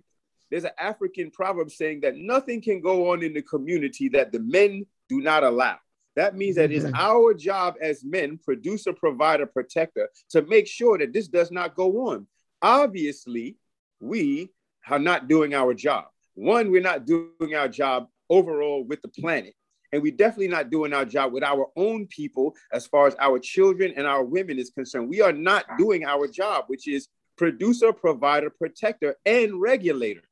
There's 0.52 0.66
an 0.66 0.72
African 0.78 1.32
proverb 1.32 1.72
saying 1.72 2.02
that 2.02 2.16
nothing 2.16 2.62
can 2.62 2.82
go 2.82 3.12
on 3.12 3.24
in 3.24 3.34
the 3.34 3.41
community 3.41 4.10
that 4.10 4.32
the 4.32 4.39
men 4.39 4.86
do 5.10 5.22
not 5.22 5.44
allow. 5.44 5.78
That 6.16 6.36
means 6.36 6.55
that 6.57 6.72
it's 6.72 6.86
Mhm. 6.86 6.93
our 6.93 7.34
job 7.34 7.76
as 7.82 8.03
men, 8.03 8.38
producer, 8.38 8.93
provider, 8.93 9.45
protector, 9.45 10.09
to 10.30 10.41
make 10.43 10.68
sure 10.68 10.97
that 10.97 11.11
this 11.14 11.28
does 11.28 11.51
not 11.51 11.76
go 11.76 12.09
on. 12.09 12.28
Obviously, 12.61 13.57
we 13.99 14.49
are 14.89 14.99
not 14.99 15.28
doing 15.28 15.53
our 15.53 15.74
job. 15.74 16.05
One, 16.36 16.72
we're 16.72 16.82
not 16.82 17.05
doing 17.05 17.55
our 17.55 17.68
job 17.68 18.09
overall 18.30 18.84
with 18.84 19.01
the 19.01 19.07
planet. 19.07 19.55
And 19.91 20.01
we're 20.01 20.11
definitely 20.16 20.47
not 20.47 20.72
doing 20.72 20.91
our 20.91 21.05
job 21.05 21.34
with 21.34 21.43
our 21.43 21.72
own 21.76 22.07
people 22.07 22.55
as 22.72 22.88
far 22.88 23.05
as 23.05 23.16
our 23.20 23.38
children 23.38 23.93
and 23.95 24.07
our 24.07 24.24
women 24.24 24.57
is 24.57 24.72
concerned. 24.72 25.07
We 25.07 25.22
are 25.22 25.32
not 25.32 25.66
doing 25.78 26.03
our 26.03 26.28
job, 26.28 26.66
which 26.68 26.88
is 26.88 27.07
producer, 27.38 27.93
provider, 27.93 28.49
protector, 28.49 29.16
and 29.26 29.61
regulator. 29.61 30.24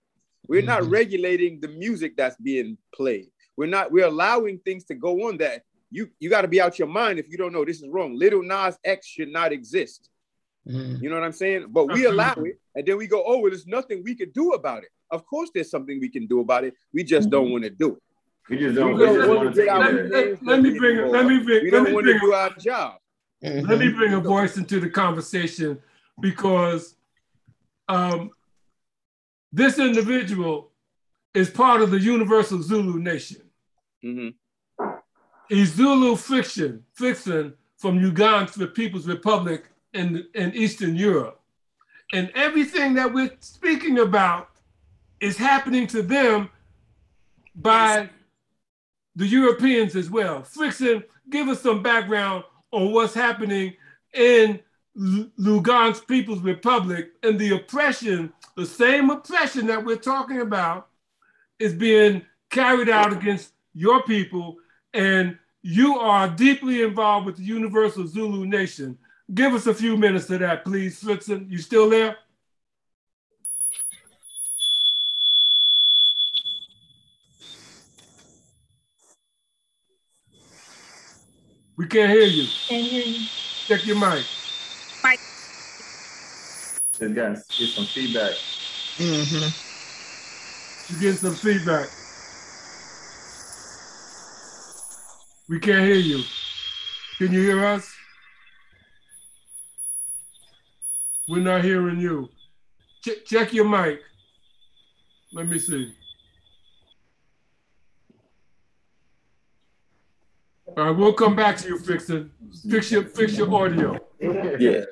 We're 0.47 0.63
not 0.63 0.83
Mhm. 0.83 0.91
regulating 0.91 1.59
the 1.59 1.67
music 1.67 2.15
that's 2.17 2.35
being 2.37 2.77
played. 2.93 3.31
We're 3.55 3.67
not, 3.67 3.91
we're 3.91 4.05
allowing 4.07 4.57
things 4.59 4.83
to 4.85 4.95
go 4.95 5.27
on 5.27 5.37
that 5.37 5.63
you 5.91 6.09
you 6.19 6.29
got 6.29 6.41
to 6.41 6.47
be 6.47 6.59
out 6.61 6.79
your 6.79 6.87
mind 6.87 7.19
if 7.19 7.29
you 7.29 7.37
don't 7.37 7.51
know 7.53 7.65
this 7.65 7.81
is 7.81 7.89
wrong. 7.89 8.15
Little 8.17 8.41
Nas 8.43 8.77
X 8.83 9.05
should 9.07 9.29
not 9.29 9.51
exist. 9.51 10.09
Mhm. 10.67 11.01
You 11.01 11.09
know 11.09 11.15
what 11.15 11.23
I'm 11.25 11.31
saying? 11.31 11.67
But 11.69 11.91
we 11.91 12.05
allow 12.05 12.33
it, 12.33 12.59
and 12.75 12.85
then 12.85 12.97
we 12.97 13.07
go, 13.07 13.23
oh, 13.25 13.39
well, 13.39 13.49
there's 13.51 13.67
nothing 13.67 14.03
we 14.03 14.15
could 14.15 14.31
do 14.33 14.51
about 14.53 14.83
it. 14.83 14.89
Of 15.09 15.25
course, 15.25 15.49
there's 15.53 15.69
something 15.69 15.99
we 15.99 16.07
can 16.09 16.27
do 16.27 16.39
about 16.39 16.63
it. 16.63 16.73
We 16.93 17.03
just 17.03 17.29
don't 17.29 17.51
want 17.51 17.63
to 17.65 17.69
do 17.69 17.95
it. 17.95 18.01
We 18.49 18.57
just 18.57 18.75
don't, 18.75 18.93
we 18.97 19.05
don't 19.05 19.17
want 19.27 19.29
want 19.29 19.55
to 19.55 19.61
to 19.61 19.65
get 19.65 19.73
take 19.73 19.85
our 19.85 19.99
it 19.99 20.11
Let- 20.11 20.43
let 20.43 20.61
me 20.61 20.77
bring- 20.77 21.07
let 21.11 21.25
me 21.25 21.39
bring- 21.39 21.63
We 21.63 21.71
let 21.71 21.77
don't 21.77 21.83
me 21.87 21.93
want 21.93 22.05
to 22.07 22.11
bring- 22.13 22.21
do 22.21 22.33
our 22.33 22.49
job. 22.55 22.99
Let 23.41 23.79
me 23.79 23.89
bring 23.89 24.13
a 24.13 24.19
voice 24.19 24.57
into 24.57 24.79
the 24.79 24.89
conversation 24.89 25.79
because 26.19 26.95
um, 27.89 28.31
this 29.51 29.79
individual 29.79 30.71
is 31.33 31.49
part 31.49 31.81
of 31.81 31.91
the 31.91 31.99
Universal 31.99 32.61
Zulu 32.61 32.99
Nation. 32.99 33.41
Mhm. 34.03 34.35
He's 35.51 35.73
Zulu 35.73 36.15
fiction, 36.15 36.85
fiction 36.93 37.53
from 37.75 37.99
Uganda, 37.99 38.57
the 38.57 38.67
People's 38.67 39.05
Republic 39.05 39.65
in, 39.93 40.25
in 40.33 40.55
Eastern 40.55 40.95
Europe. 40.95 41.41
And 42.13 42.31
everything 42.35 42.93
that 42.93 43.13
we're 43.13 43.35
speaking 43.41 43.99
about 43.99 44.47
is 45.19 45.35
happening 45.35 45.87
to 45.87 46.03
them 46.03 46.49
by 47.53 48.09
the 49.17 49.27
Europeans 49.27 49.97
as 49.97 50.09
well. 50.09 50.41
Friction, 50.41 51.03
give 51.29 51.49
us 51.49 51.59
some 51.59 51.83
background 51.83 52.45
on 52.71 52.93
what's 52.93 53.13
happening 53.13 53.73
in 54.13 54.57
Lugansk 54.97 56.07
People's 56.07 56.39
Republic 56.39 57.09
and 57.23 57.37
the 57.37 57.55
oppression, 57.55 58.31
the 58.55 58.65
same 58.65 59.09
oppression 59.09 59.67
that 59.67 59.83
we're 59.83 59.97
talking 59.97 60.39
about, 60.39 60.87
is 61.59 61.73
being 61.73 62.21
carried 62.49 62.87
out 62.87 63.11
against 63.11 63.51
your 63.73 64.01
people. 64.03 64.55
And 64.93 65.37
you 65.61 65.99
are 65.99 66.27
deeply 66.27 66.81
involved 66.81 67.25
with 67.25 67.37
the 67.37 67.43
Universal 67.43 68.07
Zulu 68.07 68.45
Nation. 68.45 68.97
Give 69.33 69.53
us 69.53 69.67
a 69.67 69.73
few 69.73 69.95
minutes 69.95 70.29
of 70.29 70.39
that, 70.39 70.65
please, 70.65 71.01
Fritzen. 71.01 71.49
You 71.49 71.57
still 71.59 71.89
there? 71.89 72.17
We 81.77 81.87
can't 81.87 82.11
hear 82.11 82.27
you. 82.27 82.47
Can't 82.67 82.85
hear 82.85 83.05
you. 83.05 83.25
Check 83.67 83.85
your 83.85 83.95
mic. 83.95 84.25
Mic. 85.03 85.19
Let's 86.99 87.13
get, 87.13 87.15
get 87.15 87.69
some 87.69 87.85
feedback. 87.85 88.33
Mm-hmm. 88.97 90.93
You're 90.93 91.01
getting 91.01 91.17
some 91.17 91.35
feedback. 91.35 91.87
We 95.51 95.59
can't 95.59 95.85
hear 95.85 95.95
you. 95.95 96.23
Can 97.17 97.33
you 97.33 97.41
hear 97.41 97.65
us? 97.65 97.93
We're 101.27 101.41
not 101.41 101.61
hearing 101.61 101.99
you. 101.99 102.29
Ch- 103.03 103.25
check 103.25 103.51
your 103.51 103.65
mic. 103.65 103.99
Let 105.33 105.49
me 105.49 105.59
see. 105.59 105.93
All 110.77 110.85
right, 110.85 110.91
we'll 110.91 111.11
come 111.11 111.35
back 111.35 111.57
to 111.57 111.67
you, 111.67 111.79
Fixin. 111.79 112.31
Fix 112.69 112.89
your 112.89 113.03
fix 113.03 113.37
your 113.37 113.53
audio. 113.53 113.99
Yeah. 114.57 114.85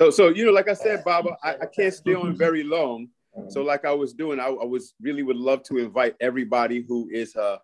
So, 0.00 0.10
so 0.10 0.28
you 0.30 0.46
know, 0.46 0.50
like 0.50 0.68
I 0.68 0.74
said, 0.74 1.04
Baba, 1.04 1.36
I, 1.44 1.58
I 1.62 1.66
can't 1.66 1.94
stay 1.94 2.16
on 2.16 2.36
very 2.36 2.64
long. 2.64 3.06
So, 3.50 3.62
like 3.62 3.84
I 3.84 3.92
was 3.92 4.14
doing, 4.14 4.40
I, 4.40 4.46
I 4.46 4.64
was 4.64 4.94
really 5.00 5.22
would 5.22 5.36
love 5.36 5.62
to 5.68 5.78
invite 5.78 6.16
everybody 6.20 6.84
who 6.88 7.08
is 7.12 7.36
uh 7.36 7.58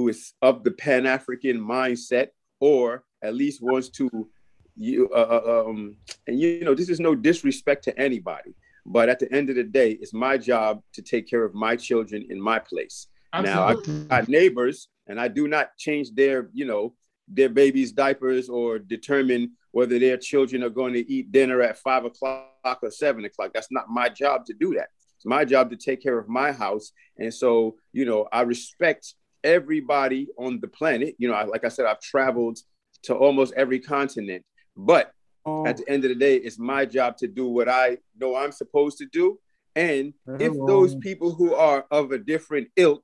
who 0.00 0.08
is 0.08 0.32
of 0.40 0.64
the 0.64 0.70
Pan 0.70 1.06
African 1.06 1.58
mindset, 1.60 2.28
or 2.58 3.04
at 3.22 3.34
least 3.34 3.62
wants 3.62 3.88
to 3.90 4.28
you 4.76 5.10
uh, 5.14 5.28
uh, 5.36 5.64
um 5.68 5.96
and 6.26 6.40
you 6.40 6.64
know 6.64 6.74
this 6.74 6.88
is 6.88 7.00
no 7.00 7.14
disrespect 7.14 7.84
to 7.84 7.98
anybody, 7.98 8.54
but 8.86 9.08
at 9.08 9.18
the 9.18 9.30
end 9.32 9.50
of 9.50 9.56
the 9.56 9.64
day, 9.64 9.90
it's 10.00 10.14
my 10.14 10.38
job 10.38 10.82
to 10.94 11.02
take 11.02 11.28
care 11.28 11.44
of 11.44 11.54
my 11.54 11.76
children 11.76 12.26
in 12.30 12.40
my 12.40 12.58
place. 12.58 13.08
Now 13.32 13.64
I 13.64 13.70
have 13.70 14.08
got 14.08 14.28
neighbors, 14.28 14.88
and 15.06 15.20
I 15.20 15.28
do 15.28 15.46
not 15.48 15.76
change 15.76 16.14
their, 16.14 16.48
you 16.52 16.64
know, 16.64 16.94
their 17.28 17.48
babies' 17.48 17.92
diapers 17.92 18.48
or 18.48 18.78
determine 18.78 19.52
whether 19.72 19.98
their 19.98 20.16
children 20.16 20.64
are 20.64 20.70
going 20.80 20.94
to 20.94 21.12
eat 21.12 21.30
dinner 21.30 21.60
at 21.62 21.78
five 21.78 22.04
o'clock 22.04 22.78
or 22.82 22.90
seven 22.90 23.24
o'clock. 23.24 23.50
That's 23.52 23.70
not 23.70 23.88
my 23.88 24.08
job 24.08 24.46
to 24.46 24.54
do 24.54 24.74
that. 24.74 24.88
It's 25.16 25.26
my 25.26 25.44
job 25.44 25.70
to 25.70 25.76
take 25.76 26.02
care 26.02 26.18
of 26.18 26.28
my 26.28 26.50
house. 26.50 26.92
And 27.18 27.32
so, 27.32 27.76
you 27.92 28.04
know, 28.06 28.26
I 28.32 28.40
respect 28.40 29.14
everybody 29.44 30.28
on 30.38 30.60
the 30.60 30.68
planet. 30.68 31.14
You 31.18 31.28
know, 31.28 31.34
I, 31.34 31.44
like 31.44 31.64
I 31.64 31.68
said, 31.68 31.86
I've 31.86 32.00
traveled 32.00 32.58
to 33.04 33.14
almost 33.14 33.54
every 33.56 33.80
continent, 33.80 34.44
but 34.76 35.12
at 35.66 35.78
the 35.78 35.88
end 35.88 36.04
of 36.04 36.10
the 36.10 36.14
day, 36.14 36.36
it's 36.36 36.58
my 36.58 36.84
job 36.84 37.16
to 37.18 37.26
do 37.26 37.48
what 37.48 37.68
I 37.68 37.98
know 38.18 38.36
I'm 38.36 38.52
supposed 38.52 38.98
to 38.98 39.06
do. 39.06 39.38
And 39.74 40.12
if 40.38 40.52
those 40.66 40.94
people 40.96 41.32
who 41.32 41.54
are 41.54 41.86
of 41.90 42.12
a 42.12 42.18
different 42.18 42.68
ilk 42.76 43.02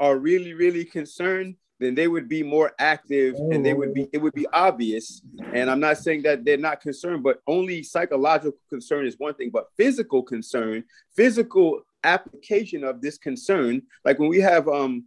are 0.00 0.18
really, 0.18 0.54
really 0.54 0.84
concerned, 0.84 1.54
then 1.80 1.94
they 1.94 2.08
would 2.08 2.28
be 2.28 2.42
more 2.42 2.72
active 2.80 3.36
and 3.36 3.64
they 3.64 3.74
would 3.74 3.94
be, 3.94 4.08
it 4.12 4.18
would 4.18 4.34
be 4.34 4.46
obvious. 4.52 5.22
And 5.54 5.70
I'm 5.70 5.78
not 5.78 5.98
saying 5.98 6.22
that 6.22 6.44
they're 6.44 6.56
not 6.56 6.80
concerned, 6.80 7.22
but 7.22 7.40
only 7.46 7.84
psychological 7.84 8.58
concern 8.68 9.06
is 9.06 9.14
one 9.18 9.34
thing, 9.34 9.50
but 9.52 9.68
physical 9.76 10.22
concern, 10.22 10.82
physical 11.14 11.82
application 12.02 12.82
of 12.82 13.00
this 13.00 13.18
concern, 13.18 13.82
like 14.04 14.18
when 14.18 14.28
we 14.28 14.40
have, 14.40 14.66
um, 14.66 15.04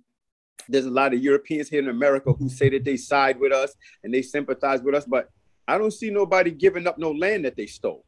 there's 0.68 0.86
a 0.86 0.92
lot 0.92 1.14
of 1.14 1.22
Europeans 1.22 1.70
here 1.70 1.80
in 1.82 1.90
America 1.90 2.34
who 2.34 2.50
say 2.50 2.70
that 2.70 2.84
they 2.86 2.98
side 2.98 3.40
with 3.40 3.52
us 3.52 3.76
and 4.04 4.14
they 4.14 4.22
sympathize 4.22 4.82
with 4.82 4.96
us, 4.96 5.06
but 5.06 5.30
I 5.68 5.78
don't 5.78 5.92
see 5.92 6.10
nobody 6.10 6.52
giving 6.52 6.88
up 6.88 6.98
no 6.98 7.12
land 7.12 7.46
that 7.46 7.56
they 7.56 7.68
stole. 7.68 8.04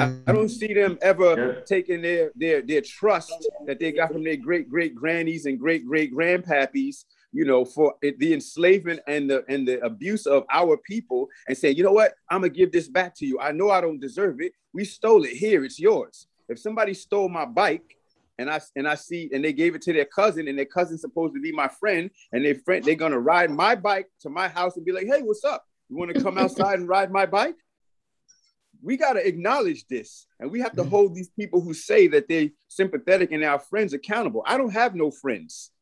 I, 0.00 0.14
I 0.26 0.32
don't 0.32 0.48
see 0.48 0.74
them 0.74 0.98
ever 1.00 1.30
Yeah. 1.36 1.60
taking 1.64 2.02
their 2.02 2.32
their 2.34 2.60
their 2.60 2.80
trust 2.80 3.32
that 3.66 3.78
they 3.78 3.92
got 3.92 4.12
from 4.12 4.24
their 4.24 4.36
great 4.36 4.68
great 4.68 4.96
grannies 4.96 5.46
and 5.46 5.60
great 5.60 5.86
great 5.86 6.12
grandpappies, 6.12 7.04
you 7.32 7.44
know, 7.44 7.64
for 7.64 7.94
it, 8.02 8.18
the 8.18 8.34
enslavement 8.34 8.98
and 9.06 9.30
the 9.30 9.44
and 9.48 9.66
the 9.68 9.78
abuse 9.84 10.26
of 10.26 10.44
our 10.50 10.76
people, 10.78 11.28
and 11.46 11.56
say, 11.56 11.70
you 11.70 11.84
know 11.84 11.92
what, 11.92 12.14
I'm 12.30 12.40
gonna 12.40 12.48
give 12.52 12.72
this 12.72 12.88
back 12.88 13.14
to 13.18 13.26
you. 13.26 13.38
I 13.38 13.52
know 13.52 13.70
I 13.70 13.80
don't 13.80 14.00
deserve 14.00 14.40
it. 14.40 14.52
We 14.72 14.84
stole 14.84 15.22
it. 15.24 15.34
Here, 15.36 15.64
it's 15.64 15.78
yours. 15.78 16.26
If 16.48 16.58
somebody 16.58 16.92
stole 16.92 17.28
my 17.28 17.44
bike, 17.44 17.96
and 18.38 18.50
I 18.50 18.60
and 18.76 18.86
I 18.88 18.94
see, 18.94 19.30
and 19.32 19.44
they 19.44 19.52
gave 19.52 19.74
it 19.74 19.82
to 19.82 19.92
their 19.92 20.04
cousin, 20.04 20.48
and 20.48 20.58
their 20.58 20.64
cousin's 20.66 21.00
supposed 21.00 21.34
to 21.34 21.40
be 21.40 21.52
my 21.52 21.68
friend, 21.68 22.10
and 22.32 22.44
their 22.44 22.54
friend, 22.56 22.84
they're 22.84 22.94
gonna 22.94 23.18
ride 23.18 23.50
my 23.50 23.74
bike 23.74 24.08
to 24.20 24.30
my 24.30 24.48
house 24.48 24.76
and 24.76 24.84
be 24.84 24.92
like, 24.92 25.06
hey, 25.06 25.22
what's 25.22 25.44
up? 25.44 25.64
You 25.88 25.96
want 25.96 26.14
to 26.14 26.22
come 26.22 26.36
outside 26.38 26.78
and 26.78 26.88
ride 26.88 27.10
my 27.10 27.26
bike? 27.26 27.56
we 28.82 28.96
got 28.98 29.14
to 29.14 29.26
acknowledge 29.26 29.86
this 29.88 30.26
and 30.38 30.50
we 30.50 30.60
have 30.60 30.76
to 30.76 30.84
hold 30.84 31.14
these 31.14 31.30
people 31.30 31.62
who 31.62 31.72
say 31.72 32.06
that 32.06 32.28
they're 32.28 32.50
sympathetic 32.68 33.32
and 33.32 33.42
our 33.42 33.58
friends 33.58 33.94
accountable 33.94 34.42
i 34.46 34.58
don't 34.58 34.72
have 34.72 34.94
no 34.94 35.10
friends 35.10 35.72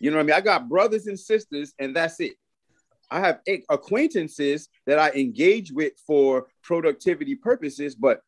you 0.00 0.10
know 0.10 0.16
what 0.16 0.24
i 0.24 0.26
mean 0.26 0.34
i 0.34 0.40
got 0.40 0.68
brothers 0.68 1.06
and 1.06 1.18
sisters 1.18 1.72
and 1.78 1.94
that's 1.94 2.18
it 2.18 2.32
i 3.12 3.20
have 3.20 3.38
acquaintances 3.70 4.68
that 4.86 4.98
i 4.98 5.10
engage 5.12 5.70
with 5.70 5.92
for 6.04 6.48
productivity 6.64 7.36
purposes 7.36 7.94
but 7.94 8.20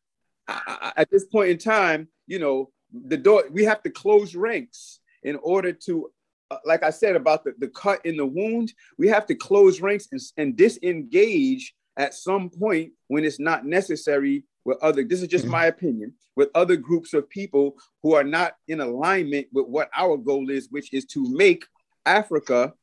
I, 0.47 0.61
I- 0.95 1.01
at 1.01 1.09
this 1.11 1.25
point 1.25 1.49
in 1.49 1.57
time 1.57 2.07
you 2.25 2.39
know 2.39 2.71
the 3.07 3.17
door 3.17 3.43
we 3.51 3.63
have 3.63 3.81
to 3.83 3.89
close 3.89 4.35
ranks 4.35 4.99
in 5.23 5.35
order 5.37 5.71
to 5.71 6.11
uh, 6.51 6.57
like 6.65 6.83
i 6.83 6.89
said 6.89 7.15
about 7.15 7.43
the, 7.43 7.53
the 7.59 7.67
cut 7.69 8.05
in 8.05 8.17
the 8.17 8.25
wound 8.25 8.73
we 8.97 9.07
have 9.07 9.25
to 9.25 9.35
close 9.35 9.81
ranks 9.81 10.07
and, 10.11 10.21
and 10.37 10.55
disengage 10.55 11.75
at 11.97 12.13
some 12.13 12.49
point 12.49 12.91
when 13.07 13.23
it's 13.23 13.39
not 13.39 13.65
necessary 13.65 14.43
with 14.63 14.77
other 14.81 15.03
this 15.03 15.21
is 15.21 15.27
just 15.27 15.45
my 15.45 15.65
opinion 15.65 16.13
with 16.35 16.49
other 16.53 16.75
groups 16.75 17.13
of 17.13 17.29
people 17.29 17.75
who 18.03 18.13
are 18.13 18.23
not 18.23 18.55
in 18.67 18.81
alignment 18.81 19.47
with 19.53 19.67
what 19.67 19.89
our 19.95 20.17
goal 20.17 20.49
is 20.49 20.67
which 20.71 20.93
is 20.93 21.05
to 21.05 21.29
make 21.29 21.65
africa 22.05 22.73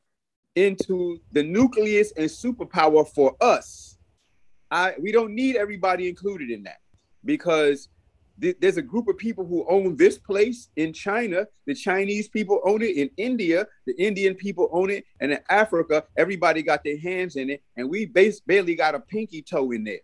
into 0.55 1.19
the 1.31 1.43
nucleus 1.43 2.11
and 2.17 2.29
superpower 2.29 3.07
for 3.07 3.35
us. 3.41 3.97
I 4.69 4.93
we 4.99 5.11
don't 5.11 5.33
need 5.33 5.55
everybody 5.55 6.07
included 6.07 6.49
in 6.49 6.63
that 6.63 6.79
because 7.25 7.89
th- 8.41 8.57
there's 8.59 8.77
a 8.77 8.81
group 8.81 9.07
of 9.07 9.17
people 9.17 9.45
who 9.45 9.65
own 9.69 9.95
this 9.95 10.17
place 10.17 10.69
in 10.75 10.93
China. 10.93 11.47
The 11.65 11.75
Chinese 11.75 12.27
people 12.27 12.61
own 12.65 12.81
it 12.81 12.95
in 12.97 13.09
India. 13.17 13.67
The 13.85 13.95
Indian 13.97 14.35
people 14.35 14.69
own 14.71 14.89
it, 14.89 15.05
and 15.19 15.31
in 15.31 15.39
Africa, 15.49 16.03
everybody 16.17 16.61
got 16.61 16.83
their 16.83 16.97
hands 16.97 17.35
in 17.35 17.49
it, 17.49 17.61
and 17.77 17.89
we 17.89 18.05
base, 18.05 18.39
barely 18.39 18.75
got 18.75 18.95
a 18.95 18.99
pinky 18.99 19.41
toe 19.41 19.71
in 19.71 19.83
there. 19.83 19.99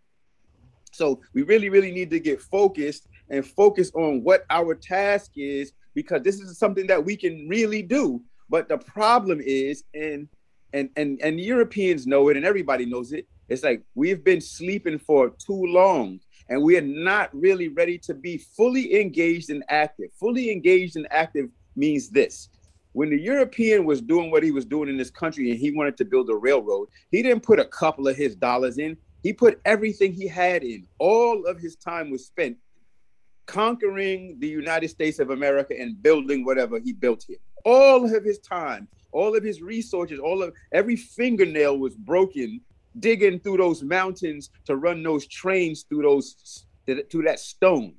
So 0.92 1.22
we 1.34 1.44
really, 1.44 1.70
really 1.70 1.92
need 1.92 2.10
to 2.10 2.20
get 2.20 2.42
focused 2.42 3.08
and 3.30 3.46
focus 3.46 3.92
on 3.94 4.24
what 4.24 4.46
our 4.50 4.74
task 4.76 5.32
is, 5.36 5.74
because 5.94 6.24
this 6.24 6.40
is 6.40 6.58
something 6.58 6.88
that 6.88 7.04
we 7.04 7.16
can 7.16 7.48
really 7.48 7.82
do. 7.82 8.22
But 8.50 8.70
the 8.70 8.78
problem 8.78 9.40
is, 9.44 9.84
and 9.94 10.28
and 10.74 10.90
and 10.96 11.20
and 11.22 11.40
Europeans 11.40 12.08
know 12.08 12.30
it, 12.30 12.38
and 12.38 12.46
everybody 12.46 12.86
knows 12.86 13.12
it. 13.12 13.28
It's 13.48 13.64
like 13.64 13.84
we've 13.96 14.24
been 14.24 14.42
sleeping 14.42 15.00
for 15.00 15.30
too 15.30 15.66
long 15.66 16.20
and 16.50 16.62
we 16.62 16.78
are 16.78 16.82
not 16.82 17.30
really 17.34 17.68
ready 17.68 17.98
to 18.00 18.14
be 18.14 18.38
fully 18.38 19.00
engaged 19.00 19.50
and 19.52 19.64
active. 19.70 20.10
Fully 20.20 20.52
engaged 20.52 20.96
and 20.96 21.08
active 21.12 21.50
means 21.76 22.10
this. 22.10 22.50
When 22.94 23.12
the 23.12 23.20
European 23.20 23.86
was 23.86 24.02
doing 24.02 24.32
what 24.32 24.44
he 24.44 24.52
was 24.52 24.66
doing 24.66 24.90
in 24.90 24.98
this 24.98 25.12
country 25.12 25.52
and 25.52 25.60
he 25.60 25.72
wanted 25.72 25.96
to 25.98 26.06
build 26.06 26.30
a 26.30 26.36
railroad, 26.36 26.90
he 27.12 27.22
didn't 27.22 27.44
put 27.44 27.60
a 27.60 27.66
couple 27.66 28.08
of 28.08 28.16
his 28.16 28.36
dollars 28.36 28.80
in. 28.80 28.98
He 29.22 29.32
put 29.32 29.62
everything 29.64 30.12
he 30.12 30.28
had 30.28 30.64
in. 30.64 30.88
All 30.98 31.46
of 31.46 31.60
his 31.60 31.76
time 31.76 32.10
was 32.10 32.26
spent 32.26 32.58
conquering 33.46 34.38
the 34.40 34.48
United 34.48 34.90
States 34.90 35.20
of 35.20 35.30
America 35.30 35.76
and 35.80 36.02
building 36.02 36.46
whatever 36.46 36.80
he 36.80 36.94
built 36.94 37.26
here. 37.28 37.38
All 37.64 38.06
of 38.06 38.24
his 38.24 38.40
time, 38.40 38.88
all 39.12 39.36
of 39.36 39.44
his 39.44 39.62
resources, 39.62 40.20
all 40.20 40.42
of 40.42 40.54
every 40.72 40.96
fingernail 40.96 41.78
was 41.78 41.96
broken 41.96 42.62
digging 42.98 43.40
through 43.40 43.58
those 43.58 43.84
mountains 43.84 44.50
to 44.66 44.76
run 44.76 45.04
those 45.04 45.28
trains 45.28 45.84
through 45.88 46.04
those 46.04 46.66
through 47.12 47.24
that 47.24 47.40
stone. 47.40 47.94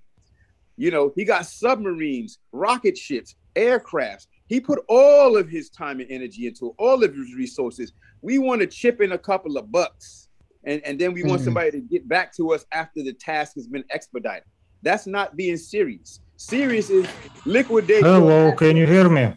You 0.76 0.90
know, 0.90 1.12
he 1.14 1.24
got 1.24 1.46
submarines, 1.46 2.38
rocket 2.52 2.96
ships, 2.96 3.36
aircrafts. 3.54 4.26
He 4.48 4.60
put 4.60 4.80
all 4.88 5.36
of 5.36 5.48
his 5.48 5.70
time 5.70 6.00
and 6.00 6.10
energy 6.10 6.46
into 6.46 6.74
all 6.78 7.04
of 7.04 7.14
his 7.14 7.34
resources. 7.34 7.92
We 8.22 8.38
want 8.38 8.62
to 8.62 8.66
chip 8.66 9.00
in 9.00 9.12
a 9.12 9.18
couple 9.18 9.56
of 9.58 9.70
bucks, 9.70 10.28
and, 10.64 10.82
and 10.84 10.98
then 10.98 11.12
we 11.12 11.22
want 11.22 11.40
Mhm. 11.42 11.44
somebody 11.44 11.70
to 11.72 11.80
get 11.80 12.08
back 12.08 12.34
to 12.36 12.52
us 12.52 12.64
after 12.72 13.02
the 13.02 13.12
task 13.12 13.54
has 13.56 13.68
been 13.68 13.84
expedited. 13.90 14.44
That's 14.82 15.06
not 15.06 15.36
being 15.36 15.56
serious. 15.56 16.20
Serious 16.36 16.90
is 16.90 17.06
liquidate. 17.44 18.00
your 18.02 18.10
Hello, 18.14 18.46
assets. 18.46 18.58
can 18.58 18.76
you 18.76 18.86
hear 18.86 19.08
me? 19.08 19.34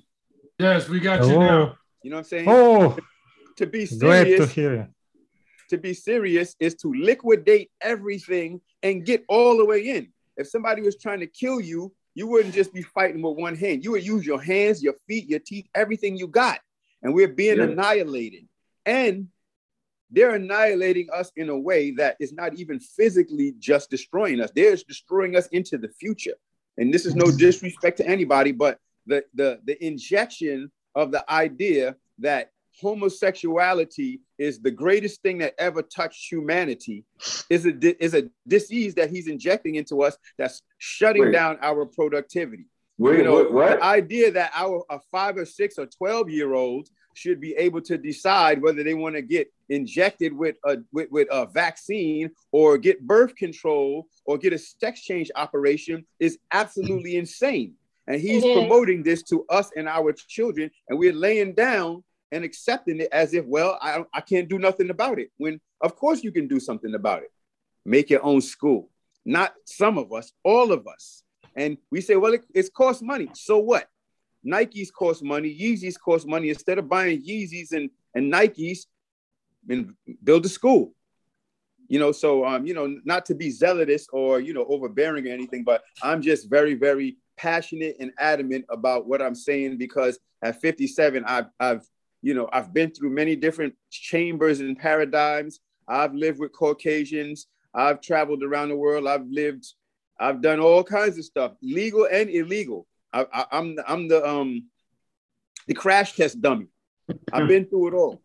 Yes, 0.57 0.87
we 0.89 0.99
got 0.99 1.19
you 1.19 1.27
Hello. 1.33 1.39
now. 1.39 1.77
You 2.01 2.09
know 2.09 2.15
what 2.15 2.19
I'm 2.19 2.25
saying? 2.25 2.49
Oh, 2.49 2.97
to 3.57 3.65
be 3.67 3.85
serious. 3.85 3.99
glad 3.99 4.23
to 4.23 4.29
serious, 4.29 4.51
hear 4.51 4.75
you. 4.75 4.87
To 5.73 5.77
be 5.77 5.93
serious 5.93 6.55
is 6.59 6.75
to 6.75 6.93
liquidate 6.93 7.69
everything 7.81 8.61
and 8.81 9.05
get 9.05 9.23
all 9.27 9.57
the 9.57 9.65
way 9.65 9.81
in. 9.89 10.07
If 10.37 10.47
somebody 10.47 10.81
was 10.81 10.97
trying 10.97 11.19
to 11.19 11.27
kill 11.27 11.59
you, 11.59 11.93
you 12.15 12.27
wouldn't 12.27 12.53
just 12.53 12.73
be 12.73 12.83
fighting 12.83 13.21
with 13.21 13.37
one 13.37 13.55
hand. 13.55 13.83
You 13.83 13.91
would 13.91 14.05
use 14.05 14.25
your 14.25 14.41
hands, 14.41 14.83
your 14.83 14.93
feet, 15.07 15.27
your 15.27 15.39
teeth, 15.39 15.67
everything 15.73 16.15
you 16.15 16.27
got. 16.27 16.59
And 17.01 17.13
we're 17.13 17.27
being 17.27 17.57
yeah. 17.57 17.65
annihilated. 17.65 18.47
And 18.85 19.27
they're 20.11 20.35
annihilating 20.35 21.07
us 21.11 21.31
in 21.35 21.49
a 21.49 21.57
way 21.57 21.91
that 21.91 22.17
is 22.19 22.33
not 22.33 22.53
even 22.55 22.79
physically 22.79 23.55
just 23.57 23.89
destroying 23.89 24.41
us. 24.41 24.51
They're 24.55 24.75
destroying 24.75 25.35
us 25.35 25.47
into 25.47 25.77
the 25.77 25.89
future. 25.89 26.35
And 26.77 26.93
this 26.93 27.05
is 27.05 27.15
no 27.15 27.31
disrespect 27.37 27.97
to 27.97 28.07
anybody, 28.07 28.51
but 28.51 28.77
the, 29.07 29.23
the, 29.33 29.59
the 29.65 29.83
injection 29.83 30.71
of 30.95 31.11
the 31.11 31.29
idea 31.31 31.95
that 32.19 32.51
homosexuality 32.81 34.19
is 34.37 34.59
the 34.59 34.71
greatest 34.71 35.21
thing 35.21 35.37
that 35.39 35.53
ever 35.57 35.81
touched 35.81 36.31
humanity 36.31 37.03
is 37.49 37.65
a 37.65 38.03
is 38.03 38.13
a 38.13 38.29
disease 38.47 38.95
that 38.95 39.09
he's 39.09 39.27
injecting 39.27 39.75
into 39.75 40.01
us 40.01 40.17
that's 40.37 40.61
shutting 40.77 41.23
Wait. 41.23 41.31
down 41.31 41.57
our 41.61 41.85
productivity. 41.85 42.65
Wait, 42.97 43.17
you 43.17 43.23
know, 43.23 43.33
what, 43.33 43.53
what? 43.53 43.79
The 43.79 43.83
idea 43.83 44.31
that 44.31 44.51
our 44.53 44.83
a 44.89 44.99
five 45.11 45.37
or 45.37 45.45
six 45.45 45.77
or 45.77 45.85
12 45.85 46.29
year 46.29 46.53
old 46.53 46.89
should 47.15 47.39
be 47.39 47.53
able 47.55 47.81
to 47.81 47.97
decide 47.97 48.61
whether 48.61 48.83
they 48.83 48.93
want 48.93 49.15
to 49.15 49.21
get 49.21 49.51
injected 49.69 50.33
with 50.33 50.55
a 50.65 50.77
with, 50.91 51.09
with 51.11 51.27
a 51.31 51.45
vaccine 51.45 52.31
or 52.51 52.77
get 52.77 53.05
birth 53.05 53.35
control 53.35 54.07
or 54.25 54.37
get 54.37 54.53
a 54.53 54.57
sex 54.57 55.01
change 55.01 55.29
operation 55.35 56.05
is 56.19 56.37
absolutely 56.51 57.17
insane. 57.17 57.73
And 58.07 58.19
he's 58.19 58.43
promoting 58.43 59.01
this 59.01 59.23
to 59.23 59.45
us 59.49 59.71
and 59.77 59.87
our 59.87 60.11
children, 60.11 60.69
and 60.89 60.99
we're 60.99 61.13
laying 61.13 61.53
down 61.53 62.03
and 62.33 62.43
accepting 62.43 62.99
it 62.99 63.09
as 63.11 63.33
if, 63.33 63.45
well, 63.45 63.77
I, 63.81 64.03
I 64.13 64.21
can't 64.21 64.49
do 64.49 64.57
nothing 64.57 64.89
about 64.89 65.19
it. 65.19 65.31
When, 65.37 65.61
of 65.81 65.95
course, 65.95 66.23
you 66.23 66.31
can 66.31 66.47
do 66.47 66.59
something 66.59 66.95
about 66.95 67.23
it. 67.23 67.31
Make 67.85 68.09
your 68.09 68.23
own 68.25 68.41
school. 68.41 68.89
Not 69.25 69.53
some 69.65 69.97
of 69.97 70.11
us, 70.11 70.33
all 70.43 70.71
of 70.71 70.87
us. 70.87 71.23
And 71.55 71.77
we 71.91 72.01
say, 72.01 72.15
well, 72.15 72.33
it, 72.33 72.43
it's 72.53 72.69
cost 72.69 73.03
money. 73.03 73.29
So 73.33 73.59
what? 73.59 73.87
Nikes 74.45 74.91
cost 74.91 75.23
money, 75.23 75.55
Yeezys 75.57 75.95
cost 76.03 76.27
money. 76.27 76.49
Instead 76.49 76.79
of 76.79 76.89
buying 76.89 77.23
Yeezys 77.23 77.71
and, 77.71 77.89
and 78.15 78.33
Nikes, 78.33 78.79
and 79.69 79.93
build 80.23 80.45
a 80.45 80.49
school. 80.49 80.93
You 81.87 81.99
know, 81.99 82.11
so 82.11 82.45
um, 82.45 82.65
you 82.65 82.73
know, 82.73 82.99
not 83.05 83.25
to 83.27 83.35
be 83.35 83.51
zealous 83.51 84.07
or 84.11 84.39
you 84.39 84.53
know 84.53 84.65
overbearing 84.67 85.27
or 85.27 85.31
anything, 85.31 85.63
but 85.63 85.83
I'm 86.01 86.21
just 86.21 86.49
very, 86.49 86.73
very 86.73 87.17
passionate 87.37 87.97
and 87.99 88.11
adamant 88.19 88.65
about 88.69 89.07
what 89.07 89.21
I'm 89.21 89.35
saying 89.35 89.77
because 89.77 90.19
at 90.41 90.59
57, 90.59 91.23
I've 91.25 91.45
I've 91.59 91.87
you 92.23 92.33
know, 92.33 92.49
I've 92.53 92.73
been 92.73 92.89
through 92.89 93.09
many 93.09 93.35
different 93.35 93.75
chambers 93.91 94.61
and 94.61 94.79
paradigms. 94.79 95.59
I've 95.87 96.15
lived 96.15 96.39
with 96.39 96.53
Caucasians. 96.53 97.47
I've 97.75 97.99
traveled 97.99 98.43
around 98.43 98.69
the 98.69 98.77
world. 98.77 99.07
I've 99.07 99.27
lived, 99.27 99.65
I've 100.17 100.41
done 100.41 100.61
all 100.61 100.85
kinds 100.85 101.17
of 101.17 101.25
stuff, 101.25 101.51
legal 101.61 102.07
and 102.09 102.29
illegal. 102.29 102.87
I, 103.11 103.27
I, 103.31 103.45
I'm 103.51 103.75
the, 103.75 103.91
I'm 103.91 104.07
the 104.07 104.25
um 104.25 104.69
the 105.67 105.73
crash 105.73 106.15
test 106.15 106.41
dummy. 106.41 106.67
I've 107.31 107.47
been 107.47 107.65
through 107.65 107.89
it 107.89 107.93
all. 107.93 108.21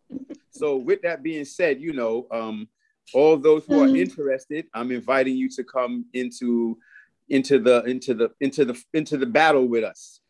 So 0.51 0.77
with 0.77 1.03
that 1.03 1.23
being 1.23 1.45
said, 1.45 1.81
you 1.81 1.93
know, 1.93 2.27
um, 2.31 2.69
all 3.13 3.37
those 3.37 3.67
who 3.67 3.81
are 3.81 3.89
interested, 3.89 4.67
I'm 4.73 4.93
inviting 4.93 5.37
you 5.37 5.49
to 5.51 5.65
come 5.65 6.05
into 6.15 6.79
into 7.29 7.59
the 7.59 7.83
into 7.85 8.15
the 8.15 8.31
into 8.41 8.65
the 8.65 8.81
into 8.95 9.17
the 9.17 9.27
battle 9.27 9.67
with 9.67 9.83
us 9.83 10.21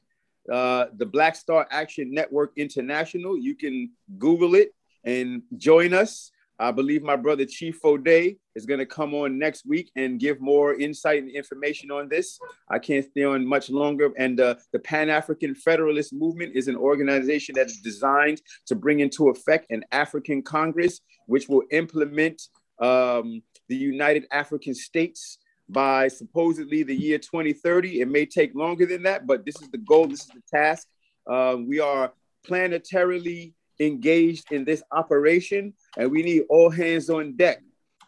uh, 0.50 0.86
the 0.96 1.06
Black 1.06 1.36
Star 1.36 1.66
Action 1.70 2.12
Network 2.12 2.52
International. 2.56 3.36
You 3.36 3.54
can 3.54 3.90
Google 4.18 4.54
it 4.54 4.72
and 5.04 5.42
join 5.56 5.94
us. 5.94 6.30
I 6.60 6.72
believe 6.72 7.02
my 7.04 7.14
brother 7.14 7.44
Chief 7.44 7.80
Fode 7.80 8.36
is 8.56 8.66
going 8.66 8.80
to 8.80 8.86
come 8.86 9.14
on 9.14 9.38
next 9.38 9.64
week 9.64 9.92
and 9.94 10.18
give 10.18 10.40
more 10.40 10.74
insight 10.74 11.22
and 11.22 11.30
information 11.30 11.92
on 11.92 12.08
this. 12.08 12.38
I 12.68 12.80
can't 12.80 13.06
stay 13.08 13.22
on 13.22 13.46
much 13.46 13.70
longer. 13.70 14.10
And 14.18 14.40
uh, 14.40 14.56
the 14.72 14.80
Pan 14.80 15.08
African 15.08 15.54
Federalist 15.54 16.12
Movement 16.12 16.56
is 16.56 16.66
an 16.66 16.74
organization 16.74 17.54
that 17.54 17.66
is 17.66 17.80
designed 17.80 18.42
to 18.66 18.74
bring 18.74 19.00
into 19.00 19.28
effect 19.28 19.70
an 19.70 19.84
African 19.92 20.42
Congress, 20.42 21.00
which 21.26 21.48
will 21.48 21.62
implement 21.70 22.42
um, 22.80 23.40
the 23.68 23.76
United 23.76 24.26
African 24.32 24.74
States 24.74 25.38
by 25.68 26.08
supposedly 26.08 26.82
the 26.82 26.94
year 26.94 27.18
2030. 27.18 28.00
It 28.00 28.08
may 28.08 28.26
take 28.26 28.54
longer 28.54 28.86
than 28.86 29.02
that, 29.02 29.26
but 29.26 29.44
this 29.44 29.60
is 29.60 29.68
the 29.70 29.78
goal, 29.78 30.06
this 30.06 30.22
is 30.22 30.28
the 30.28 30.42
task. 30.50 30.86
Uh, 31.26 31.56
we 31.58 31.78
are 31.80 32.12
planetarily 32.46 33.52
engaged 33.80 34.50
in 34.52 34.64
this 34.64 34.82
operation, 34.92 35.74
and 35.96 36.10
we 36.10 36.22
need 36.22 36.44
all 36.48 36.70
hands 36.70 37.10
on 37.10 37.36
deck. 37.36 37.62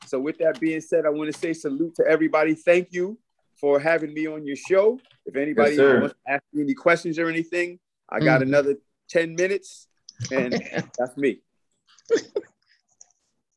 So, 0.07 0.19
with 0.19 0.39
that 0.39 0.59
being 0.59 0.81
said, 0.81 1.05
I 1.05 1.11
want 1.11 1.33
to 1.33 1.39
say 1.39 1.53
salute 1.53 1.95
to 1.97 2.07
everybody. 2.09 2.55
Thank 2.55 2.89
you 2.93 3.19
for 3.61 3.79
having 3.79 4.15
me 4.15 4.27
on 4.27 4.47
your 4.47 4.57
show. 4.57 4.99
If 5.27 5.37
anybody 5.37 5.77
yes, 5.77 6.01
wants 6.01 6.15
to 6.15 6.33
ask 6.33 6.43
me 6.53 6.63
any 6.63 6.75
questions 6.75 7.19
or 7.19 7.29
anything, 7.29 7.79
I 8.09 8.21
got 8.21 8.41
mm. 8.41 8.45
another 8.45 8.77
10 9.11 9.35
minutes, 9.35 9.87
and 10.33 10.53
that's 10.99 11.17
me. 11.17 11.43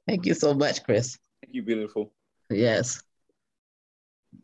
Thank 0.05 0.25
you 0.25 0.33
so 0.33 0.53
much, 0.53 0.83
Chris. 0.83 1.17
Thank 1.41 1.55
you, 1.55 1.63
beautiful. 1.63 2.11
Yes. 2.49 3.01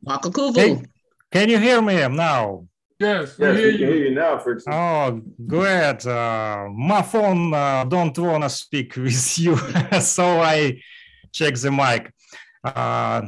Makakuvu. 0.05 0.85
can 1.31 1.49
you 1.49 1.57
hear 1.57 1.81
me 1.81 2.07
now? 2.07 2.65
Yes, 2.99 3.37
we 3.37 3.45
yes, 3.45 3.57
hear, 3.57 3.69
you. 3.69 3.77
hear 3.77 3.95
you 3.95 4.11
now, 4.15 4.37
for 4.39 4.59
Oh, 4.69 5.21
great. 5.47 6.05
Uh, 6.05 6.67
my 6.69 7.01
phone 7.01 7.53
uh, 7.53 7.85
don't 7.85 8.17
want 8.17 8.43
to 8.43 8.49
speak 8.49 8.95
with 8.97 9.39
you, 9.43 9.55
so 10.01 10.41
I 10.41 10.81
check 11.31 11.55
the 11.55 11.71
mic. 11.71 12.11
Uh, 12.63 13.21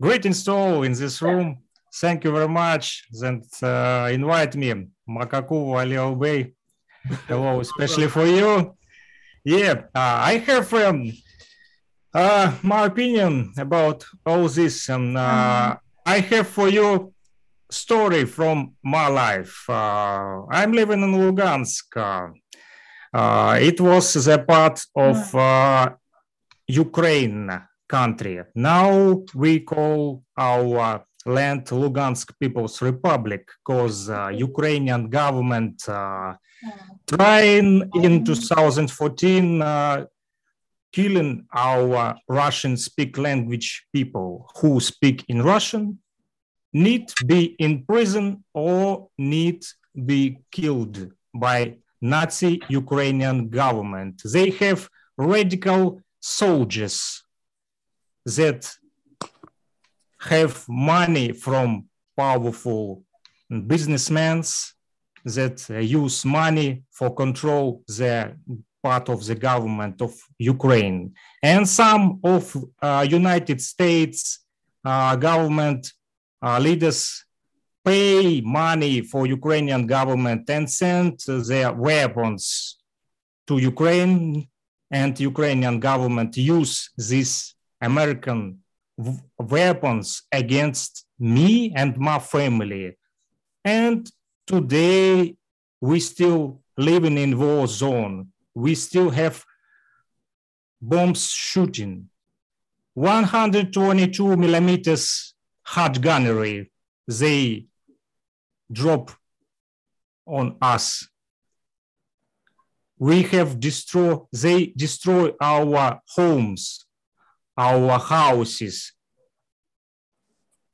great 0.00 0.24
install 0.26 0.84
in 0.84 0.92
this 0.92 1.20
room. 1.20 1.58
Thank 1.92 2.22
you 2.22 2.30
very 2.30 2.48
much 2.48 3.04
that 3.20 3.44
uh, 3.62 4.12
invite 4.12 4.54
me. 4.54 4.86
Makakuvu 5.08 5.80
Alio 5.80 6.14
Bay. 6.14 6.54
Hello, 7.26 7.58
especially 7.66 8.06
for 8.06 8.26
you. 8.26 8.76
Yeah, 9.44 9.74
uh, 9.94 10.18
I 10.30 10.38
have 10.46 10.72
um, 10.74 11.12
uh, 12.14 12.54
my 12.62 12.84
opinion 12.84 13.52
about 13.56 14.04
all 14.24 14.48
this. 14.48 14.88
And 14.88 15.16
uh, 15.18 15.20
mm-hmm. 15.20 15.89
I 16.06 16.20
have 16.20 16.48
for 16.48 16.68
you 16.68 17.12
story 17.70 18.24
from 18.24 18.74
my 18.82 19.08
life. 19.08 19.64
Uh, 19.68 20.46
I'm 20.50 20.72
living 20.72 21.02
in 21.02 21.12
Lugansk. 21.12 21.96
Uh, 23.12 23.58
it 23.60 23.80
was 23.80 24.14
the 24.14 24.38
part 24.38 24.80
of 24.96 25.16
mm. 25.16 25.38
uh, 25.38 25.90
Ukraine 26.68 27.50
country. 27.88 28.40
Now 28.54 29.22
we 29.34 29.60
call 29.60 30.22
our 30.38 31.04
land 31.26 31.66
Lugansk 31.66 32.32
People's 32.38 32.80
Republic 32.80 33.48
because 33.58 34.08
uh, 34.08 34.28
Ukrainian 34.28 35.10
government 35.10 35.76
uh, 35.88 36.34
trying 37.06 37.90
in 37.94 38.24
2014 38.24 39.62
uh, 39.62 40.06
killing 40.92 41.46
our 41.54 42.16
Russian 42.28 42.76
speak 42.76 43.18
language 43.18 43.86
people 43.92 44.50
who 44.56 44.80
speak 44.80 45.24
in 45.28 45.42
Russian 45.42 45.98
need 46.72 47.12
be 47.26 47.56
in 47.58 47.84
prison 47.84 48.44
or 48.54 49.08
need 49.18 49.64
be 50.06 50.38
killed 50.50 51.12
by 51.34 51.76
Nazi 52.00 52.60
Ukrainian 52.68 53.48
government. 53.48 54.22
They 54.24 54.50
have 54.50 54.88
radical 55.16 56.00
soldiers 56.20 57.22
that 58.24 58.70
have 60.20 60.64
money 60.68 61.32
from 61.32 61.86
powerful 62.16 63.04
businessmen 63.66 64.42
that 65.24 65.68
use 65.82 66.24
money 66.24 66.84
for 66.90 67.14
control 67.14 67.82
their 67.88 68.36
part 68.82 69.08
of 69.08 69.24
the 69.24 69.34
government 69.34 70.00
of 70.00 70.12
Ukraine. 70.38 71.12
And 71.42 71.68
some 71.68 72.20
of 72.24 72.56
uh, 72.80 73.06
United 73.08 73.60
States 73.60 74.40
uh, 74.84 75.16
government 75.16 75.92
uh, 76.42 76.58
leaders 76.58 77.24
pay 77.84 78.40
money 78.40 79.02
for 79.02 79.26
Ukrainian 79.26 79.86
government 79.86 80.48
and 80.50 80.70
send 80.70 81.18
their 81.26 81.72
weapons 81.72 82.78
to 83.46 83.58
Ukraine 83.58 84.48
and 84.90 85.18
Ukrainian 85.20 85.80
government 85.80 86.36
use 86.36 86.90
these 86.96 87.54
American 87.80 88.58
weapons 89.38 90.22
against 90.32 91.06
me 91.18 91.72
and 91.74 91.96
my 91.96 92.18
family. 92.18 92.96
And 93.64 94.10
today 94.46 95.36
we 95.80 96.00
still 96.00 96.60
living 96.76 97.16
in 97.18 97.38
war 97.38 97.66
zone 97.66 98.28
we 98.54 98.74
still 98.74 99.10
have 99.10 99.44
bombs 100.80 101.30
shooting. 101.30 102.08
122 102.94 104.36
millimeters 104.36 105.34
hard 105.62 106.02
gunnery 106.02 106.70
they 107.06 107.66
drop 108.70 109.10
on 110.26 110.56
us. 110.62 111.08
We 112.98 113.22
have 113.22 113.58
destroy, 113.58 114.18
they 114.32 114.66
destroy 114.76 115.32
our 115.40 116.00
homes, 116.08 116.86
our 117.56 117.98
houses. 117.98 118.92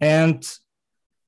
And 0.01 0.45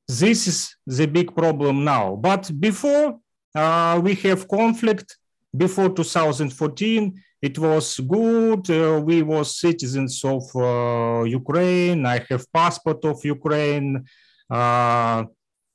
this 0.07 0.47
is 0.47 0.75
the 0.87 1.07
big 1.07 1.35
problem 1.35 1.85
now. 1.85 2.17
But 2.17 2.51
before 2.59 3.19
uh, 3.55 4.01
we 4.03 4.15
have 4.17 4.49
conflict, 4.49 5.17
before 5.59 5.91
2014, 5.91 7.23
it 7.43 7.59
was 7.59 7.99
good. 8.01 8.71
Uh, 8.71 9.01
we 9.01 9.23
were 9.23 9.45
citizens 9.45 10.25
of 10.25 10.45
uh, 10.57 11.23
Ukraine. 11.25 12.07
I 12.07 12.25
have 12.31 12.53
passport 12.53 13.05
of 13.05 13.25
Ukraine. 13.25 14.05
Uh, 14.51 15.25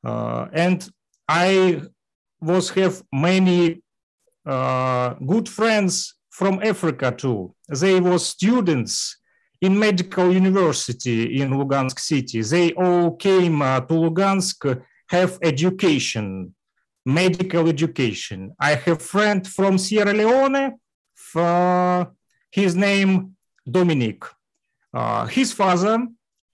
uh, 0.03 0.47
and 0.51 0.89
I 1.27 1.81
was 2.41 2.69
have 2.71 3.01
many 3.11 3.81
uh, 4.45 5.13
good 5.13 5.47
friends 5.47 6.15
from 6.29 6.59
Africa 6.61 7.13
too. 7.15 7.55
They 7.69 7.99
were 7.99 8.19
students 8.19 9.17
in 9.61 9.79
medical 9.79 10.33
university 10.33 11.39
in 11.39 11.51
Lugansk 11.51 11.99
city. 11.99 12.41
They 12.41 12.73
all 12.73 13.15
came 13.15 13.61
uh, 13.61 13.79
to 13.81 13.93
Lugansk, 13.93 14.81
have 15.07 15.39
education, 15.41 16.53
medical 17.05 17.67
education. 17.67 18.53
I 18.59 18.75
have 18.75 19.01
friend 19.01 19.47
from 19.47 19.77
Sierra 19.77 20.13
Leone, 20.13 20.79
his 22.51 22.75
name 22.75 23.35
Dominic. 23.69 24.23
Uh, 24.93 25.25
his 25.25 25.51
father 25.51 26.05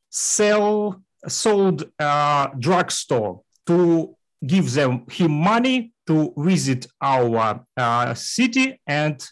sell 0.09 1.01
sold 1.27 1.83
a 1.99 2.49
drugstore 2.57 3.41
to 3.67 4.15
give 4.45 4.71
them 4.71 5.05
him 5.11 5.31
money 5.31 5.93
to 6.07 6.33
visit 6.37 6.87
our 7.01 7.65
uh, 7.75 8.13
city 8.13 8.79
and 8.87 9.27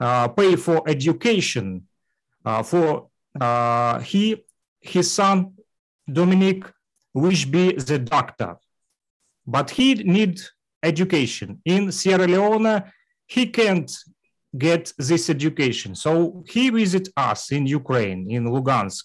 uh, 0.00 0.28
pay 0.28 0.56
for 0.56 0.82
education 0.88 1.82
uh, 2.44 2.62
for 2.62 3.08
uh, 3.40 3.98
he 4.00 4.44
his 4.80 5.10
son 5.10 5.52
Dominic 6.10 6.64
wish 7.14 7.46
be 7.46 7.72
the 7.72 7.98
doctor, 7.98 8.56
but 9.46 9.70
he 9.70 9.94
need 9.94 10.40
education 10.84 11.60
in 11.64 11.90
Sierra 11.92 12.26
Leone. 12.26 12.82
He 13.26 13.46
can't 13.46 13.90
get 14.56 14.92
this 14.98 15.28
education, 15.30 15.94
so 15.94 16.44
he 16.48 16.70
visit 16.70 17.08
us 17.16 17.50
in 17.50 17.66
Ukraine 17.66 18.30
in 18.30 18.44
Lugansk. 18.44 19.04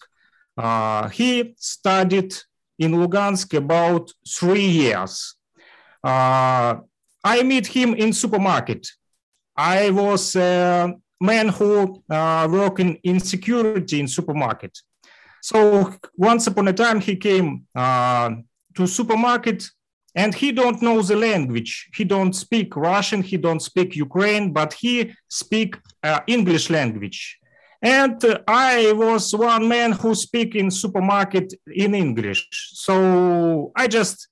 Uh, 0.58 1.08
he 1.10 1.56
studied 1.58 2.34
in 2.78 2.92
Lugansk 2.94 3.58
about 3.58 4.12
three 4.28 4.68
years. 4.84 5.36
Uh, 6.04 6.76
I 7.24 7.44
meet 7.44 7.68
him 7.68 7.94
in 7.96 8.14
supermarket. 8.14 8.88
I 9.56 9.90
was 9.90 10.36
a 10.36 10.94
man 11.20 11.50
who 11.50 12.04
uh, 12.10 12.48
working 12.50 13.00
in 13.04 13.20
security 13.20 14.00
in 14.00 14.08
supermarket. 14.08 14.78
So 15.42 15.96
once 16.16 16.48
upon 16.48 16.68
a 16.68 16.74
time 16.74 17.00
he 17.02 17.16
came 17.16 17.66
uh, 17.76 18.32
to 18.76 18.88
supermarket 18.88 19.70
and 20.16 20.34
he 20.34 20.52
don't 20.52 20.82
know 20.82 21.02
the 21.02 21.16
language. 21.16 21.90
He 21.96 22.04
don't 22.04 22.34
speak 22.34 22.76
Russian. 22.76 23.22
He 23.22 23.38
don't 23.38 23.62
speak 23.62 23.96
Ukraine, 23.96 24.52
but 24.52 24.74
he 24.74 25.14
speak 25.28 25.78
uh, 26.04 26.20
English 26.28 26.70
language. 26.70 27.40
And 27.82 28.24
uh, 28.26 28.40
I 28.48 28.92
was 28.94 29.34
one 29.34 29.68
man 29.68 29.94
who 29.94 30.14
speak 30.16 30.56
in 30.56 30.70
supermarket 30.70 31.54
in 31.74 31.96
English. 31.96 32.48
So 32.74 33.72
I 33.76 33.88
just 33.88 34.28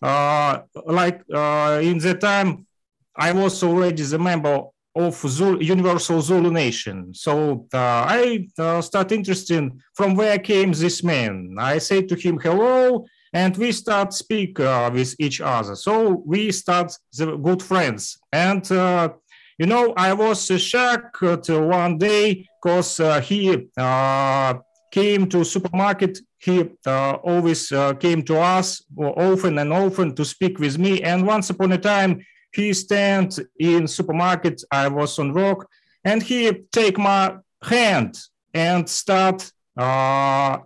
uh, 0.00 0.60
like 0.86 1.22
uh, 1.32 1.80
in 1.82 1.98
the 1.98 2.14
time 2.14 2.66
I 3.14 3.32
was 3.32 3.62
already 3.62 4.02
the 4.02 4.18
member 4.18 4.62
of 4.94 5.22
Universal 5.60 6.22
Zulu 6.22 6.50
Nation. 6.50 7.12
So 7.12 7.66
uh, 7.74 7.76
I 7.76 8.48
uh, 8.58 8.80
start 8.80 9.12
interested 9.12 9.70
from 9.94 10.14
where 10.14 10.38
came 10.38 10.72
this 10.72 11.02
man. 11.02 11.56
I 11.58 11.78
say 11.78 12.02
to 12.02 12.14
him 12.14 12.38
hello, 12.38 13.06
and 13.32 13.56
we 13.56 13.72
start 13.72 14.12
speak 14.12 14.60
uh, 14.60 14.90
with 14.92 15.14
each 15.18 15.40
other. 15.40 15.74
So 15.76 16.22
we 16.26 16.52
start 16.52 16.96
the 17.16 17.36
good 17.36 17.62
friends. 17.62 18.18
And 18.32 18.70
uh, 18.70 19.10
you 19.58 19.66
know, 19.66 19.94
I 19.96 20.12
was 20.12 20.46
shocked 20.60 21.48
one 21.48 21.98
day 21.98 22.46
because 22.62 23.00
uh, 23.00 23.20
he 23.20 23.68
uh, 23.78 24.54
came 24.90 25.28
to 25.30 25.44
supermarket. 25.44 26.18
He 26.38 26.68
always 26.84 27.72
came 27.98 28.22
to 28.24 28.38
us 28.38 28.84
often 28.96 29.58
and 29.58 29.72
often 29.72 30.14
to 30.14 30.24
speak 30.24 30.58
with 30.58 30.78
me. 30.78 31.02
And 31.02 31.26
once 31.26 31.48
upon 31.50 31.72
a 31.72 31.78
time, 31.78 32.22
he 32.52 32.72
stand 32.72 33.38
in 33.58 33.86
supermarket. 33.86 34.62
I 34.70 34.88
was 34.88 35.18
on 35.18 35.32
work, 35.32 35.68
and 36.04 36.22
he 36.22 36.52
take 36.72 36.98
my 36.98 37.36
hand 37.62 38.18
and 38.54 38.88
start 38.88 39.50
uh, 39.76 40.58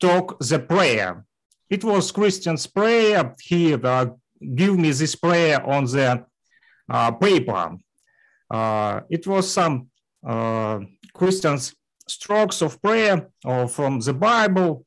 talk 0.00 0.38
the 0.38 0.58
prayer. 0.58 1.24
It 1.70 1.84
was 1.84 2.12
Christian's 2.12 2.66
prayer. 2.66 3.34
He 3.40 3.74
uh, 3.74 4.06
give 4.54 4.78
me 4.78 4.90
this 4.90 5.14
prayer 5.14 5.64
on 5.64 5.84
the 5.84 6.24
uh, 6.88 7.10
paper. 7.12 7.76
Uh, 8.50 9.00
it 9.10 9.26
was 9.26 9.50
some 9.50 9.88
uh, 10.26 10.80
Christians 11.12 11.74
strokes 12.06 12.60
of 12.62 12.80
prayer 12.82 13.28
or 13.44 13.68
from 13.68 14.00
the 14.00 14.12
Bible. 14.12 14.84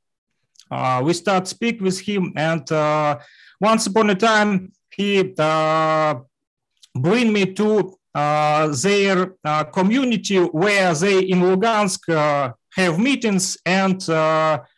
Uh, 0.69 1.01
we 1.03 1.13
start 1.13 1.47
speak 1.47 1.81
with 1.81 1.99
him, 1.99 2.33
and 2.35 2.69
once 3.59 3.87
upon 3.87 4.09
a 4.09 4.15
time 4.15 4.71
he 4.97 5.33
uh, 5.37 6.15
bring 6.95 7.31
me 7.31 7.45
to 7.53 7.97
uh, 8.15 8.67
their 8.81 9.35
uh, 9.43 9.63
community 9.65 10.37
where 10.37 10.93
they 10.95 11.19
in 11.19 11.39
Lugansk 11.41 12.53
have 12.75 12.99
meetings 12.99 13.57
and 13.65 14.03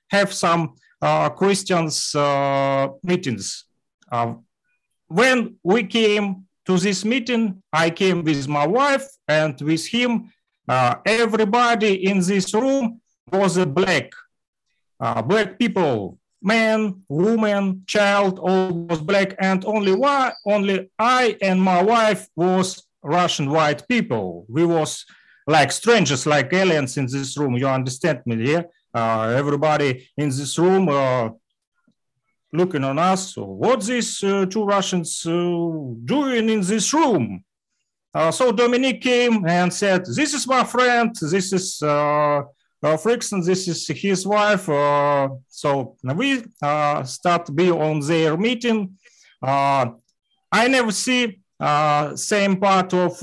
have 0.09 0.33
some 0.33 0.75
Christians 1.01 2.15
meetings. 3.03 3.65
when 5.07 5.55
we 5.63 5.83
came 5.83 6.45
to 6.65 6.77
this 6.77 7.03
meeting, 7.03 7.63
I 7.73 7.89
came 7.89 8.23
with 8.23 8.47
my 8.47 8.67
wife 8.67 9.07
and 9.27 9.59
with 9.61 9.87
him. 9.87 10.31
Uh, 10.67 10.95
everybody 11.05 12.05
in 12.05 12.19
this 12.19 12.53
room 12.53 13.01
was 13.31 13.57
a 13.57 13.65
black, 13.65 14.11
uh, 14.99 15.21
black 15.21 15.57
people 15.57 16.19
man, 16.41 17.01
woman, 17.09 17.83
child, 17.85 18.39
all 18.39 18.71
was 18.71 19.01
black, 19.01 19.35
and 19.39 19.65
only 19.65 19.93
one, 19.93 20.31
only 20.45 20.89
I 20.97 21.37
and 21.41 21.61
my 21.61 21.81
wife 21.81 22.27
was 22.35 22.83
Russian 23.03 23.49
white 23.49 23.87
people. 23.87 24.45
We 24.49 24.65
was 24.65 25.05
like 25.47 25.71
strangers, 25.71 26.25
like 26.25 26.53
aliens 26.53 26.97
in 26.97 27.07
this 27.07 27.37
room. 27.37 27.57
You 27.57 27.67
understand 27.67 28.21
me? 28.25 28.51
Yeah. 28.51 28.63
Uh, 28.93 29.33
everybody 29.37 30.09
in 30.17 30.29
this 30.29 30.57
room 30.57 30.89
uh, 30.89 31.29
looking 32.51 32.83
on 32.83 32.97
us. 32.97 33.35
What 33.37 33.85
these 33.85 34.23
uh, 34.23 34.45
two 34.47 34.63
Russians 34.63 35.23
uh, 35.25 35.31
doing 36.05 36.49
in 36.49 36.61
this 36.61 36.93
room? 36.93 37.43
Uh, 38.13 38.31
so 38.31 38.51
Dominic 38.51 39.01
came 39.01 39.45
and 39.47 39.71
said, 39.71 40.05
"This 40.05 40.33
is 40.33 40.47
my 40.47 40.63
friend. 40.63 41.15
This 41.21 41.53
is." 41.53 41.81
Uh, 41.81 42.43
uh, 42.81 42.95
Frickson, 42.95 43.45
this 43.45 43.67
is 43.67 43.85
his 43.87 44.25
wife. 44.25 44.65
So 45.49 45.97
we 46.15 46.41
start 47.03 47.53
be 47.53 47.69
on 47.69 47.99
their 47.99 48.37
meeting. 48.37 48.97
I 49.43 50.67
never 50.69 50.91
see 50.93 51.41
same 52.15 52.55
part 52.55 52.93
of 52.93 53.21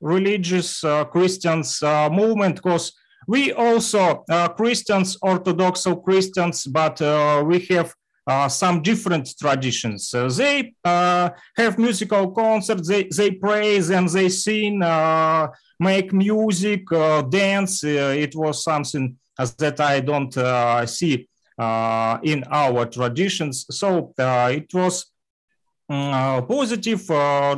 religious 0.00 0.80
Christians 1.10 1.82
movement 1.82 2.54
because 2.54 2.92
we 3.32 3.52
also 3.52 4.24
Christians, 4.56 5.16
Orthodox 5.22 5.86
Christians, 6.04 6.66
but 6.66 7.00
we 7.46 7.60
have 7.70 7.94
uh, 8.26 8.48
some 8.48 8.82
different 8.82 9.28
traditions. 9.38 10.14
Uh, 10.14 10.28
they 10.28 10.72
uh, 10.84 11.30
have 11.56 11.78
musical 11.78 12.30
concerts, 12.30 12.86
they, 12.86 13.04
they 13.16 13.30
praise 13.32 13.90
and 13.90 14.08
they 14.08 14.28
sing 14.28 14.78
make 15.80 16.12
music, 16.12 16.82
uh, 16.92 17.22
dance. 17.22 17.82
Uh, 17.82 18.14
it 18.16 18.36
was 18.36 18.62
something 18.62 19.16
that 19.58 19.80
I 19.80 20.00
don't 20.00 20.36
uh, 20.36 20.86
see 20.86 21.26
in 21.58 22.44
our 22.50 22.86
traditions. 22.86 23.66
So 23.70 24.12
it 24.18 24.72
was 24.72 25.06
mm, 25.90 26.46
positive. 26.46 27.08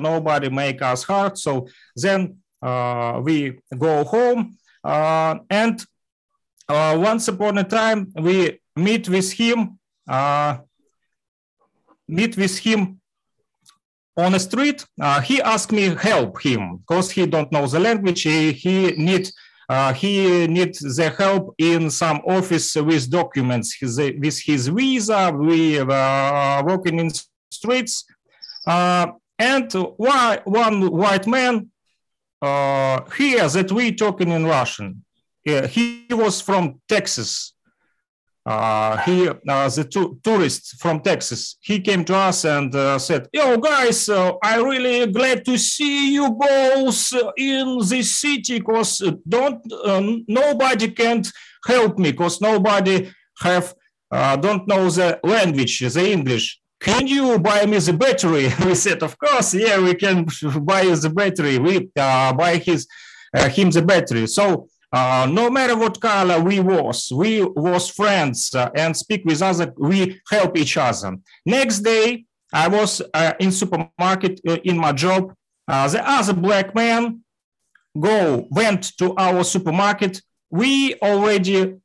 nobody 0.00 0.48
make 0.48 0.80
us 0.80 1.04
hurt. 1.04 1.36
So 1.38 1.66
then 1.96 2.38
we 3.22 3.58
go 3.76 4.04
home 4.04 4.56
and 4.84 5.84
once 6.68 7.28
upon 7.28 7.58
a 7.58 7.64
time 7.64 8.12
we 8.16 8.60
meet 8.76 9.08
with 9.08 9.32
him 9.32 9.78
uh, 10.08 10.58
meet 12.08 12.36
with 12.36 12.58
him 12.58 13.00
on 14.16 14.32
the 14.32 14.40
street, 14.40 14.84
uh, 15.00 15.20
he 15.20 15.40
asked 15.40 15.72
me 15.72 15.94
help 15.94 16.42
him 16.42 16.76
because 16.78 17.10
he 17.10 17.26
don't 17.26 17.50
know 17.50 17.66
the 17.66 17.80
language. 17.80 18.22
He, 18.22 18.52
he 18.52 18.90
need 18.92 19.30
uh, 19.68 19.94
he 19.94 20.46
needs 20.48 20.80
the 20.96 21.08
help 21.08 21.54
in 21.56 21.88
some 21.88 22.20
office 22.26 22.74
with 22.74 23.10
documents. 23.10 23.74
His, 23.74 23.96
with 23.96 24.38
his 24.40 24.68
visa, 24.68 25.32
we 25.34 25.78
uh, 25.78 26.62
working 26.64 26.98
in 26.98 27.10
streets, 27.50 28.04
uh, 28.66 29.06
and 29.38 29.72
why 29.96 30.40
one 30.44 30.90
white 30.90 31.26
man 31.26 31.70
uh, 32.42 33.04
hears 33.16 33.52
that 33.52 33.70
we 33.70 33.92
talking 33.92 34.30
in 34.30 34.44
Russian. 34.44 35.04
he 35.44 36.06
was 36.10 36.40
from 36.40 36.80
Texas. 36.88 37.54
Uh, 38.44 38.96
he, 38.98 39.28
uh, 39.28 39.68
the 39.68 40.18
tourist 40.24 40.74
from 40.80 41.00
Texas, 41.00 41.56
he 41.60 41.80
came 41.80 42.04
to 42.04 42.16
us 42.16 42.44
and 42.44 42.74
uh, 42.74 42.98
said, 42.98 43.28
"Yo, 43.32 43.56
guys, 43.56 44.08
uh, 44.08 44.32
I 44.42 44.56
really 44.56 45.06
glad 45.12 45.44
to 45.44 45.56
see 45.56 46.14
you 46.14 46.28
both 46.30 47.12
in 47.36 47.78
this 47.88 48.18
city. 48.18 48.58
Cause 48.58 49.00
don't 49.28 49.62
nobody 50.26 50.88
can't 50.90 51.28
help 51.64 51.98
me. 51.98 52.12
Cause 52.12 52.40
nobody 52.40 53.12
have 53.38 53.74
don't 54.10 54.66
know 54.66 54.90
the 54.90 55.20
language, 55.22 55.78
the 55.78 56.10
English. 56.10 56.61
Can 56.82 57.06
you 57.06 57.38
buy 57.38 57.66
me 57.66 57.78
the 57.78 57.92
battery?" 57.92 58.48
we 58.66 58.74
said, 58.74 59.02
"Of 59.02 59.16
course, 59.18 59.54
yeah, 59.54 59.78
we 59.80 59.94
can 59.94 60.26
buy 60.70 60.82
you 60.82 60.96
the 60.96 61.10
battery. 61.10 61.58
We 61.58 61.90
buy 61.94 62.60
his 62.62 62.86
him 63.56 63.70
the 63.70 63.82
battery." 63.82 64.26
So 64.26 64.68
uh, 64.92 65.26
no 65.30 65.48
matter 65.48 65.76
what 65.76 66.00
color 66.00 66.38
we 66.40 66.60
was, 66.60 67.10
we 67.10 67.42
was 67.42 67.88
friends 67.88 68.54
uh, 68.54 68.68
and 68.74 68.94
speak 68.94 69.24
with 69.24 69.40
other, 69.40 69.72
we 69.78 70.20
help 70.30 70.56
each 70.56 70.76
other. 70.76 71.16
Next 71.46 71.80
day, 71.80 72.26
I 72.52 72.68
was 72.68 73.00
uh, 73.14 73.32
in 73.40 73.52
supermarket 73.52 74.40
uh, 74.46 74.58
in 74.64 74.76
my 74.76 74.92
job. 74.92 75.34
Uh, 75.66 75.88
the 75.88 76.06
other 76.06 76.34
black 76.34 76.74
man 76.74 77.22
go 77.98 78.46
went 78.50 78.96
to 78.98 79.14
our 79.16 79.44
supermarket. 79.44 80.20
We 80.50 80.96
already 80.96 81.76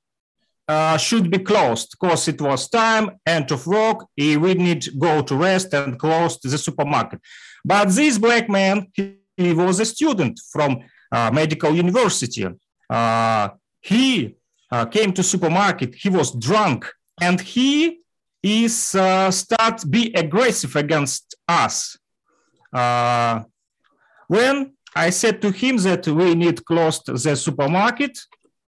uh, 0.68 0.98
should 0.98 1.30
be 1.32 1.40
closed 1.40 1.92
because 1.92 2.28
it 2.28 2.42
was 2.42 2.70
time, 2.70 3.12
end 3.26 3.52
of 3.52 3.66
work. 3.68 4.06
he 4.16 4.38
would 4.38 4.60
need 4.60 4.82
to 4.82 4.92
go 4.92 5.22
to 5.22 5.36
rest 5.36 5.74
and 5.74 5.98
close 5.98 6.40
the 6.40 6.58
supermarket. 6.58 7.20
But 7.64 7.90
this 7.90 8.18
black 8.18 8.50
man, 8.50 8.88
he, 8.94 9.18
he 9.36 9.54
was 9.54 9.80
a 9.80 9.86
student 9.86 10.40
from 10.52 10.80
medical 11.32 11.74
university 11.74 12.46
uh, 12.90 13.50
he 13.82 14.36
uh, 14.72 14.86
came 14.86 15.14
to 15.14 15.24
supermarket. 15.24 15.96
He 15.96 16.10
was 16.10 16.32
drunk, 16.32 16.92
and 17.22 17.40
he 17.40 18.02
is 18.44 18.96
uh, 18.96 19.32
start 19.32 19.84
be 19.90 20.14
aggressive 20.14 20.76
against 20.76 21.36
us. 21.48 21.98
Uh, 22.72 23.44
when 24.28 24.74
I 24.96 25.10
said 25.10 25.42
to 25.42 25.52
him 25.52 25.78
that 25.78 26.08
we 26.08 26.36
need 26.36 26.66
closed 26.66 27.06
the 27.08 27.36
supermarket, 27.36 28.18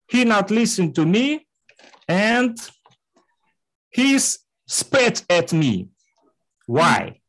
he 0.07 0.23
not 0.23 0.51
listened 0.51 0.95
to 0.95 1.05
me, 1.05 1.46
and 2.07 2.57
he 3.89 4.19
spat 4.67 5.23
at 5.29 5.53
me. 5.53 5.89
Why? 6.65 7.19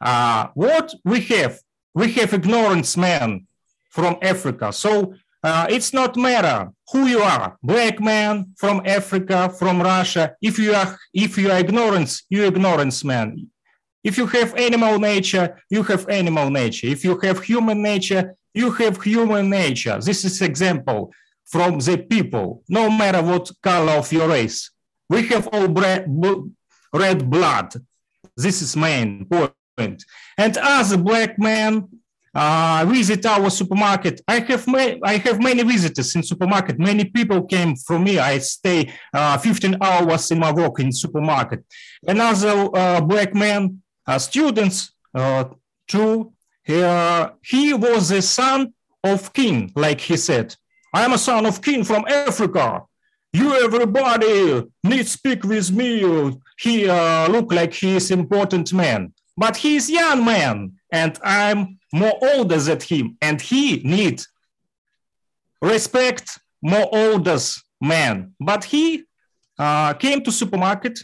Uh, 0.00 0.48
what 0.54 0.94
we 1.04 1.20
have? 1.22 1.60
We 1.94 2.12
have 2.12 2.32
ignorance 2.32 2.96
man 2.96 3.46
from 3.90 4.16
Africa. 4.22 4.72
So 4.72 5.14
uh, 5.42 5.66
it's 5.68 5.92
not 5.92 6.16
matter 6.16 6.70
who 6.92 7.06
you 7.06 7.20
are, 7.20 7.56
black 7.62 8.00
man 8.00 8.54
from 8.56 8.82
Africa, 8.84 9.50
from 9.50 9.82
Russia. 9.82 10.34
If 10.40 10.58
you 10.58 10.72
are, 10.74 10.98
if 11.12 11.38
you 11.38 11.50
are 11.50 11.58
ignorance, 11.58 12.24
you 12.28 12.44
ignorance 12.44 13.04
man. 13.04 13.48
If 14.04 14.16
you 14.16 14.26
have 14.26 14.54
animal 14.54 14.98
nature, 14.98 15.60
you 15.70 15.82
have 15.84 16.08
animal 16.08 16.50
nature. 16.50 16.86
If 16.86 17.04
you 17.04 17.18
have 17.20 17.42
human 17.42 17.82
nature, 17.82 18.34
you 18.54 18.70
have 18.72 19.02
human 19.02 19.50
nature. 19.50 19.98
This 20.00 20.24
is 20.24 20.40
example 20.40 21.12
from 21.48 21.78
the 21.78 21.96
people, 21.98 22.62
no 22.68 22.90
matter 22.90 23.22
what 23.22 23.50
color 23.62 23.92
of 23.92 24.12
your 24.12 24.28
race. 24.28 24.70
We 25.08 25.26
have 25.28 25.48
all 25.48 25.68
red 26.92 27.30
blood. 27.30 27.74
This 28.36 28.62
is 28.62 28.76
main 28.76 29.24
point. 29.24 30.04
And 30.36 30.56
as 30.58 30.92
a 30.92 30.98
black 30.98 31.38
man, 31.38 31.88
uh, 32.34 32.84
visit 32.86 33.24
our 33.24 33.50
supermarket. 33.50 34.20
I 34.28 34.40
have 34.40 34.66
ma- 34.66 34.98
I 35.02 35.16
have 35.16 35.42
many 35.42 35.62
visitors 35.62 36.14
in 36.14 36.22
supermarket. 36.22 36.78
Many 36.78 37.04
people 37.06 37.42
came 37.46 37.74
from 37.74 38.04
me. 38.04 38.18
I 38.18 38.38
stay 38.38 38.92
uh, 39.14 39.38
15 39.38 39.78
hours 39.80 40.30
in 40.30 40.38
my 40.38 40.52
work 40.52 40.78
in 40.78 40.92
supermarket. 40.92 41.64
Another 42.06 42.68
uh, 42.74 43.00
black 43.00 43.34
man, 43.34 43.82
uh, 44.06 44.18
students 44.18 44.92
uh, 45.14 45.44
too. 45.86 46.32
Uh, 46.68 47.30
he 47.42 47.72
was 47.72 48.10
the 48.10 48.20
son 48.20 48.74
of 49.02 49.32
king, 49.32 49.72
like 49.74 50.00
he 50.00 50.16
said. 50.18 50.54
I 50.92 51.04
am 51.04 51.12
a 51.12 51.18
son 51.18 51.46
of 51.46 51.62
king 51.62 51.84
from 51.84 52.04
Africa. 52.08 52.82
You 53.32 53.54
everybody 53.64 54.64
need 54.82 55.06
speak 55.06 55.44
with 55.44 55.70
me. 55.70 56.38
He 56.58 56.86
look 56.86 57.52
like 57.52 57.74
he 57.74 57.96
is 57.96 58.10
important 58.10 58.72
man, 58.72 59.12
but 59.36 59.56
he 59.56 59.76
is 59.76 59.90
young 59.90 60.24
man, 60.24 60.72
and 60.92 61.18
I'm 61.22 61.78
more 61.92 62.18
older 62.22 62.58
than 62.58 62.80
him, 62.80 63.16
and 63.20 63.40
he 63.40 63.78
need 63.78 64.22
respect 65.60 66.38
more 66.62 66.88
older 66.92 67.38
man. 67.80 68.34
But 68.40 68.64
he 68.64 69.04
uh, 69.58 69.94
came 69.94 70.22
to 70.22 70.32
supermarket 70.32 70.98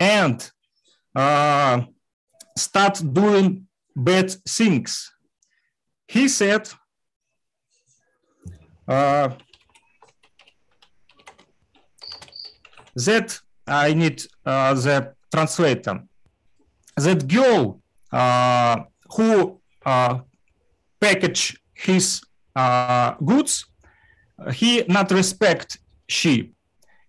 and 0.00 0.50
uh, 1.14 1.82
start 2.56 3.02
doing 3.12 3.66
bad 3.96 4.30
things. 4.48 5.12
He 6.08 6.28
said, 6.28 6.68
uh, 8.88 9.30
that 12.94 13.40
I 13.66 13.94
need 13.94 14.22
uh, 14.44 14.74
the 14.74 15.14
translator. 15.32 16.02
That 16.96 17.26
girl 17.26 17.80
uh, 18.12 18.84
who 19.16 19.60
uh, 19.84 20.20
package 21.00 21.58
his 21.74 22.22
uh, 22.54 23.14
goods, 23.14 23.66
he 24.52 24.84
not 24.88 25.10
respect 25.10 25.78
she. 26.08 26.52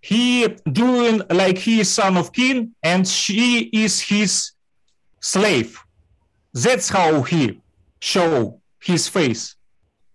He 0.02 0.48
doing 0.72 1.22
like 1.30 1.58
he 1.58 1.80
is 1.80 1.92
son 1.92 2.18
of 2.18 2.32
king 2.32 2.76
and 2.84 3.08
she 3.08 3.70
is 3.74 4.00
his 4.02 4.52
slave. 5.20 5.80
That's 6.54 6.90
how 6.90 7.24
he 7.24 7.62
show 8.00 8.62
his 8.80 9.08
face. 9.08 9.56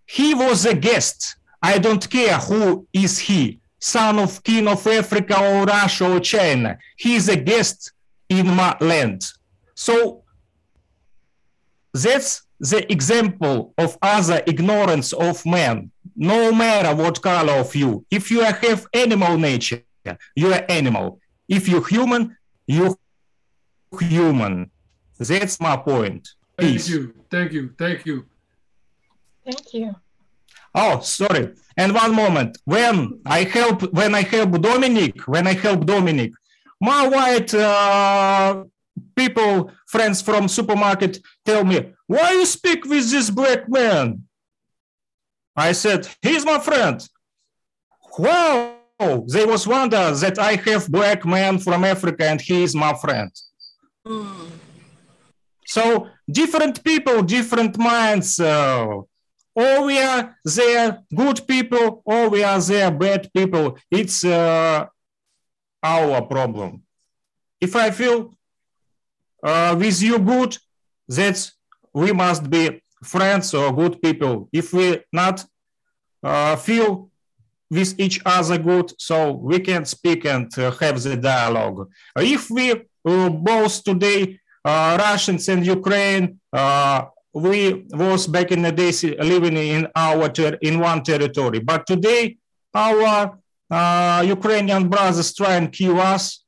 He 0.05 0.33
was 0.33 0.65
a 0.65 0.73
guest. 0.73 1.35
I 1.61 1.77
don't 1.77 2.09
care 2.09 2.37
who 2.37 2.87
is 2.91 3.19
he, 3.19 3.59
son 3.79 4.19
of 4.19 4.43
king 4.43 4.67
of 4.67 4.85
Africa 4.87 5.39
or 5.39 5.65
Russia 5.65 6.15
or 6.15 6.19
China. 6.19 6.77
He 6.97 7.15
is 7.15 7.29
a 7.29 7.35
guest 7.35 7.93
in 8.29 8.47
my 8.47 8.75
land. 8.79 9.23
So 9.75 10.23
that's 11.93 12.43
the 12.59 12.89
example 12.91 13.73
of 13.77 13.97
other 14.01 14.41
ignorance 14.45 15.13
of 15.13 15.45
man, 15.45 15.91
no 16.15 16.51
matter 16.51 16.95
what 16.95 17.21
color 17.21 17.53
of 17.53 17.75
you. 17.75 18.05
If 18.09 18.31
you 18.31 18.41
have 18.41 18.87
animal 18.93 19.37
nature, 19.37 19.83
you 20.35 20.53
are 20.53 20.65
animal. 20.69 21.19
If 21.47 21.67
you 21.67 21.81
human, 21.81 22.37
you 22.67 22.97
human. 23.99 24.71
That's 25.19 25.59
my 25.59 25.77
point. 25.77 26.29
Peace. 26.57 26.87
Thank 26.87 26.97
you. 26.97 27.13
Thank 27.29 27.51
you. 27.51 27.73
Thank 27.77 28.05
you. 28.05 28.25
Thank 29.43 29.73
you. 29.73 29.95
Oh, 30.73 30.99
sorry. 31.01 31.53
And 31.77 31.93
one 31.93 32.15
moment. 32.15 32.57
When 32.65 33.21
I 33.25 33.43
help, 33.43 33.81
when 33.93 34.15
I 34.15 34.21
help 34.21 34.61
Dominic, 34.61 35.27
when 35.27 35.47
I 35.47 35.53
help 35.53 35.85
Dominic, 35.85 36.31
my 36.79 37.07
white 37.07 37.53
uh, 37.53 38.63
people, 39.15 39.71
friends 39.87 40.21
from 40.21 40.47
supermarket 40.47 41.19
tell 41.45 41.63
me, 41.63 41.93
why 42.07 42.31
you 42.33 42.45
speak 42.45 42.85
with 42.85 43.09
this 43.11 43.29
black 43.29 43.69
man? 43.69 44.23
I 45.55 45.73
said, 45.73 46.07
he's 46.21 46.45
my 46.45 46.59
friend. 46.59 47.07
Wow, 48.17 48.75
they 49.27 49.45
was 49.45 49.67
wonder 49.67 50.11
that 50.11 50.39
I 50.39 50.55
have 50.55 50.89
black 50.89 51.25
man 51.25 51.59
from 51.59 51.83
Africa 51.83 52.25
and 52.25 52.39
he 52.41 52.63
is 52.63 52.73
my 52.75 52.93
friend. 52.93 53.31
Mm. 54.05 54.49
So 55.65 56.07
different 56.29 56.83
people, 56.83 57.21
different 57.21 57.77
minds. 57.77 58.39
Uh, 58.39 59.01
or 59.55 59.85
we 59.85 59.99
are 59.99 60.35
there 60.43 61.03
good 61.15 61.45
people, 61.47 62.01
or 62.05 62.29
we 62.29 62.43
are 62.43 62.61
there 62.61 62.91
bad 62.91 63.29
people. 63.33 63.77
It's 63.89 64.23
uh, 64.23 64.85
our 65.83 66.21
problem. 66.23 66.83
If 67.59 67.75
I 67.75 67.91
feel 67.91 68.35
uh, 69.43 69.75
with 69.77 70.01
you 70.01 70.19
good, 70.19 70.57
that 71.07 71.51
we 71.93 72.11
must 72.11 72.49
be 72.49 72.81
friends 73.03 73.53
or 73.53 73.73
good 73.75 74.01
people. 74.01 74.47
If 74.53 74.73
we 74.73 74.99
not 75.11 75.45
uh, 76.23 76.55
feel 76.55 77.09
with 77.69 77.99
each 77.99 78.21
other 78.25 78.57
good, 78.57 78.93
so 78.99 79.31
we 79.31 79.59
can 79.59 79.85
speak 79.85 80.25
and 80.25 80.47
uh, 80.57 80.71
have 80.71 81.01
the 81.01 81.17
dialogue. 81.17 81.89
If 82.17 82.49
we 82.49 82.71
uh, 82.71 83.29
both 83.29 83.83
today, 83.83 84.39
uh, 84.63 84.97
Russians 84.99 85.47
and 85.49 85.65
Ukraine, 85.65 86.39
we 87.33 87.85
was 87.91 88.27
back 88.27 88.51
in 88.51 88.61
the 88.61 88.71
days 88.71 89.03
living 89.03 89.57
in 89.57 89.87
our 89.95 90.29
in 90.61 90.79
one 90.79 91.01
territory, 91.03 91.59
but 91.59 91.85
today 91.87 92.37
our 92.73 93.37
Ukrainian 94.23 94.89
brothers 94.89 95.33
try 95.33 95.55
and 95.55 95.71
kill 95.71 95.99
us 95.99 96.43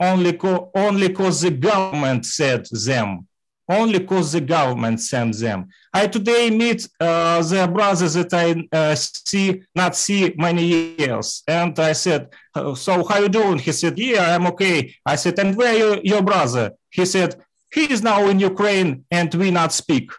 only 0.00 0.32
co- 0.34 0.70
only 0.74 1.08
because 1.08 1.40
the 1.40 1.50
government 1.50 2.26
said 2.26 2.66
them. 2.86 3.26
only 3.70 3.98
because 3.98 4.32
the 4.32 4.40
government 4.40 5.00
sends 5.00 5.40
them. 5.40 5.68
I 5.92 6.06
today 6.06 6.50
meet 6.50 6.88
uh, 7.00 7.42
the 7.42 7.68
brothers 7.68 8.14
that 8.14 8.32
I 8.32 8.66
uh, 8.72 8.94
see 8.94 9.62
not 9.74 9.94
see 9.96 10.34
many 10.38 10.64
years, 10.64 11.42
and 11.46 11.78
I 11.78 11.92
said, 11.92 12.28
"So 12.76 13.04
how 13.08 13.18
you 13.18 13.28
doing?" 13.28 13.58
He 13.58 13.72
said, 13.72 13.98
"Yeah, 13.98 14.34
I'm 14.34 14.46
okay." 14.52 14.94
I 15.04 15.16
said, 15.16 15.38
"And 15.38 15.54
where 15.56 15.76
you, 15.76 16.00
your 16.02 16.22
brother?" 16.22 16.72
He 16.90 17.04
said, 17.04 17.30
"He 17.72 17.92
is 17.92 18.02
now 18.02 18.28
in 18.28 18.38
Ukraine, 18.40 19.04
and 19.10 19.34
we 19.34 19.50
not 19.50 19.72
speak. 19.72 20.10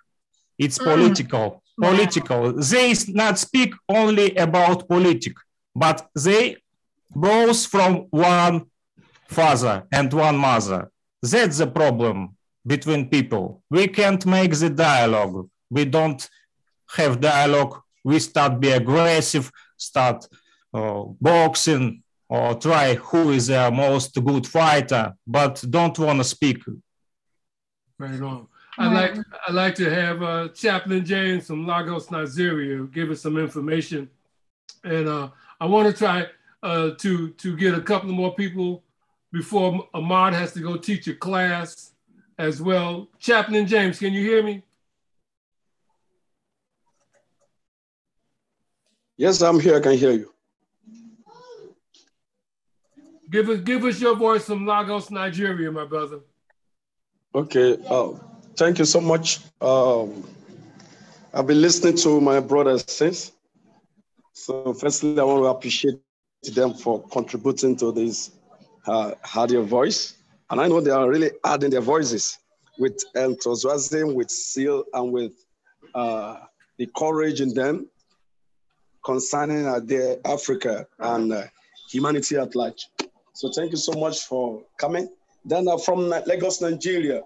It's 0.57 0.77
mm. 0.77 0.85
political, 0.85 1.63
political. 1.79 2.53
They 2.53 2.93
not 3.09 3.39
speak 3.39 3.73
only 3.87 4.35
about 4.35 4.87
politics, 4.87 5.41
but 5.75 6.07
they 6.15 6.57
both 7.09 7.65
from 7.65 8.07
one 8.11 8.65
father 9.27 9.83
and 9.91 10.11
one 10.13 10.37
mother. 10.37 10.91
That's 11.21 11.57
the 11.57 11.67
problem 11.67 12.35
between 12.65 13.09
people. 13.09 13.61
We 13.69 13.87
can't 13.87 14.25
make 14.25 14.53
the 14.53 14.69
dialogue. 14.69 15.49
We 15.69 15.85
don't 15.85 16.27
have 16.95 17.19
dialogue. 17.19 17.81
We 18.03 18.19
start 18.19 18.59
be 18.59 18.71
aggressive, 18.71 19.51
start 19.77 20.27
uh, 20.73 21.03
boxing, 21.19 22.03
or 22.27 22.55
try 22.55 22.95
who 22.95 23.31
is 23.31 23.47
the 23.47 23.71
most 23.71 24.13
good 24.23 24.45
fighter, 24.47 25.13
but 25.25 25.63
don't 25.69 25.97
want 25.99 26.19
to 26.19 26.23
speak. 26.23 26.59
Right 27.99 28.21
on. 28.21 28.47
I'd 28.77 28.93
like 28.93 29.25
I'd 29.45 29.53
like 29.53 29.75
to 29.75 29.89
have 29.89 30.23
uh, 30.23 30.47
Chaplain 30.49 31.05
James 31.05 31.47
from 31.47 31.67
Lagos, 31.67 32.09
Nigeria, 32.09 32.85
give 32.85 33.11
us 33.11 33.21
some 33.21 33.37
information, 33.37 34.09
and 34.85 35.09
uh, 35.09 35.29
I 35.59 35.65
want 35.65 35.87
to 35.87 35.93
try 35.93 36.27
uh, 36.63 36.91
to 36.91 37.29
to 37.31 37.57
get 37.57 37.75
a 37.75 37.81
couple 37.81 38.09
more 38.11 38.33
people 38.33 38.81
before 39.33 39.85
Ahmad 39.93 40.33
has 40.33 40.53
to 40.53 40.61
go 40.61 40.77
teach 40.77 41.09
a 41.09 41.13
class 41.13 41.91
as 42.37 42.61
well. 42.61 43.09
Chaplain 43.19 43.67
James, 43.67 43.99
can 43.99 44.13
you 44.13 44.21
hear 44.21 44.43
me? 44.43 44.63
Yes, 49.17 49.41
I'm 49.41 49.59
here. 49.59 49.75
I 49.75 49.81
can 49.81 49.97
hear 49.97 50.11
you. 50.11 50.33
Give 53.29 53.49
us 53.49 53.59
give 53.59 53.83
us 53.83 53.99
your 53.99 54.15
voice 54.15 54.45
from 54.45 54.65
Lagos, 54.65 55.11
Nigeria, 55.11 55.69
my 55.69 55.83
brother. 55.83 56.21
Okay. 57.35 57.77
Uh, 57.87 58.13
thank 58.55 58.79
you 58.79 58.85
so 58.85 58.99
much. 58.99 59.39
Um, 59.61 60.27
I've 61.31 61.45
been 61.45 61.61
listening 61.61 61.95
to 61.97 62.19
my 62.19 62.39
brothers 62.39 62.83
since. 62.87 63.31
So 64.33 64.73
firstly, 64.73 65.19
I 65.19 65.23
want 65.23 65.43
to 65.43 65.47
appreciate 65.47 66.01
them 66.55 66.73
for 66.73 67.03
contributing 67.09 67.75
to 67.77 67.91
this 67.91 68.31
uh, 68.87 69.13
audio 69.35 69.61
voice. 69.63 70.15
And 70.49 70.59
I 70.59 70.67
know 70.67 70.81
they 70.81 70.89
are 70.89 71.07
really 71.07 71.29
adding 71.45 71.69
their 71.69 71.81
voices 71.81 72.39
with 72.79 72.97
enthusiasm, 73.13 74.15
with 74.15 74.31
zeal, 74.31 74.85
and 74.93 75.11
with 75.11 75.33
uh, 75.93 76.37
the 76.79 76.87
courage 76.97 77.41
in 77.41 77.53
them 77.53 77.87
concerning 79.05 79.67
uh, 79.67 79.79
their 79.83 80.17
Africa 80.25 80.87
and 80.97 81.31
uh, 81.31 81.43
humanity 81.91 82.37
at 82.37 82.55
large. 82.55 82.87
So 83.33 83.51
thank 83.55 83.71
you 83.71 83.77
so 83.77 83.91
much 83.93 84.25
for 84.25 84.63
coming. 84.79 85.09
Then 85.45 85.67
uh, 85.67 85.77
from 85.77 86.09
Lagos, 86.09 86.61
Nigeria, 86.61 87.21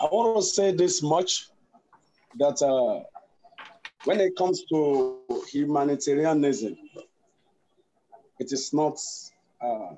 I 0.00 0.04
want 0.06 0.36
to 0.36 0.42
say 0.42 0.72
this 0.72 1.02
much 1.02 1.48
that 2.38 2.60
uh, 2.62 3.04
when 4.04 4.20
it 4.20 4.36
comes 4.36 4.64
to 4.72 5.18
humanitarianism, 5.50 6.76
it 8.38 8.52
is 8.52 8.72
not 8.72 8.98
uh, 9.60 9.94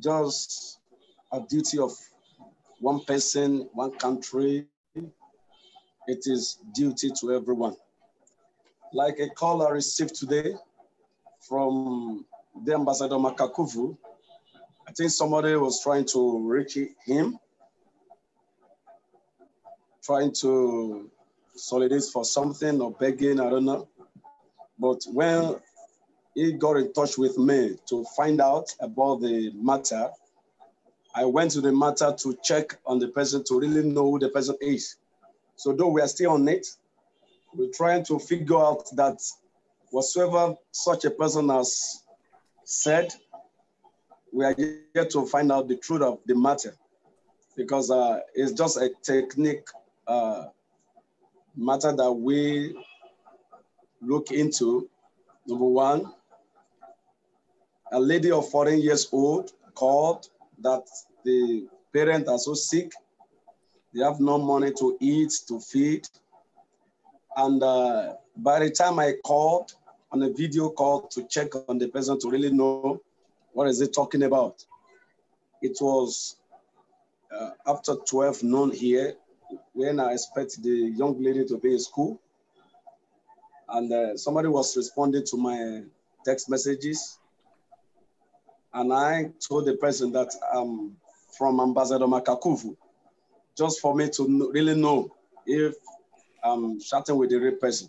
just 0.00 0.80
a 1.32 1.40
duty 1.40 1.78
of 1.78 1.92
one 2.80 3.04
person, 3.04 3.68
one 3.72 3.92
country. 3.92 4.66
It 4.94 6.22
is 6.26 6.58
duty 6.74 7.10
to 7.20 7.34
everyone. 7.34 7.76
Like 8.92 9.18
a 9.20 9.28
call 9.28 9.66
I 9.66 9.70
received 9.70 10.14
today 10.14 10.54
from 11.40 12.24
the 12.64 12.74
ambassador 12.74 13.16
Makakuvu, 13.16 13.96
think 14.96 15.10
somebody 15.10 15.54
was 15.56 15.82
trying 15.82 16.04
to 16.06 16.48
reach 16.48 16.78
him, 17.04 17.38
trying 20.02 20.32
to 20.32 21.10
solidate 21.54 22.04
for 22.12 22.24
something 22.24 22.80
or 22.80 22.92
begging, 22.92 23.40
I 23.40 23.50
don't 23.50 23.64
know. 23.64 23.88
But 24.78 25.04
when 25.12 25.56
he 26.36 26.52
got 26.52 26.76
in 26.76 26.92
touch 26.92 27.16
with 27.16 27.38
me 27.38 27.76
to 27.88 28.04
find 28.14 28.40
out 28.42 28.70
about 28.78 29.22
the 29.22 29.50
matter. 29.54 30.10
I 31.14 31.24
went 31.24 31.52
to 31.52 31.62
the 31.62 31.72
matter 31.72 32.14
to 32.14 32.36
check 32.44 32.78
on 32.84 32.98
the 32.98 33.08
person 33.08 33.42
to 33.44 33.58
really 33.58 33.82
know 33.82 34.10
who 34.10 34.18
the 34.18 34.28
person 34.28 34.54
is. 34.60 34.96
So 35.56 35.72
though 35.72 35.88
we 35.88 36.02
are 36.02 36.08
still 36.08 36.32
on 36.32 36.46
it, 36.46 36.66
we're 37.54 37.72
trying 37.72 38.04
to 38.04 38.18
figure 38.18 38.58
out 38.58 38.84
that 38.96 39.18
whatsoever 39.90 40.56
such 40.72 41.06
a 41.06 41.10
person 41.10 41.48
has 41.48 42.02
said, 42.64 43.14
we 44.36 44.44
are 44.44 44.54
yet 44.94 45.08
to 45.08 45.24
find 45.24 45.50
out 45.50 45.66
the 45.66 45.76
truth 45.76 46.02
of 46.02 46.18
the 46.26 46.34
matter 46.34 46.76
because 47.56 47.90
uh, 47.90 48.20
it's 48.34 48.52
just 48.52 48.76
a 48.76 48.90
technique 49.02 49.66
uh, 50.06 50.44
matter 51.56 51.96
that 51.96 52.12
we 52.12 52.76
look 54.02 54.30
into. 54.32 54.90
Number 55.46 55.64
one, 55.64 56.12
a 57.92 57.98
lady 57.98 58.30
of 58.30 58.46
14 58.50 58.78
years 58.78 59.08
old 59.10 59.52
called 59.74 60.28
that 60.58 60.82
the 61.24 61.66
parents 61.94 62.28
are 62.28 62.38
so 62.38 62.52
sick, 62.52 62.92
they 63.94 64.04
have 64.04 64.20
no 64.20 64.36
money 64.36 64.70
to 64.72 64.98
eat, 65.00 65.32
to 65.48 65.58
feed. 65.60 66.06
And 67.38 67.62
uh, 67.62 68.16
by 68.36 68.58
the 68.58 68.70
time 68.70 68.98
I 68.98 69.14
called 69.24 69.72
on 70.12 70.22
a 70.22 70.28
video 70.28 70.68
call 70.68 71.08
to 71.08 71.26
check 71.26 71.52
on 71.70 71.78
the 71.78 71.88
person 71.88 72.20
to 72.20 72.28
really 72.28 72.50
know 72.50 73.00
what 73.56 73.68
is 73.68 73.80
it 73.80 73.94
talking 73.94 74.22
about, 74.22 74.62
it 75.62 75.78
was 75.80 76.36
uh, 77.34 77.52
after 77.66 77.94
12 77.94 78.42
noon 78.42 78.70
here 78.70 79.14
when 79.72 79.98
I 79.98 80.12
expect 80.12 80.62
the 80.62 80.92
young 80.94 81.22
lady 81.22 81.42
to 81.46 81.56
be 81.56 81.72
in 81.72 81.78
school. 81.78 82.20
And 83.70 83.90
uh, 83.90 84.16
somebody 84.18 84.48
was 84.48 84.76
responding 84.76 85.24
to 85.30 85.38
my 85.38 85.84
text 86.22 86.50
messages 86.50 87.18
and 88.74 88.92
I 88.92 89.30
told 89.40 89.64
the 89.64 89.76
person 89.76 90.12
that 90.12 90.34
I'm 90.54 90.94
from 91.38 91.58
Ambassador 91.58 92.04
Makakuvu, 92.04 92.76
just 93.56 93.80
for 93.80 93.94
me 93.94 94.10
to 94.10 94.50
really 94.52 94.74
know 94.74 95.08
if 95.46 95.76
I'm 96.44 96.78
chatting 96.78 97.16
with 97.16 97.30
the 97.30 97.38
real 97.38 97.56
person. 97.56 97.88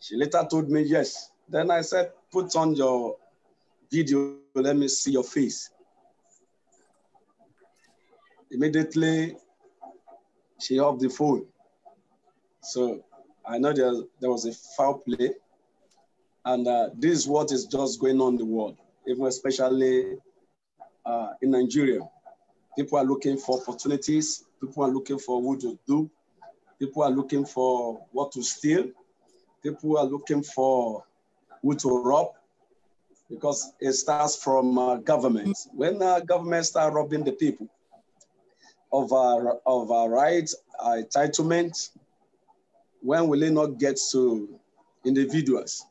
She 0.00 0.16
later 0.16 0.46
told 0.50 0.68
me 0.68 0.82
yes. 0.82 1.30
Then 1.48 1.70
I 1.70 1.80
said, 1.80 2.12
put 2.30 2.54
on 2.56 2.74
your 2.74 3.16
video, 3.90 4.36
let 4.54 4.76
me 4.76 4.88
see 4.88 5.12
your 5.12 5.24
face. 5.24 5.70
Immediately, 8.50 9.36
she 10.60 10.78
off 10.78 10.98
the 10.98 11.08
phone. 11.08 11.46
So 12.62 13.04
I 13.46 13.58
know 13.58 13.72
there, 13.72 13.92
there 14.20 14.30
was 14.30 14.46
a 14.46 14.52
foul 14.52 14.98
play. 14.98 15.32
And 16.44 16.66
uh, 16.66 16.90
this 16.94 17.18
is 17.18 17.26
what 17.26 17.50
is 17.52 17.66
just 17.66 18.00
going 18.00 18.20
on 18.20 18.34
in 18.34 18.38
the 18.38 18.44
world 18.44 18.76
even 19.06 19.26
especially 19.26 20.16
uh, 21.04 21.28
in 21.40 21.50
Nigeria. 21.50 22.00
People 22.76 22.98
are 22.98 23.04
looking 23.04 23.38
for 23.38 23.60
opportunities. 23.60 24.44
People 24.60 24.84
are 24.84 24.90
looking 24.90 25.18
for 25.18 25.40
what 25.40 25.60
to 25.60 25.78
do. 25.86 26.10
People 26.78 27.02
are 27.02 27.10
looking 27.10 27.46
for 27.46 28.00
what 28.12 28.32
to 28.32 28.42
steal. 28.42 28.86
People 29.62 29.96
are 29.96 30.04
looking 30.04 30.42
for 30.42 31.04
who 31.62 31.74
to 31.76 32.02
rob 32.02 32.32
because 33.28 33.72
it 33.80 33.92
starts 33.92 34.36
from 34.36 34.78
uh, 34.78 34.96
government. 34.96 35.56
When 35.72 36.00
uh, 36.02 36.20
government 36.20 36.66
start 36.66 36.94
robbing 36.94 37.24
the 37.24 37.32
people 37.32 37.68
of 38.92 39.12
our, 39.12 39.58
of 39.66 39.90
our 39.90 40.08
rights, 40.08 40.54
our 40.78 41.02
entitlement, 41.02 41.90
when 43.00 43.28
will 43.28 43.42
it 43.42 43.52
not 43.52 43.78
get 43.78 43.98
to 44.12 44.48
individuals? 45.04 45.84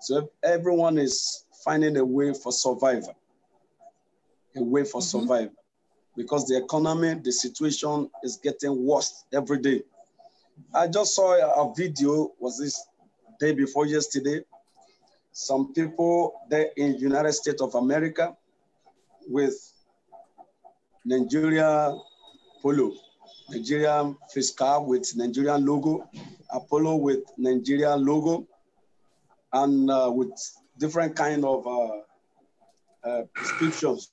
So 0.00 0.30
everyone 0.42 0.98
is 0.98 1.44
finding 1.64 1.96
a 1.96 2.04
way 2.04 2.34
for 2.34 2.52
survival, 2.52 3.14
a 4.56 4.62
way 4.62 4.84
for 4.84 5.00
mm-hmm. 5.00 5.20
survival, 5.20 5.54
because 6.16 6.46
the 6.46 6.56
economy, 6.56 7.14
the 7.22 7.32
situation 7.32 8.10
is 8.22 8.36
getting 8.36 8.84
worse 8.84 9.24
every 9.32 9.58
day. 9.58 9.82
I 10.74 10.88
just 10.88 11.14
saw 11.14 11.32
a 11.34 11.72
video, 11.74 12.32
was 12.38 12.58
this 12.58 12.86
day 13.40 13.52
before 13.52 13.86
yesterday? 13.86 14.44
Some 15.32 15.72
people 15.72 16.34
there 16.50 16.70
in 16.76 16.98
United 16.98 17.32
States 17.32 17.62
of 17.62 17.74
America 17.74 18.36
with 19.26 19.54
Nigeria 21.04 21.96
polo, 22.62 22.92
Nigerian 23.50 24.16
fiscal 24.30 24.84
with 24.86 25.16
Nigerian 25.16 25.64
logo, 25.64 26.08
Apollo 26.50 26.96
with 26.96 27.20
Nigerian 27.38 28.04
logo, 28.04 28.46
and 29.52 29.90
uh, 29.90 30.10
with 30.14 30.30
different 30.78 31.16
kind 31.16 31.44
of 31.44 31.66
uh, 31.66 33.08
uh, 33.08 33.22
prescriptions 33.34 34.12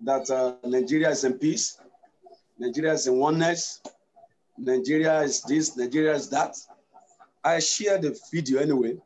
that 0.00 0.28
uh, 0.28 0.54
Nigeria 0.68 1.10
is 1.10 1.24
in 1.24 1.38
peace, 1.38 1.78
Nigeria 2.58 2.92
is 2.92 3.06
in 3.06 3.16
oneness. 3.16 3.80
Nigeria 4.58 5.20
is 5.20 5.42
this, 5.42 5.76
Nigeria 5.76 6.14
is 6.14 6.28
that. 6.30 6.56
I 7.44 7.60
share 7.60 7.98
the 7.98 8.18
video 8.32 8.58
anyway. 8.60 8.96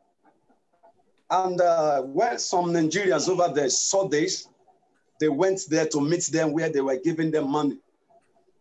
And 1.31 1.61
uh, 1.61 2.01
when 2.01 2.37
some 2.39 2.65
Nigerians 2.73 3.29
over 3.29 3.53
there 3.53 3.69
saw 3.69 4.05
this, 4.09 4.49
they 5.21 5.29
went 5.29 5.61
there 5.69 5.87
to 5.87 6.01
meet 6.01 6.25
them 6.25 6.51
where 6.51 6.69
they 6.69 6.81
were 6.81 6.97
giving 7.01 7.31
them 7.31 7.49
money. 7.49 7.77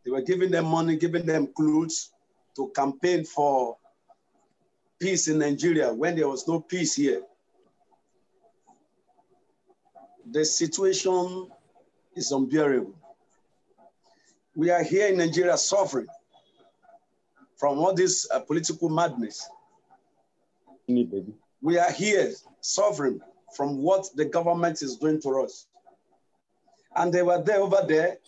They 0.05 0.13
were 0.13 0.23
giving 0.23 0.53
them 0.53 0.67
money, 0.67 0.97
giving 0.97 1.27
them 1.27 1.49
clothes 1.49 2.13
to 2.55 2.71
campaign 2.75 3.25
for 3.25 3.77
peace 5.01 5.27
in 5.27 5.39
Nigeria 5.39 5.93
when 5.93 6.15
there 6.15 6.29
was 6.29 6.47
no 6.47 6.61
peace 6.61 6.95
here. 6.95 7.23
The 10.31 10.45
situation 10.45 11.49
is 12.15 12.31
unbearable. 12.31 12.95
We 14.55 14.71
are 14.71 14.85
here 14.85 15.09
in 15.09 15.17
Nigeria 15.19 15.57
suffering 15.57 16.07
from 17.57 17.79
all 17.79 17.95
this 17.95 18.31
uh, 18.31 18.39
political 18.41 18.89
madness. 18.89 19.49
We 21.63 21.79
are 21.79 21.91
here 21.93 22.33
suffering 22.61 23.21
from 23.57 23.79
what 23.83 24.09
the 24.15 24.25
government 24.25 24.83
is 24.83 24.97
doing 24.97 25.21
to 25.23 25.43
us. 25.43 25.67
And 26.97 27.13
they 27.13 27.23
were 27.23 27.43
there 27.43 27.61
over 27.61 27.83
there 27.87 28.19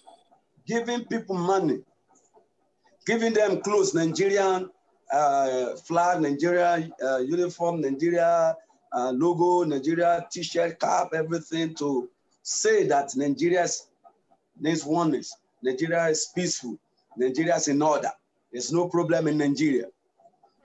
giving 0.66 1.04
people 1.06 1.36
money, 1.36 1.80
giving 3.06 3.32
them 3.32 3.60
clothes, 3.60 3.94
Nigerian 3.94 4.70
uh, 5.12 5.74
flag, 5.76 6.20
Nigeria 6.20 6.88
uh, 7.04 7.18
uniform, 7.18 7.80
Nigeria 7.80 8.56
uh, 8.92 9.10
logo, 9.10 9.64
Nigeria 9.64 10.26
t-shirt, 10.30 10.78
cap, 10.78 11.08
everything 11.14 11.74
to 11.74 12.08
say 12.42 12.86
that 12.86 13.14
Nigeria 13.16 13.66
needs 14.60 14.84
oneness. 14.84 15.36
Nigeria 15.62 16.06
is 16.06 16.30
peaceful. 16.34 16.78
Nigeria 17.16 17.56
is 17.56 17.68
in 17.68 17.82
order. 17.82 18.10
There's 18.52 18.72
no 18.72 18.88
problem 18.88 19.28
in 19.28 19.38
Nigeria. 19.38 19.86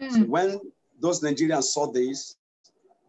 Mm. 0.02 0.12
So 0.12 0.20
when 0.22 0.60
those 1.00 1.22
Nigerians 1.22 1.64
saw 1.66 1.92
this, 1.92 2.36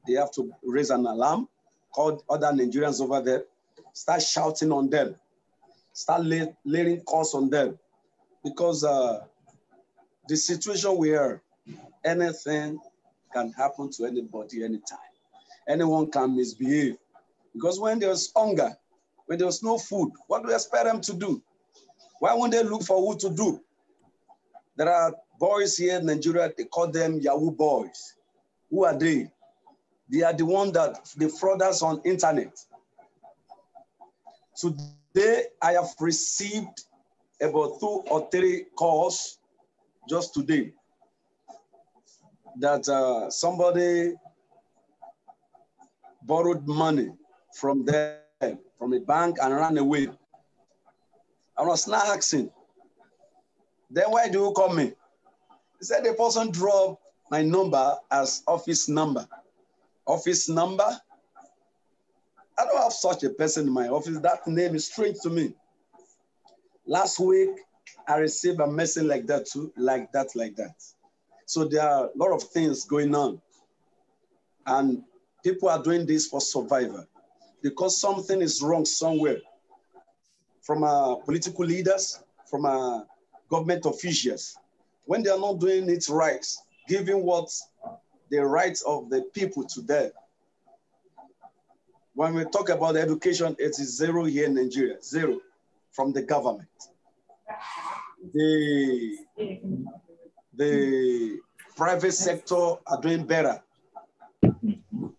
they 0.09 0.15
have 0.15 0.33
to 0.33 0.53
raise 0.65 0.91
an 0.91 1.07
alarm, 1.07 1.47
call 1.95 2.25
other 2.29 2.47
Nigerians 2.49 3.01
over 3.01 3.21
there, 3.21 3.45
start 3.93 4.23
shouting 4.23 4.73
on 4.73 4.89
them, 4.89 5.15
start 5.93 6.25
lay, 6.25 6.53
laying 6.65 7.03
calls 7.03 7.35
on 7.35 7.51
them. 7.51 7.79
Because 8.43 8.83
uh, 8.85 9.21
the 10.27 10.37
situation 10.37 10.97
we 10.97 11.15
are, 11.15 11.43
anything 12.05 12.81
can 13.33 13.53
happen 13.53 13.91
to 13.93 14.07
anybody 14.07 14.65
anytime. 14.65 14.99
Anyone 15.69 16.11
can 16.11 16.35
misbehave. 16.35 16.97
Because 17.53 17.79
when 17.79 17.99
there's 17.99 18.33
hunger, 18.35 18.75
when 19.27 19.39
there's 19.39 19.63
no 19.63 19.77
food, 19.77 20.11
what 20.27 20.43
do 20.43 20.49
you 20.49 20.55
expect 20.55 20.85
them 20.85 21.01
to 21.03 21.13
do? 21.13 21.43
Why 22.21 22.33
won't 22.35 22.53
they 22.53 22.63
look 22.63 22.83
for 22.83 23.07
what 23.07 23.19
to 23.21 23.31
do? 23.31 23.61
There 24.77 24.89
are 24.91 25.15
boys 25.39 25.77
here 25.77 25.99
in 25.99 26.07
Nigeria, 26.07 26.51
they 26.57 26.65
call 26.65 26.89
them 26.91 27.21
Yahoo 27.21 27.51
boys. 27.51 28.15
Who 28.71 28.85
are 28.85 28.97
they? 28.97 29.31
They 30.11 30.23
are 30.23 30.33
the 30.33 30.47
one 30.47 30.73
that 30.73 31.05
the 31.17 31.27
frauders 31.27 31.83
on 31.83 32.01
internet. 32.05 32.57
Today, 34.57 35.45
I 35.61 35.73
have 35.73 35.91
received 36.01 36.85
about 37.41 37.79
two 37.81 38.03
or 38.11 38.29
three 38.31 38.67
calls 38.77 39.39
just 40.09 40.35
today 40.35 40.73
that 42.59 42.89
uh, 42.89 43.31
somebody 43.31 44.15
borrowed 46.23 46.67
money 46.67 47.11
from 47.55 47.85
them, 47.85 48.59
from 48.79 48.93
a 48.95 49.01
bank 49.01 49.37
and 49.41 49.55
ran 49.55 49.79
away. 49.79 50.09
I 51.57 51.63
was 51.63 51.87
not 51.87 52.07
asking, 52.09 52.51
then 53.91 54.07
why 54.09 54.29
do 54.29 54.45
you 54.45 54.53
call 54.53 54.75
me? 54.75 54.93
He 55.79 55.85
said 55.85 56.05
the 56.05 56.15
person 56.15 56.51
dropped 56.51 57.03
my 57.31 57.43
number 57.43 57.97
as 58.11 58.43
office 58.47 58.89
number. 58.89 59.27
Office 60.09 60.49
number? 60.49 60.89
I 62.59 62.65
don't 62.65 62.83
have 62.83 62.93
such 62.93 63.23
a 63.25 63.31
person 63.31 63.69
in 63.69 63.73
my 63.73 63.89
office. 63.89 64.19
That 64.19 64.47
name 64.49 64.75
is 64.75 64.87
strange 64.87 65.19
to 65.23 65.31
me. 65.31 65.55
Last 66.87 67.21
week, 67.21 67.51
I 68.09 68.17
received 68.17 68.59
a 68.61 68.67
message 68.67 69.05
like 69.05 69.27
that 69.27 69.47
too, 69.47 69.71
like 69.77 70.11
that, 70.13 70.35
like 70.35 70.57
that. 70.57 70.83
So 71.45 71.65
there 71.65 71.83
are 71.83 72.07
a 72.07 72.11
lot 72.17 72.33
of 72.33 72.43
things 72.43 72.85
going 72.85 73.15
on. 73.15 73.41
And 74.67 75.03
people 75.45 75.69
are 75.69 75.83
doing 75.83 76.07
this 76.07 76.27
for 76.27 76.41
survival 76.41 77.07
because 77.63 78.01
something 78.01 78.41
is 78.41 78.63
wrong 78.63 78.87
somewhere 78.87 79.41
from 80.63 80.85
our 80.85 81.17
political 81.21 81.67
leaders, 81.67 82.23
from 82.51 82.65
our 82.65 83.07
government 83.51 83.85
officials. 83.85 84.57
When 85.05 85.23
they 85.23 85.31
are 85.31 85.39
not 85.39 85.61
doing 85.61 85.89
it 85.91 86.09
right, 86.09 86.45
giving 86.89 87.23
what 87.23 87.51
the 88.31 88.45
rights 88.45 88.83
of 88.83 89.11
the 89.11 89.23
people 89.35 89.65
to 89.65 89.81
them. 89.83 90.11
When 92.15 92.35
we 92.35 92.45
talk 92.45 92.69
about 92.69 92.97
education, 92.97 93.55
it 93.59 93.79
is 93.79 93.97
zero 93.97 94.25
here 94.25 94.47
in 94.47 94.55
Nigeria, 94.55 95.01
zero 95.03 95.41
from 95.93 96.13
the 96.13 96.23
government 96.23 96.69
the, 98.35 99.17
the 100.55 101.39
private 101.77 102.13
sector 102.13 102.75
are 102.87 103.01
doing 103.01 103.25
better. 103.25 103.63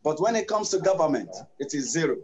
But 0.03 0.19
when 0.21 0.35
it 0.35 0.47
comes 0.47 0.69
to 0.69 0.79
government, 0.79 1.29
it 1.59 1.73
is 1.73 1.91
zero. 1.91 2.17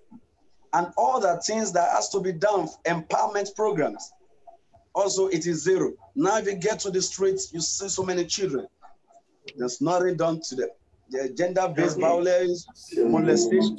And 0.74 0.88
all 0.98 1.20
the 1.20 1.42
things 1.46 1.72
that 1.74 1.92
has 1.92 2.10
to 2.10 2.20
be 2.20 2.34
done, 2.34 2.68
empowerment 2.86 3.56
programs, 3.56 4.12
also 4.94 5.28
it 5.28 5.46
is 5.46 5.64
zero. 5.64 5.94
Now 6.16 6.38
if 6.38 6.46
you 6.46 6.56
get 6.56 6.80
to 6.80 6.92
the 6.92 7.02
streets, 7.02 7.54
you 7.54 7.62
see 7.62 7.88
so 7.90 8.04
many 8.04 8.26
children. 8.26 8.68
There's 9.58 9.82
nothing 9.82 10.18
done 10.18 10.42
to 10.50 10.56
them. 10.56 10.70
The 11.10 11.30
gender-based 11.30 12.00
violence, 12.00 12.68
molestation, 12.98 13.78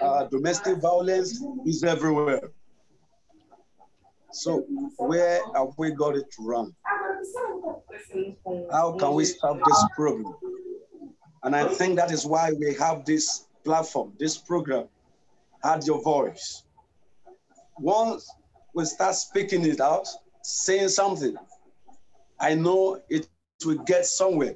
uh, 0.00 0.24
domestic 0.24 0.78
violence 0.78 1.42
is 1.66 1.84
everywhere. 1.84 2.50
So 4.32 4.60
where 4.96 5.40
have 5.54 5.74
we 5.76 5.90
got 5.90 6.16
it 6.16 6.32
wrong? 6.38 6.74
How 8.72 8.92
can 8.92 9.14
we 9.14 9.24
stop 9.24 9.58
this 9.66 9.84
problem? 9.94 10.34
And 11.42 11.54
I 11.54 11.66
think 11.68 11.96
that 11.96 12.10
is 12.10 12.24
why 12.24 12.52
we 12.52 12.74
have 12.74 13.04
this 13.04 13.46
platform, 13.64 14.12
this 14.18 14.38
program, 14.38 14.88
Add 15.64 15.86
Your 15.86 16.02
Voice. 16.02 16.64
Once 17.78 18.30
we 18.74 18.84
start 18.84 19.14
speaking 19.14 19.64
it 19.66 19.80
out, 19.80 20.08
saying 20.42 20.88
something, 20.88 21.36
I 22.38 22.54
know 22.54 23.00
it 23.10 23.28
will 23.64 23.78
get 23.78 24.06
somewhere. 24.06 24.54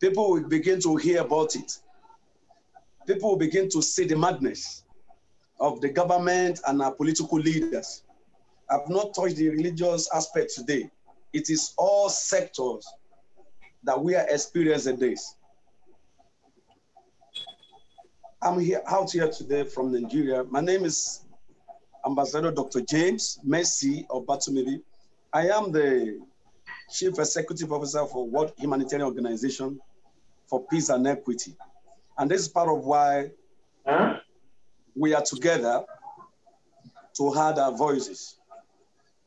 People 0.00 0.30
will 0.30 0.48
begin 0.48 0.80
to 0.80 0.96
hear 0.96 1.22
about 1.22 1.56
it. 1.56 1.78
People 3.06 3.30
will 3.30 3.38
begin 3.38 3.68
to 3.70 3.80
see 3.80 4.04
the 4.04 4.16
madness 4.16 4.84
of 5.58 5.80
the 5.80 5.88
government 5.88 6.60
and 6.66 6.82
our 6.82 6.92
political 6.92 7.38
leaders. 7.38 8.02
I've 8.68 8.88
not 8.88 9.14
touched 9.14 9.36
the 9.36 9.48
religious 9.48 10.08
aspect 10.14 10.52
today. 10.54 10.90
It 11.32 11.50
is 11.50 11.72
all 11.78 12.08
sectors 12.08 12.86
that 13.84 14.02
we 14.02 14.14
are 14.14 14.26
experiencing 14.28 14.98
this. 14.98 15.36
I'm 18.42 18.60
here 18.60 18.82
out 18.86 19.12
here 19.12 19.30
today 19.30 19.64
from 19.64 19.92
Nigeria. 19.92 20.44
My 20.44 20.60
name 20.60 20.84
is 20.84 21.24
Ambassador 22.04 22.50
Dr. 22.50 22.80
James 22.82 23.38
Mercy 23.42 24.06
of 24.10 24.24
Batumibi. 24.26 24.82
I 25.32 25.48
am 25.48 25.72
the 25.72 26.20
Chief 26.90 27.18
Executive 27.18 27.72
Officer 27.72 28.04
for 28.06 28.26
World 28.26 28.52
Humanitarian 28.58 29.06
Organization 29.06 29.80
for 30.48 30.64
Peace 30.66 30.88
and 30.88 31.06
Equity. 31.06 31.56
And 32.18 32.30
this 32.30 32.42
is 32.42 32.48
part 32.48 32.68
of 32.68 32.84
why 32.84 33.30
huh? 33.86 34.18
we 34.94 35.14
are 35.14 35.22
together 35.22 35.84
to 37.16 37.38
add 37.38 37.58
our 37.58 37.72
voices. 37.72 38.36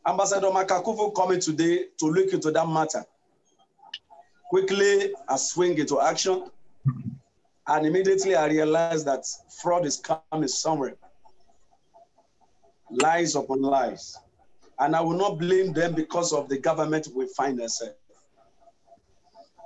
Ambassador 0.07 0.47
Makakufu 0.47 1.13
coming 1.13 1.39
today 1.39 1.85
to 1.99 2.05
look 2.05 2.33
into 2.33 2.51
that 2.51 2.67
matter. 2.67 3.03
Quickly, 4.49 5.13
I 5.27 5.35
swing 5.35 5.77
into 5.77 6.01
action. 6.01 6.49
And 7.67 7.85
immediately 7.85 8.35
I 8.35 8.47
realized 8.47 9.05
that 9.05 9.25
fraud 9.61 9.85
is 9.85 9.97
coming 9.97 10.47
somewhere. 10.47 10.95
Lies 12.89 13.35
upon 13.35 13.61
lies. 13.61 14.17
And 14.79 14.95
I 14.95 15.01
will 15.01 15.17
not 15.17 15.37
blame 15.37 15.73
them 15.73 15.93
because 15.93 16.31
of 16.33 16.47
the 16.49 16.57
government 16.57 17.07
we 17.13 17.27
find 17.27 17.59
ourselves. 17.61 17.95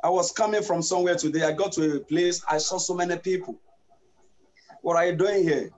I 0.04 0.10
was 0.10 0.32
coming 0.32 0.62
from 0.62 0.82
somewhere 0.82 1.16
today. 1.16 1.44
I 1.44 1.54
got 1.54 1.72
to 1.74 1.98
a 1.98 2.00
place, 2.00 2.44
I 2.50 2.58
saw 2.58 2.78
so 2.78 2.94
many 2.94 3.18
people. 3.18 3.58
What 4.82 4.98
are 4.98 5.06
you 5.06 5.16
doing 5.16 5.44
here? 5.44 5.70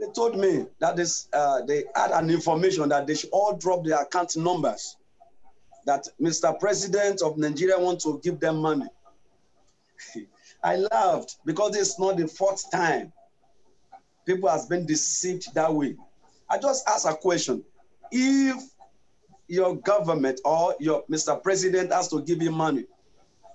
They 0.00 0.06
told 0.14 0.38
me 0.38 0.66
that 0.78 0.96
this, 0.96 1.28
uh, 1.32 1.62
they 1.62 1.84
had 1.94 2.12
an 2.12 2.30
information 2.30 2.88
that 2.88 3.06
they 3.06 3.14
should 3.14 3.30
all 3.30 3.56
drop 3.56 3.84
their 3.84 4.00
account 4.00 4.36
numbers. 4.36 4.96
That 5.84 6.08
Mr. 6.20 6.58
President 6.58 7.22
of 7.22 7.36
Nigeria 7.36 7.78
want 7.78 8.00
to 8.00 8.20
give 8.22 8.40
them 8.40 8.56
money. 8.56 8.86
I 10.62 10.76
laughed 10.76 11.36
because 11.44 11.76
it's 11.76 11.98
not 11.98 12.16
the 12.16 12.26
fourth 12.26 12.70
time 12.70 13.12
people 14.26 14.48
has 14.50 14.66
been 14.66 14.84
deceived 14.84 15.54
that 15.54 15.72
way. 15.72 15.96
I 16.50 16.58
just 16.58 16.86
asked 16.88 17.06
a 17.06 17.14
question. 17.14 17.64
If 18.10 18.62
your 19.48 19.76
government 19.76 20.40
or 20.44 20.74
your 20.80 21.04
Mr. 21.10 21.40
President 21.42 21.92
has 21.92 22.08
to 22.08 22.22
give 22.22 22.42
you 22.42 22.50
money, 22.50 22.84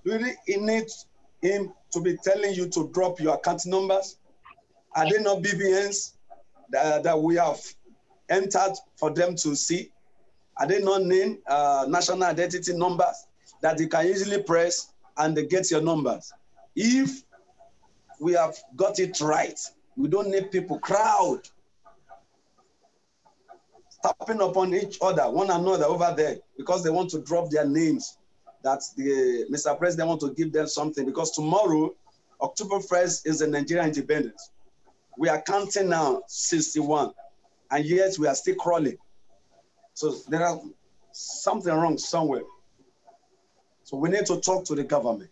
really 0.04 0.34
he 0.46 0.58
needs 0.58 1.08
him 1.42 1.74
to 1.92 2.00
be 2.00 2.18
telling 2.24 2.54
you 2.54 2.70
to 2.70 2.90
drop 2.94 3.20
your 3.20 3.36
account 3.36 3.66
numbers? 3.66 4.18
Are 4.96 5.10
they 5.10 5.22
not 5.22 5.42
BVNs 5.42 6.14
that, 6.70 7.04
that 7.04 7.20
we 7.20 7.36
have 7.36 7.60
entered 8.30 8.74
for 8.96 9.12
them 9.12 9.36
to 9.38 9.56
see? 9.56 9.92
Are 10.58 10.68
they 10.68 10.82
not 10.82 11.04
named 11.04 11.40
uh, 11.48 11.86
national 11.88 12.24
identity 12.24 12.74
numbers 12.76 13.26
that 13.62 13.80
you 13.80 13.88
can 13.88 14.06
easily 14.06 14.44
press 14.44 14.94
and 15.18 15.36
they 15.36 15.46
get 15.46 15.72
your 15.72 15.82
numbers? 15.82 16.32
If 16.76 17.24
we 18.20 18.34
have 18.34 18.56
got 18.76 19.00
it 19.00 19.20
right, 19.22 19.60
we 19.98 20.08
don't 20.08 20.30
need 20.30 20.52
people 20.52 20.80
crowd 20.80 21.42
tapping 24.04 24.42
upon 24.42 24.74
each 24.74 24.98
other, 25.02 25.30
one 25.30 25.50
another 25.50 25.86
over 25.86 26.14
there, 26.16 26.38
because 26.58 26.84
they 26.84 26.90
want 26.90 27.10
to 27.12 27.22
drop 27.22 27.50
their 27.50 27.68
names. 27.68 28.18
That 28.64 28.82
the 28.96 29.48
Mr. 29.52 29.76
President 29.78 30.08
want 30.08 30.22
to 30.22 30.34
give 30.34 30.54
them 30.54 30.68
something 30.68 31.06
because 31.06 31.32
tomorrow, 31.32 31.96
October 32.42 32.78
1st, 32.78 33.26
is 33.26 33.40
the 33.40 33.48
Nigerian 33.48 33.88
independence. 33.88 34.52
We 35.18 35.30
are 35.30 35.42
counting 35.42 35.90
now 35.90 36.22
61, 36.28 37.12
and 37.72 37.86
yet 37.86 38.18
we 38.20 38.28
are 38.28 38.36
still 38.36 38.56
crawling. 38.56 38.98
So 39.94 40.16
there 40.30 40.46
are 40.46 40.60
something 41.12 41.74
wrong 41.74 41.98
somewhere. 41.98 42.44
So 43.84 43.98
we 43.98 44.10
need 44.10 44.26
to 44.28 44.40
talk 44.40 44.64
to 44.66 44.76
the 44.76 44.84
government. 44.84 45.30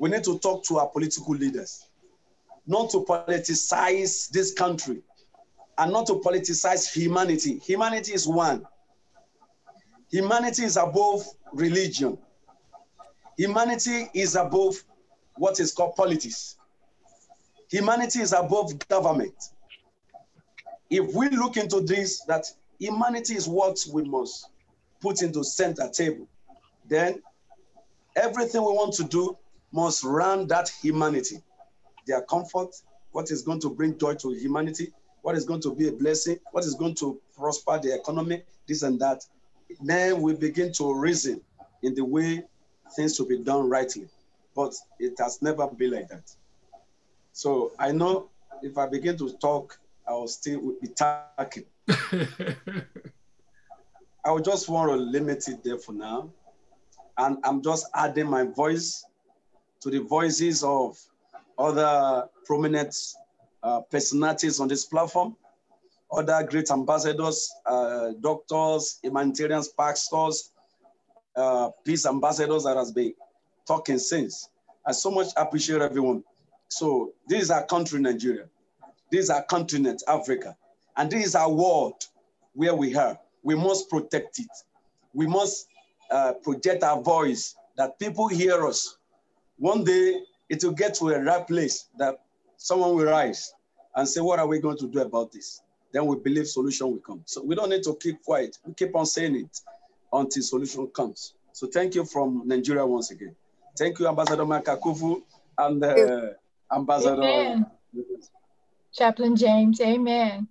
We 0.00 0.10
need 0.10 0.24
to 0.24 0.38
talk 0.38 0.64
to 0.64 0.78
our 0.78 0.88
political 0.88 1.34
leaders, 1.34 1.86
not 2.66 2.90
to 2.90 3.04
politicize 3.04 4.28
this 4.30 4.52
country 4.52 5.02
and 5.78 5.92
not 5.92 6.06
to 6.06 6.14
politicize 6.14 6.92
humanity. 6.92 7.58
Humanity 7.58 8.12
is 8.12 8.26
one. 8.26 8.66
Humanity 10.10 10.64
is 10.64 10.76
above 10.76 11.22
religion. 11.52 12.16
Humanity 13.36 14.08
is 14.14 14.36
above 14.36 14.82
what 15.36 15.60
is 15.60 15.72
called 15.72 15.96
politics. 15.96 16.56
Humanity 17.70 18.20
is 18.20 18.32
above 18.32 18.78
government. 18.88 19.34
If 20.88 21.14
we 21.14 21.28
look 21.30 21.56
into 21.56 21.80
this, 21.80 22.20
that 22.22 22.46
humanity 22.78 23.34
is 23.34 23.48
what 23.48 23.84
we 23.92 24.04
must 24.04 24.48
put 25.00 25.22
into 25.22 25.42
center 25.44 25.88
table, 25.90 26.26
then 26.88 27.22
everything 28.14 28.62
we 28.62 28.68
want 28.72 28.94
to 28.94 29.04
do 29.04 29.36
must 29.72 30.04
run 30.04 30.46
that 30.46 30.68
humanity, 30.80 31.42
their 32.06 32.22
comfort, 32.22 32.68
what 33.10 33.30
is 33.30 33.42
going 33.42 33.60
to 33.60 33.68
bring 33.68 33.98
joy 33.98 34.14
to 34.14 34.30
humanity, 34.30 34.92
what 35.26 35.34
is 35.34 35.44
going 35.44 35.60
to 35.60 35.74
be 35.74 35.88
a 35.88 35.92
blessing, 35.92 36.38
what 36.52 36.64
is 36.64 36.76
going 36.76 36.94
to 36.94 37.20
prosper 37.36 37.80
the 37.82 37.92
economy, 37.92 38.44
this 38.68 38.84
and 38.84 39.00
that. 39.00 39.26
Then 39.82 40.22
we 40.22 40.34
begin 40.34 40.70
to 40.74 40.94
reason 40.94 41.40
in 41.82 41.96
the 41.96 42.04
way 42.04 42.44
things 42.94 43.16
should 43.16 43.28
be 43.28 43.38
done 43.38 43.68
rightly. 43.68 44.06
But 44.54 44.72
it 45.00 45.14
has 45.18 45.42
never 45.42 45.66
been 45.66 45.90
like 45.90 46.08
that. 46.10 46.30
So 47.32 47.72
I 47.76 47.90
know 47.90 48.30
if 48.62 48.78
I 48.78 48.86
begin 48.86 49.18
to 49.18 49.32
talk, 49.38 49.76
I 50.06 50.12
will 50.12 50.28
still 50.28 50.74
be 50.80 50.90
talking. 50.96 51.64
I 54.24 54.30
will 54.30 54.38
just 54.38 54.68
want 54.68 54.92
to 54.92 54.96
limit 54.96 55.48
it 55.48 55.64
there 55.64 55.78
for 55.78 55.92
now. 55.92 56.30
And 57.18 57.38
I'm 57.42 57.62
just 57.62 57.88
adding 57.96 58.30
my 58.30 58.44
voice 58.44 59.04
to 59.80 59.90
the 59.90 60.02
voices 60.04 60.62
of 60.62 60.96
other 61.58 62.28
prominent 62.44 62.94
uh, 63.66 63.80
personalities 63.80 64.60
on 64.60 64.68
this 64.68 64.84
platform, 64.84 65.34
other 66.12 66.46
great 66.48 66.70
ambassadors, 66.70 67.52
uh, 67.66 68.12
doctors, 68.20 69.00
humanitarians, 69.02 69.68
pastors, 69.68 70.52
uh, 71.34 71.70
peace 71.84 72.06
ambassadors 72.06 72.62
that 72.62 72.76
has 72.76 72.92
been 72.92 73.12
talking 73.66 73.98
since. 73.98 74.50
I 74.86 74.92
so 74.92 75.10
much 75.10 75.28
appreciate 75.36 75.82
everyone. 75.82 76.22
So 76.68 77.12
this 77.26 77.42
is 77.42 77.50
our 77.50 77.66
country, 77.66 78.00
Nigeria. 78.00 78.44
This 79.10 79.24
is 79.24 79.30
our 79.30 79.42
continent, 79.42 80.00
Africa. 80.06 80.56
And 80.96 81.10
this 81.10 81.26
is 81.26 81.34
our 81.34 81.50
world 81.50 82.06
where 82.54 82.74
we 82.74 82.94
are. 82.96 83.18
We 83.42 83.56
must 83.56 83.90
protect 83.90 84.38
it. 84.38 84.50
We 85.12 85.26
must 85.26 85.66
uh, 86.12 86.34
project 86.34 86.84
our 86.84 87.02
voice 87.02 87.56
that 87.76 87.98
people 87.98 88.28
hear 88.28 88.64
us. 88.64 88.96
One 89.58 89.82
day 89.82 90.20
it 90.48 90.62
will 90.62 90.72
get 90.72 90.94
to 90.94 91.08
a 91.08 91.20
right 91.20 91.46
place 91.46 91.88
that 91.98 92.20
someone 92.56 92.94
will 92.94 93.04
rise 93.04 93.54
and 93.94 94.08
say, 94.08 94.20
what 94.20 94.38
are 94.38 94.46
we 94.46 94.58
going 94.58 94.78
to 94.78 94.88
do 94.88 95.00
about 95.00 95.32
this? 95.32 95.62
Then 95.92 96.06
we 96.06 96.16
believe 96.16 96.46
solution 96.46 96.90
will 96.90 96.98
come. 96.98 97.22
So 97.24 97.42
we 97.42 97.54
don't 97.54 97.70
need 97.70 97.82
to 97.84 97.96
keep 97.96 98.22
quiet. 98.22 98.58
We 98.64 98.74
keep 98.74 98.94
on 98.94 99.06
saying 99.06 99.36
it 99.36 99.60
until 100.12 100.42
solution 100.42 100.86
comes. 100.88 101.34
So 101.52 101.66
thank 101.66 101.94
you 101.94 102.04
from 102.04 102.42
Nigeria 102.44 102.84
once 102.84 103.10
again. 103.10 103.34
Thank 103.78 103.98
you, 103.98 104.08
Ambassador 104.08 104.44
Makakufu 104.44 105.22
and 105.58 105.82
uh, 105.84 106.28
Ambassador. 106.74 107.22
Amen. 107.22 107.66
Chaplain 108.92 109.36
James, 109.36 109.80
amen. 109.80 110.48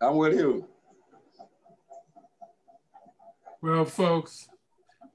I'm 0.00 0.16
with 0.16 0.34
you. 0.34 0.66
Well, 3.62 3.84
folks, 3.84 4.48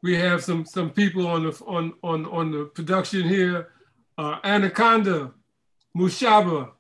we 0.02 0.16
have 0.16 0.44
some 0.44 0.66
some 0.66 0.90
people 0.90 1.28
on 1.28 1.44
the 1.44 1.52
on 1.68 1.94
on 2.02 2.26
on 2.26 2.52
the 2.52 2.66
production 2.66 3.28
here. 3.28 3.70
Uh, 4.18 4.40
Anaconda, 4.44 5.34
Mushaba, 6.00 6.72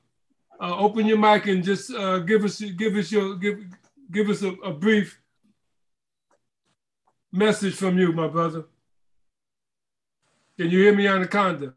uh, 0.61 0.77
open 0.77 1.05
your 1.05 1.17
mic 1.17 1.45
and 1.47 1.61
just 1.61 1.93
uh, 1.93 2.19
give 2.19 2.45
us 2.45 2.61
give 2.61 2.95
us 2.95 3.11
your 3.11 3.35
give 3.35 3.59
give 4.09 4.29
us 4.29 4.41
a, 4.43 4.51
a, 4.63 4.71
brief 4.71 5.19
message 7.29 7.75
from 7.75 7.97
you, 7.99 8.13
my 8.13 8.29
brother. 8.29 8.63
Can 10.57 10.69
you 10.69 10.79
hear 10.79 10.95
me, 10.95 11.05
Anaconda? 11.05 11.73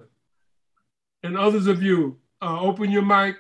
And 1.25 1.37
others 1.37 1.67
of 1.67 1.83
you, 1.83 2.17
uh, 2.41 2.61
open 2.61 2.93
your 2.93 3.03
mic. 3.03 3.37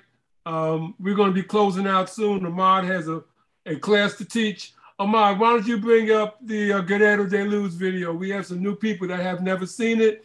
Um, 0.46 0.96
we're 0.98 1.14
going 1.14 1.30
to 1.30 1.42
be 1.42 1.46
closing 1.46 1.86
out 1.86 2.10
soon. 2.10 2.44
Ahmad 2.44 2.84
has 2.84 3.08
a, 3.08 3.22
a 3.66 3.76
class 3.76 4.16
to 4.16 4.24
teach. 4.24 4.74
Ahmad, 4.98 5.38
why 5.38 5.50
don't 5.50 5.66
you 5.66 5.78
bring 5.78 6.10
up 6.10 6.38
the 6.42 6.72
uh, 6.72 6.80
Guerrero 6.80 7.26
de 7.26 7.44
Luz 7.44 7.74
video? 7.74 8.12
We 8.12 8.30
have 8.30 8.46
some 8.46 8.62
new 8.62 8.74
people 8.74 9.06
that 9.08 9.20
have 9.20 9.42
never 9.42 9.64
seen 9.64 10.00
it. 10.00 10.24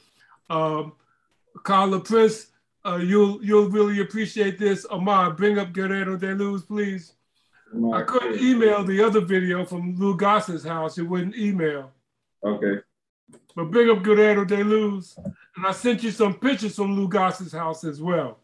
Um, 0.49 0.94
Carla 1.64 1.99
Prince 1.99 2.48
uh, 2.88 2.98
you'll 2.98 3.44
you'll 3.44 3.70
really 3.70 4.00
appreciate 4.00 4.58
this. 4.58 4.86
Amar, 4.90 5.32
bring 5.32 5.60
up 5.60 5.74
Guerrero 5.74 6.18
de 6.18 6.34
Luz, 6.34 6.64
please. 6.64 7.14
I 7.94 8.02
couldn't 8.04 8.40
email 8.42 8.84
the 8.84 9.04
other 9.04 9.20
video 9.20 9.66
from 9.66 9.98
Lou 9.98 10.16
Goss's 10.16 10.64
house. 10.64 10.98
It 10.98 11.04
wouldn't 11.04 11.36
email. 11.36 11.92
Okay. 12.42 12.82
But 13.56 13.72
bring 13.72 13.90
up 13.90 14.04
Guerrero 14.04 14.46
de 14.46 14.64
Luz. 14.64 15.18
And 15.58 15.66
I 15.66 15.74
sent 15.74 16.02
you 16.02 16.12
some 16.12 16.36
pictures 16.36 16.76
from 16.76 16.96
Lou 16.96 17.10
Goss's 17.10 17.52
house 17.52 17.84
as 17.84 18.02
well. 18.02 18.40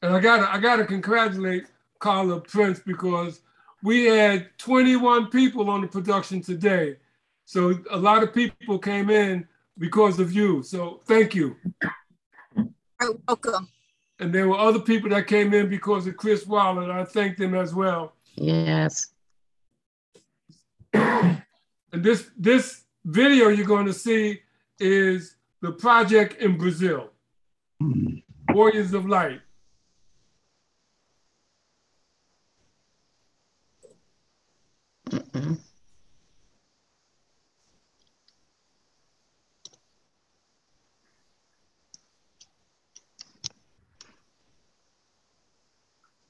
And 0.00 0.14
I 0.14 0.20
gotta 0.20 0.50
I 0.50 0.58
gotta 0.58 0.86
congratulate 0.86 1.66
Carla 1.98 2.40
Prince 2.40 2.80
because 2.80 3.42
we 3.82 4.04
had 4.06 4.48
21 4.56 5.26
people 5.28 5.68
on 5.68 5.82
the 5.82 5.88
production 5.88 6.40
today. 6.40 6.96
So 7.44 7.78
a 7.90 7.98
lot 7.98 8.22
of 8.22 8.32
people 8.32 8.78
came 8.78 9.10
in 9.10 9.46
because 9.78 10.20
of 10.20 10.32
you. 10.32 10.62
So 10.62 11.00
thank 11.06 11.34
you. 11.34 11.56
You're 12.56 13.18
welcome. 13.26 13.68
And 14.20 14.32
there 14.32 14.48
were 14.48 14.58
other 14.58 14.78
people 14.78 15.10
that 15.10 15.26
came 15.26 15.52
in 15.52 15.68
because 15.68 16.06
of 16.06 16.16
Chris 16.16 16.46
Waller, 16.46 16.90
I 16.90 17.04
thank 17.04 17.36
them 17.36 17.54
as 17.54 17.74
well. 17.74 18.14
Yes. 18.36 19.08
and 20.92 21.42
this 21.92 22.30
this 22.36 22.84
video 23.04 23.48
you're 23.48 23.66
going 23.66 23.86
to 23.86 23.92
see 23.92 24.40
is 24.78 25.36
the 25.60 25.72
project 25.72 26.40
in 26.40 26.56
Brazil, 26.56 27.10
Warriors 28.50 28.94
of 28.94 29.06
Light. 29.06 29.40
Mm 35.10 35.20
-mm. 35.32 35.73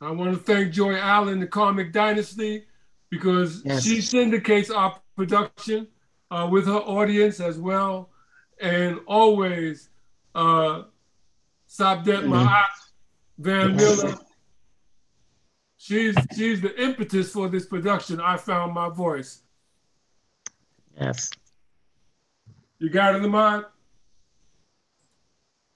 I 0.05 0.10
want 0.10 0.32
to 0.32 0.39
thank 0.39 0.72
Joy 0.72 0.97
Allen, 0.97 1.40
the 1.40 1.47
Karmic 1.47 1.93
Dynasty, 1.93 2.64
because 3.10 3.62
yes. 3.64 3.85
she 3.85 4.01
syndicates 4.01 4.70
our 4.70 5.01
production 5.16 5.89
uh, 6.31 6.48
with 6.51 6.66
her 6.66 6.72
audience 6.72 7.40
as 7.40 7.59
well. 7.59 8.10
And 8.60 9.01
always, 9.06 9.89
uh, 10.35 10.82
Sabdet 11.68 12.05
mm-hmm. 12.05 12.32
Ma'at, 12.32 12.64
Van 13.39 13.76
Miller. 13.76 14.18
She's, 15.76 16.16
she's 16.36 16.60
the 16.60 16.81
impetus 16.82 17.32
for 17.32 17.48
this 17.48 17.66
production. 17.66 18.20
I 18.20 18.36
found 18.36 18.72
my 18.72 18.89
voice. 18.89 19.43
Yes. 20.98 21.31
You 22.78 22.90
got 22.90 23.16
it, 23.16 23.22
Lamont? 23.22 23.66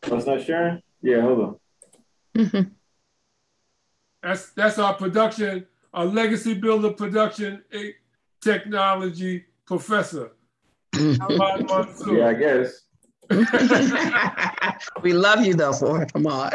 What's 0.07 0.25
that, 0.25 0.45
Sharon? 0.45 0.83
Yeah, 1.03 1.21
hold 1.21 1.59
on. 2.35 2.75
That's 4.29 4.51
that's 4.51 4.79
our 4.79 4.93
production 4.93 5.67
our 5.95 6.05
legacy 6.05 6.53
builder 6.53 6.91
production 6.91 7.65
technology 8.43 9.47
professor. 9.65 10.33
yeah, 11.01 11.17
I 12.27 12.35
guess. 12.35 12.83
we 15.03 15.15
love 15.15 15.47
you 15.47 15.55
though 15.55 15.73
for 15.73 16.03
it. 16.03 16.13
Come 16.13 16.27
on. 16.27 16.53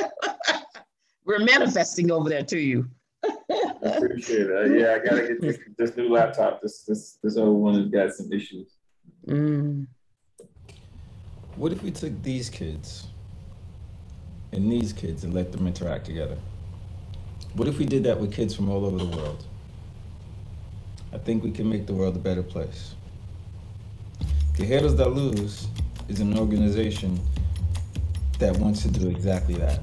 We're 1.25 1.39
manifesting 1.39 2.11
over 2.11 2.29
there 2.29 2.43
to 2.43 2.59
you. 2.59 2.87
I 3.23 3.31
appreciate 3.81 4.43
that. 4.43 4.75
Yeah, 4.79 4.93
I 4.93 4.99
gotta 4.99 5.27
get 5.29 5.41
this, 5.41 5.57
this, 5.75 5.97
new 5.97 6.09
laptop. 6.09 6.61
This 6.61 6.83
this 6.83 7.17
this 7.23 7.37
old 7.37 7.59
one 7.59 7.73
has 7.73 7.87
got 7.89 8.13
some 8.13 8.31
issues. 8.31 8.75
Mm. 9.27 9.87
What 11.55 11.71
if 11.71 11.81
we 11.81 11.89
took 11.89 12.21
these 12.21 12.51
kids 12.51 13.07
and 14.51 14.71
these 14.71 14.93
kids 14.93 15.23
and 15.23 15.33
let 15.33 15.51
them 15.51 15.65
interact 15.65 16.05
together? 16.05 16.37
What 17.55 17.67
if 17.67 17.77
we 17.77 17.85
did 17.85 18.03
that 18.05 18.19
with 18.19 18.33
kids 18.33 18.55
from 18.55 18.67
all 18.67 18.83
over 18.83 18.97
the 18.97 19.15
world? 19.15 19.45
I 21.13 21.19
think 21.19 21.43
we 21.43 21.51
can 21.51 21.69
make 21.69 21.85
the 21.85 21.93
world 21.93 22.15
a 22.15 22.19
better 22.19 22.41
place. 22.41 22.95
Guerreros 24.53 24.97
da 24.97 25.05
Luz 25.05 25.67
is 26.09 26.19
an 26.19 26.35
organization 26.39 27.19
that 28.39 28.57
wants 28.57 28.81
to 28.81 28.87
do 28.87 29.07
exactly 29.07 29.53
that. 29.55 29.81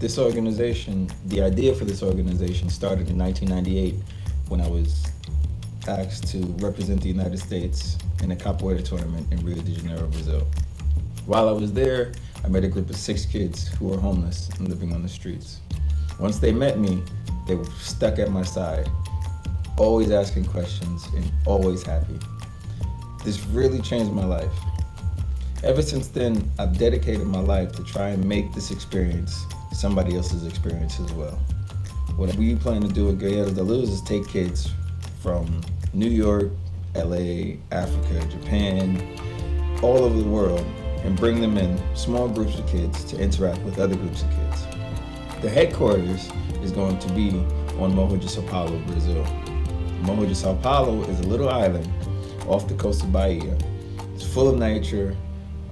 This 0.00 0.18
organization, 0.18 1.08
the 1.26 1.40
idea 1.40 1.74
for 1.74 1.86
this 1.86 2.02
organization 2.02 2.68
started 2.68 3.08
in 3.08 3.16
1998 3.16 3.94
when 4.48 4.60
I 4.60 4.68
was 4.68 5.06
asked 5.88 6.26
to 6.32 6.40
represent 6.58 7.00
the 7.00 7.08
United 7.08 7.38
States 7.38 7.96
in 8.22 8.32
a 8.32 8.36
capoeira 8.36 8.84
tournament 8.84 9.32
in 9.32 9.42
Rio 9.46 9.62
de 9.62 9.72
Janeiro, 9.72 10.06
Brazil. 10.08 10.46
While 11.24 11.48
I 11.48 11.52
was 11.52 11.72
there, 11.72 12.12
I 12.44 12.48
met 12.48 12.64
a 12.64 12.68
group 12.68 12.90
of 12.90 12.96
six 12.96 13.24
kids 13.24 13.68
who 13.68 13.86
were 13.86 13.98
homeless 13.98 14.50
and 14.58 14.68
living 14.68 14.92
on 14.92 15.02
the 15.02 15.08
streets. 15.08 15.60
Once 16.22 16.38
they 16.38 16.52
met 16.52 16.78
me, 16.78 17.02
they 17.48 17.56
were 17.56 17.64
stuck 17.80 18.20
at 18.20 18.30
my 18.30 18.44
side, 18.44 18.88
always 19.76 20.12
asking 20.12 20.44
questions 20.44 21.08
and 21.16 21.28
always 21.46 21.82
happy. 21.82 22.16
This 23.24 23.44
really 23.46 23.80
changed 23.80 24.12
my 24.12 24.24
life. 24.24 24.52
Ever 25.64 25.82
since 25.82 26.06
then, 26.06 26.48
I've 26.60 26.78
dedicated 26.78 27.26
my 27.26 27.40
life 27.40 27.72
to 27.72 27.82
try 27.82 28.10
and 28.10 28.24
make 28.24 28.52
this 28.52 28.70
experience 28.70 29.46
somebody 29.72 30.14
else's 30.14 30.46
experience 30.46 31.00
as 31.00 31.12
well. 31.14 31.40
What 32.14 32.32
we 32.36 32.54
plan 32.54 32.82
to 32.82 32.88
do 32.88 33.08
at 33.08 33.16
Guerreros 33.18 33.56
da 33.56 33.62
Luz 33.62 33.88
is 33.88 34.00
take 34.02 34.28
kids 34.28 34.70
from 35.20 35.60
New 35.92 36.08
York, 36.08 36.50
LA, 36.94 37.56
Africa, 37.72 38.24
Japan, 38.30 39.18
all 39.82 40.04
over 40.04 40.16
the 40.16 40.28
world, 40.28 40.64
and 41.02 41.16
bring 41.16 41.40
them 41.40 41.58
in 41.58 41.76
small 41.96 42.28
groups 42.28 42.56
of 42.60 42.66
kids 42.68 43.02
to 43.06 43.18
interact 43.18 43.60
with 43.62 43.80
other 43.80 43.96
groups 43.96 44.22
of 44.22 44.30
kids. 44.30 44.71
The 45.42 45.50
headquarters 45.50 46.30
is 46.62 46.70
going 46.70 47.00
to 47.00 47.12
be 47.14 47.30
on 47.80 47.96
Morro 47.96 48.16
de 48.16 48.28
Sao 48.28 48.42
Paulo, 48.42 48.78
Brazil. 48.86 49.24
Morro 50.02 50.24
de 50.24 50.36
Sao 50.36 50.54
Paulo 50.54 51.02
is 51.02 51.18
a 51.18 51.24
little 51.24 51.48
island 51.48 51.90
off 52.46 52.68
the 52.68 52.74
coast 52.74 53.02
of 53.02 53.12
Bahia. 53.12 53.58
It's 54.14 54.24
full 54.24 54.48
of 54.48 54.56
nature, 54.56 55.16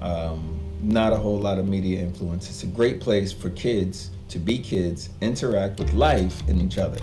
um, 0.00 0.58
not 0.82 1.12
a 1.12 1.16
whole 1.16 1.38
lot 1.38 1.58
of 1.58 1.68
media 1.68 2.00
influence. 2.00 2.48
It's 2.48 2.64
a 2.64 2.66
great 2.66 3.00
place 3.00 3.32
for 3.32 3.48
kids 3.50 4.10
to 4.30 4.40
be 4.40 4.58
kids, 4.58 5.10
interact 5.20 5.78
with 5.78 5.92
life 5.92 6.42
and 6.48 6.60
each 6.60 6.78
other. 6.78 6.98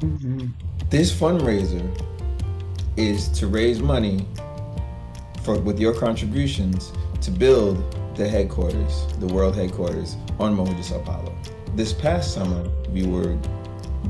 Mm-hmm. 0.00 0.48
This 0.90 1.14
fundraiser 1.14 1.86
is 2.96 3.28
to 3.28 3.46
raise 3.46 3.78
money 3.78 4.26
for 5.44 5.56
with 5.60 5.78
your 5.78 5.94
contributions 5.94 6.92
to 7.20 7.30
build 7.30 7.76
the 8.16 8.28
headquarters, 8.28 9.06
the 9.18 9.26
world 9.26 9.54
headquarters 9.54 10.16
on 10.38 10.54
Morro 10.54 10.72
de 10.72 10.82
Sao 10.82 11.00
Paulo. 11.00 11.32
This 11.74 11.92
past 11.92 12.32
summer, 12.32 12.70
we 12.92 13.04
were 13.04 13.36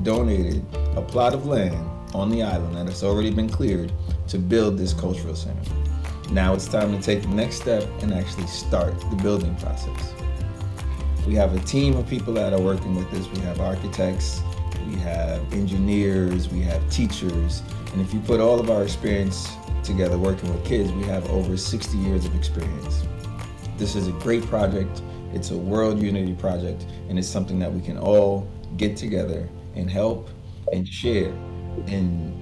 donated 0.02 0.62
a 0.96 1.00
plot 1.00 1.32
of 1.32 1.46
land 1.46 1.74
on 2.12 2.28
the 2.28 2.42
island 2.42 2.76
that 2.76 2.86
has 2.88 3.02
already 3.02 3.30
been 3.30 3.48
cleared 3.48 3.90
to 4.28 4.38
build 4.38 4.76
this 4.76 4.92
cultural 4.92 5.34
center. 5.34 5.72
Now 6.30 6.52
it's 6.52 6.68
time 6.68 6.94
to 6.94 7.00
take 7.00 7.22
the 7.22 7.28
next 7.28 7.62
step 7.62 7.88
and 8.02 8.12
actually 8.12 8.48
start 8.48 9.00
the 9.08 9.16
building 9.16 9.56
process. 9.56 10.12
We 11.26 11.34
have 11.36 11.56
a 11.56 11.60
team 11.60 11.96
of 11.96 12.06
people 12.06 12.34
that 12.34 12.52
are 12.52 12.60
working 12.60 12.94
with 12.94 13.10
this. 13.10 13.26
We 13.28 13.40
have 13.40 13.60
architects, 13.60 14.42
we 14.86 14.96
have 14.96 15.40
engineers, 15.54 16.50
we 16.50 16.60
have 16.60 16.86
teachers, 16.90 17.62
and 17.94 18.02
if 18.02 18.12
you 18.12 18.20
put 18.20 18.40
all 18.40 18.60
of 18.60 18.68
our 18.68 18.82
experience 18.82 19.48
together 19.82 20.18
working 20.18 20.52
with 20.52 20.66
kids, 20.66 20.92
we 20.92 21.04
have 21.04 21.26
over 21.30 21.56
60 21.56 21.96
years 21.96 22.26
of 22.26 22.34
experience. 22.34 23.04
This 23.78 23.96
is 23.96 24.06
a 24.06 24.12
great 24.12 24.44
project. 24.44 25.00
It's 25.34 25.50
a 25.50 25.56
world 25.56 26.00
unity 26.00 26.32
project, 26.34 26.86
and 27.08 27.18
it's 27.18 27.28
something 27.28 27.58
that 27.58 27.72
we 27.72 27.80
can 27.80 27.98
all 27.98 28.48
get 28.76 28.96
together 28.96 29.48
and 29.74 29.90
help 29.90 30.30
and 30.72 30.86
share 30.86 31.32
and 31.88 32.32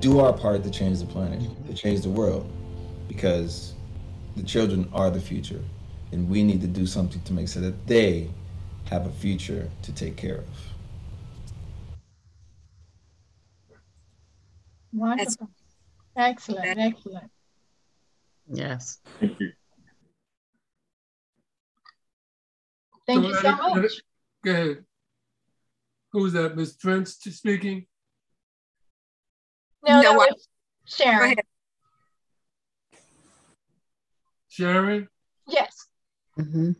do 0.00 0.20
our 0.20 0.32
part 0.32 0.62
to 0.62 0.70
change 0.70 1.00
the 1.00 1.06
planet, 1.06 1.40
to 1.66 1.74
change 1.74 2.02
the 2.02 2.10
world, 2.10 2.50
because 3.08 3.74
the 4.36 4.42
children 4.42 4.88
are 4.92 5.10
the 5.10 5.20
future, 5.20 5.62
and 6.12 6.28
we 6.28 6.42
need 6.42 6.60
to 6.60 6.66
do 6.66 6.86
something 6.86 7.20
to 7.22 7.32
make 7.32 7.48
sure 7.48 7.62
that 7.62 7.86
they 7.86 8.30
have 8.84 9.06
a 9.06 9.10
future 9.10 9.68
to 9.82 9.92
take 9.92 10.16
care 10.16 10.36
of. 10.36 10.46
Wonderful. 14.92 15.48
Excellent, 16.16 16.78
excellent. 16.78 17.30
Yes. 18.50 19.00
Thank 19.18 19.40
you. 19.40 19.52
Thank 23.08 23.26
you 23.26 23.34
so 23.36 23.52
much. 23.52 24.02
Go 24.44 24.50
ahead. 24.50 24.84
Who's 26.12 26.34
that, 26.34 26.56
Ms. 26.56 26.74
Prince 26.74 27.14
speaking? 27.14 27.86
No, 29.86 30.02
no 30.02 30.02
that 30.02 30.14
was 30.14 30.48
Sharon. 30.84 31.36
Sharon? 34.50 35.08
Yes. 35.46 35.86
Mm-hmm. 36.38 36.72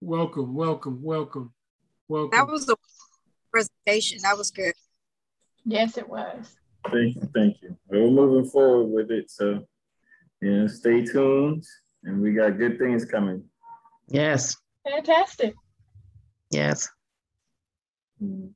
Welcome, 0.00 0.54
welcome, 0.54 1.02
welcome, 1.02 1.52
welcome. 2.08 2.30
That 2.32 2.50
was 2.50 2.64
the 2.64 2.76
presentation. 3.52 4.20
That 4.22 4.38
was 4.38 4.50
good. 4.50 4.74
Yes, 5.66 5.98
it 5.98 6.08
was. 6.08 6.56
Thank 6.90 7.16
you, 7.16 7.28
thank 7.34 7.60
you. 7.60 7.76
We're 7.88 8.10
moving 8.10 8.50
forward 8.50 8.86
with 8.86 9.10
it, 9.10 9.30
so 9.30 9.66
you 10.40 10.50
know, 10.50 10.66
stay 10.66 11.04
tuned, 11.04 11.64
and 12.04 12.22
we 12.22 12.32
got 12.32 12.56
good 12.56 12.78
things 12.78 13.04
coming. 13.04 13.44
Yes. 14.08 14.56
Fantastic. 14.88 15.54
Yes. 16.50 16.88
Mm. 18.22 18.50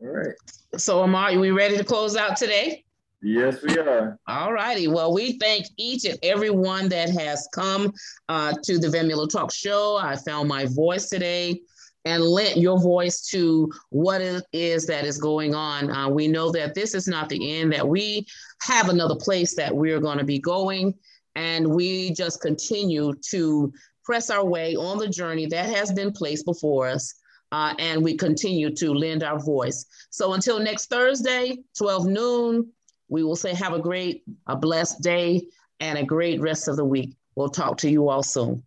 All 0.00 0.08
right. 0.08 0.34
So, 0.76 1.02
Amar, 1.02 1.30
are 1.30 1.38
we 1.38 1.50
ready 1.50 1.76
to 1.76 1.84
close 1.84 2.16
out 2.16 2.36
today? 2.36 2.84
Yes, 3.22 3.62
we 3.62 3.78
are. 3.78 4.18
All 4.26 4.52
righty. 4.52 4.86
Well, 4.86 5.14
we 5.14 5.38
thank 5.38 5.66
each 5.78 6.04
and 6.04 6.18
every 6.22 6.50
one 6.50 6.90
that 6.90 7.08
has 7.08 7.48
come 7.54 7.90
uh, 8.28 8.52
to 8.64 8.78
the 8.78 8.90
Van 8.90 9.10
Talk 9.28 9.50
Show. 9.50 9.96
I 9.96 10.16
found 10.16 10.46
my 10.46 10.66
voice 10.66 11.08
today 11.08 11.62
and 12.04 12.22
lent 12.22 12.58
your 12.58 12.78
voice 12.78 13.26
to 13.28 13.72
what 13.88 14.20
it 14.20 14.44
is 14.52 14.86
that 14.88 15.06
is 15.06 15.16
going 15.16 15.54
on. 15.54 15.90
Uh, 15.90 16.08
we 16.10 16.28
know 16.28 16.50
that 16.52 16.74
this 16.74 16.94
is 16.94 17.08
not 17.08 17.30
the 17.30 17.58
end, 17.58 17.72
that 17.72 17.88
we 17.88 18.26
have 18.60 18.90
another 18.90 19.16
place 19.16 19.56
that 19.56 19.74
we're 19.74 20.00
going 20.00 20.18
to 20.18 20.24
be 20.24 20.38
going. 20.38 20.92
And 21.34 21.66
we 21.66 22.12
just 22.12 22.42
continue 22.42 23.14
to 23.30 23.72
press 24.04 24.30
our 24.30 24.44
way 24.44 24.76
on 24.76 24.98
the 24.98 25.08
journey 25.08 25.46
that 25.46 25.74
has 25.74 25.92
been 25.92 26.12
placed 26.12 26.44
before 26.44 26.88
us 26.88 27.14
uh, 27.52 27.74
and 27.78 28.02
we 28.02 28.16
continue 28.16 28.68
to 28.74 28.92
lend 28.92 29.22
our 29.22 29.38
voice. 29.38 29.86
So 30.10 30.32
until 30.32 30.58
next 30.58 30.86
Thursday, 30.86 31.58
12 31.78 32.06
noon, 32.06 32.72
we 33.08 33.22
will 33.22 33.36
say 33.36 33.54
have 33.54 33.72
a 33.72 33.78
great, 33.78 34.24
a 34.46 34.56
blessed 34.56 35.02
day 35.02 35.46
and 35.78 35.96
a 35.96 36.04
great 36.04 36.40
rest 36.40 36.66
of 36.66 36.76
the 36.76 36.84
week. 36.84 37.14
We'll 37.36 37.48
talk 37.48 37.78
to 37.78 37.90
you 37.90 38.08
all 38.08 38.24
soon. 38.24 38.64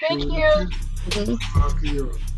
Thank 0.00 0.24
you. 0.24 0.68
Mm-hmm. 1.10 2.31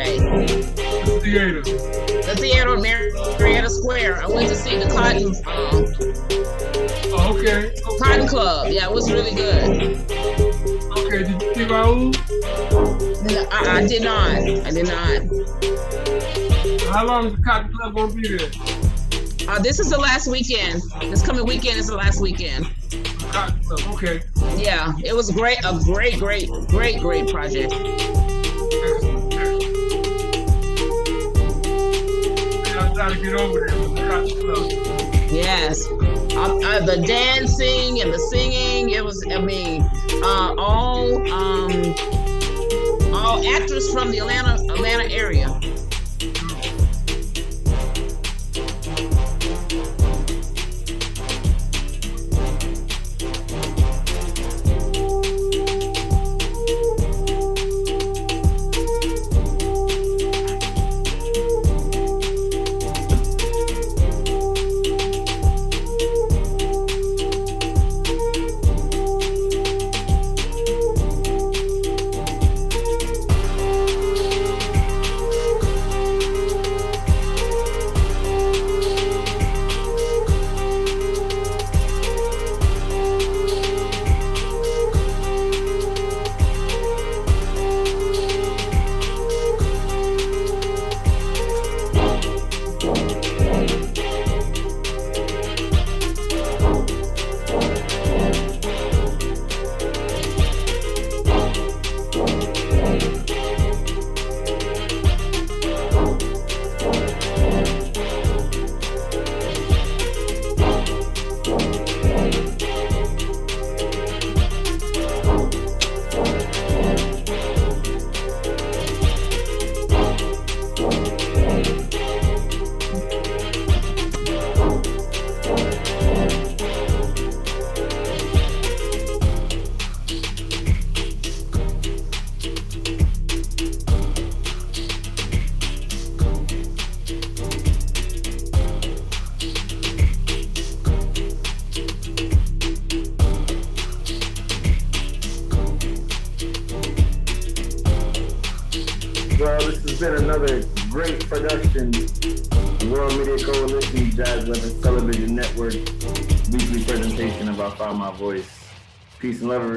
Saturday. 0.00 0.62
The 1.04 1.20
theater. 1.22 1.62
The 1.62 2.36
theater, 2.38 2.70
on 2.70 2.82
Marietta 2.82 3.70
Square. 3.70 4.22
I 4.22 4.26
went 4.26 4.48
to 4.48 4.54
see 4.54 4.78
the 4.78 4.86
Cotton. 4.86 5.26
Um, 5.46 5.84
oh, 7.12 7.36
okay. 7.36 7.68
okay. 7.68 7.98
Cotton 7.98 8.26
Club. 8.26 8.68
Yeah, 8.70 8.86
it 8.86 8.92
was 8.92 9.10
really 9.10 9.34
good. 9.34 9.98
Okay. 10.98 11.24
Did 11.24 11.42
you 11.42 11.54
see 11.54 11.64
Raul? 11.64 12.12
No, 13.30 13.48
I, 13.50 13.78
I 13.78 13.86
did 13.86 14.02
not. 14.02 14.38
I 14.38 14.70
did 14.70 14.86
not. 14.86 15.22
How 16.92 17.06
long 17.06 17.26
is 17.26 17.36
the 17.36 17.42
Cotton 17.44 17.72
Club 17.72 17.94
gonna 17.94 18.12
be 18.14 18.36
there? 18.36 18.50
Uh, 19.48 19.58
this 19.58 19.80
is 19.80 19.90
the 19.90 19.98
last 19.98 20.28
weekend. 20.28 20.82
This 21.00 21.24
coming 21.24 21.44
weekend 21.44 21.78
is 21.78 21.88
the 21.88 21.96
last 21.96 22.20
weekend. 22.20 22.70
Okay. 23.92 24.22
Yeah, 24.56 24.92
it 25.04 25.14
was 25.14 25.30
great. 25.30 25.58
A 25.64 25.78
great, 25.84 26.18
great, 26.18 26.48
great, 26.68 27.00
great 27.00 27.28
project. 27.28 27.72
To 33.14 33.20
get 33.20 33.34
over 33.34 33.66
there. 33.66 34.24
Yes. 35.32 35.86
Uh, 35.86 36.58
uh, 36.64 36.84
the 36.84 37.02
dancing 37.06 38.00
and 38.00 38.12
the 38.12 38.18
singing, 38.18 38.90
it 38.90 39.04
was, 39.04 39.24
I 39.30 39.40
mean, 39.40 39.82
uh, 40.22 40.54
all 40.56 41.16
um, 41.32 41.94
all 43.12 43.44
actors 43.54 43.92
from 43.92 44.10
the 44.10 44.18
Atlanta 44.18 44.54
Atlanta 44.72 45.12
area. 45.12 45.59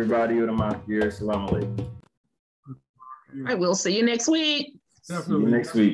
Peace 0.03 0.11
and 0.11 0.57
love, 0.57 0.75
everybody. 0.89 1.05
Assalamu 1.07 1.49
alaikum. 1.49 1.87
I 3.47 3.53
will 3.55 3.75
see 3.75 3.97
you 3.97 4.03
next 4.03 4.27
week. 4.27 4.75
See 5.01 5.13
you 5.29 5.47
next 5.47 5.73
week. 5.73 5.92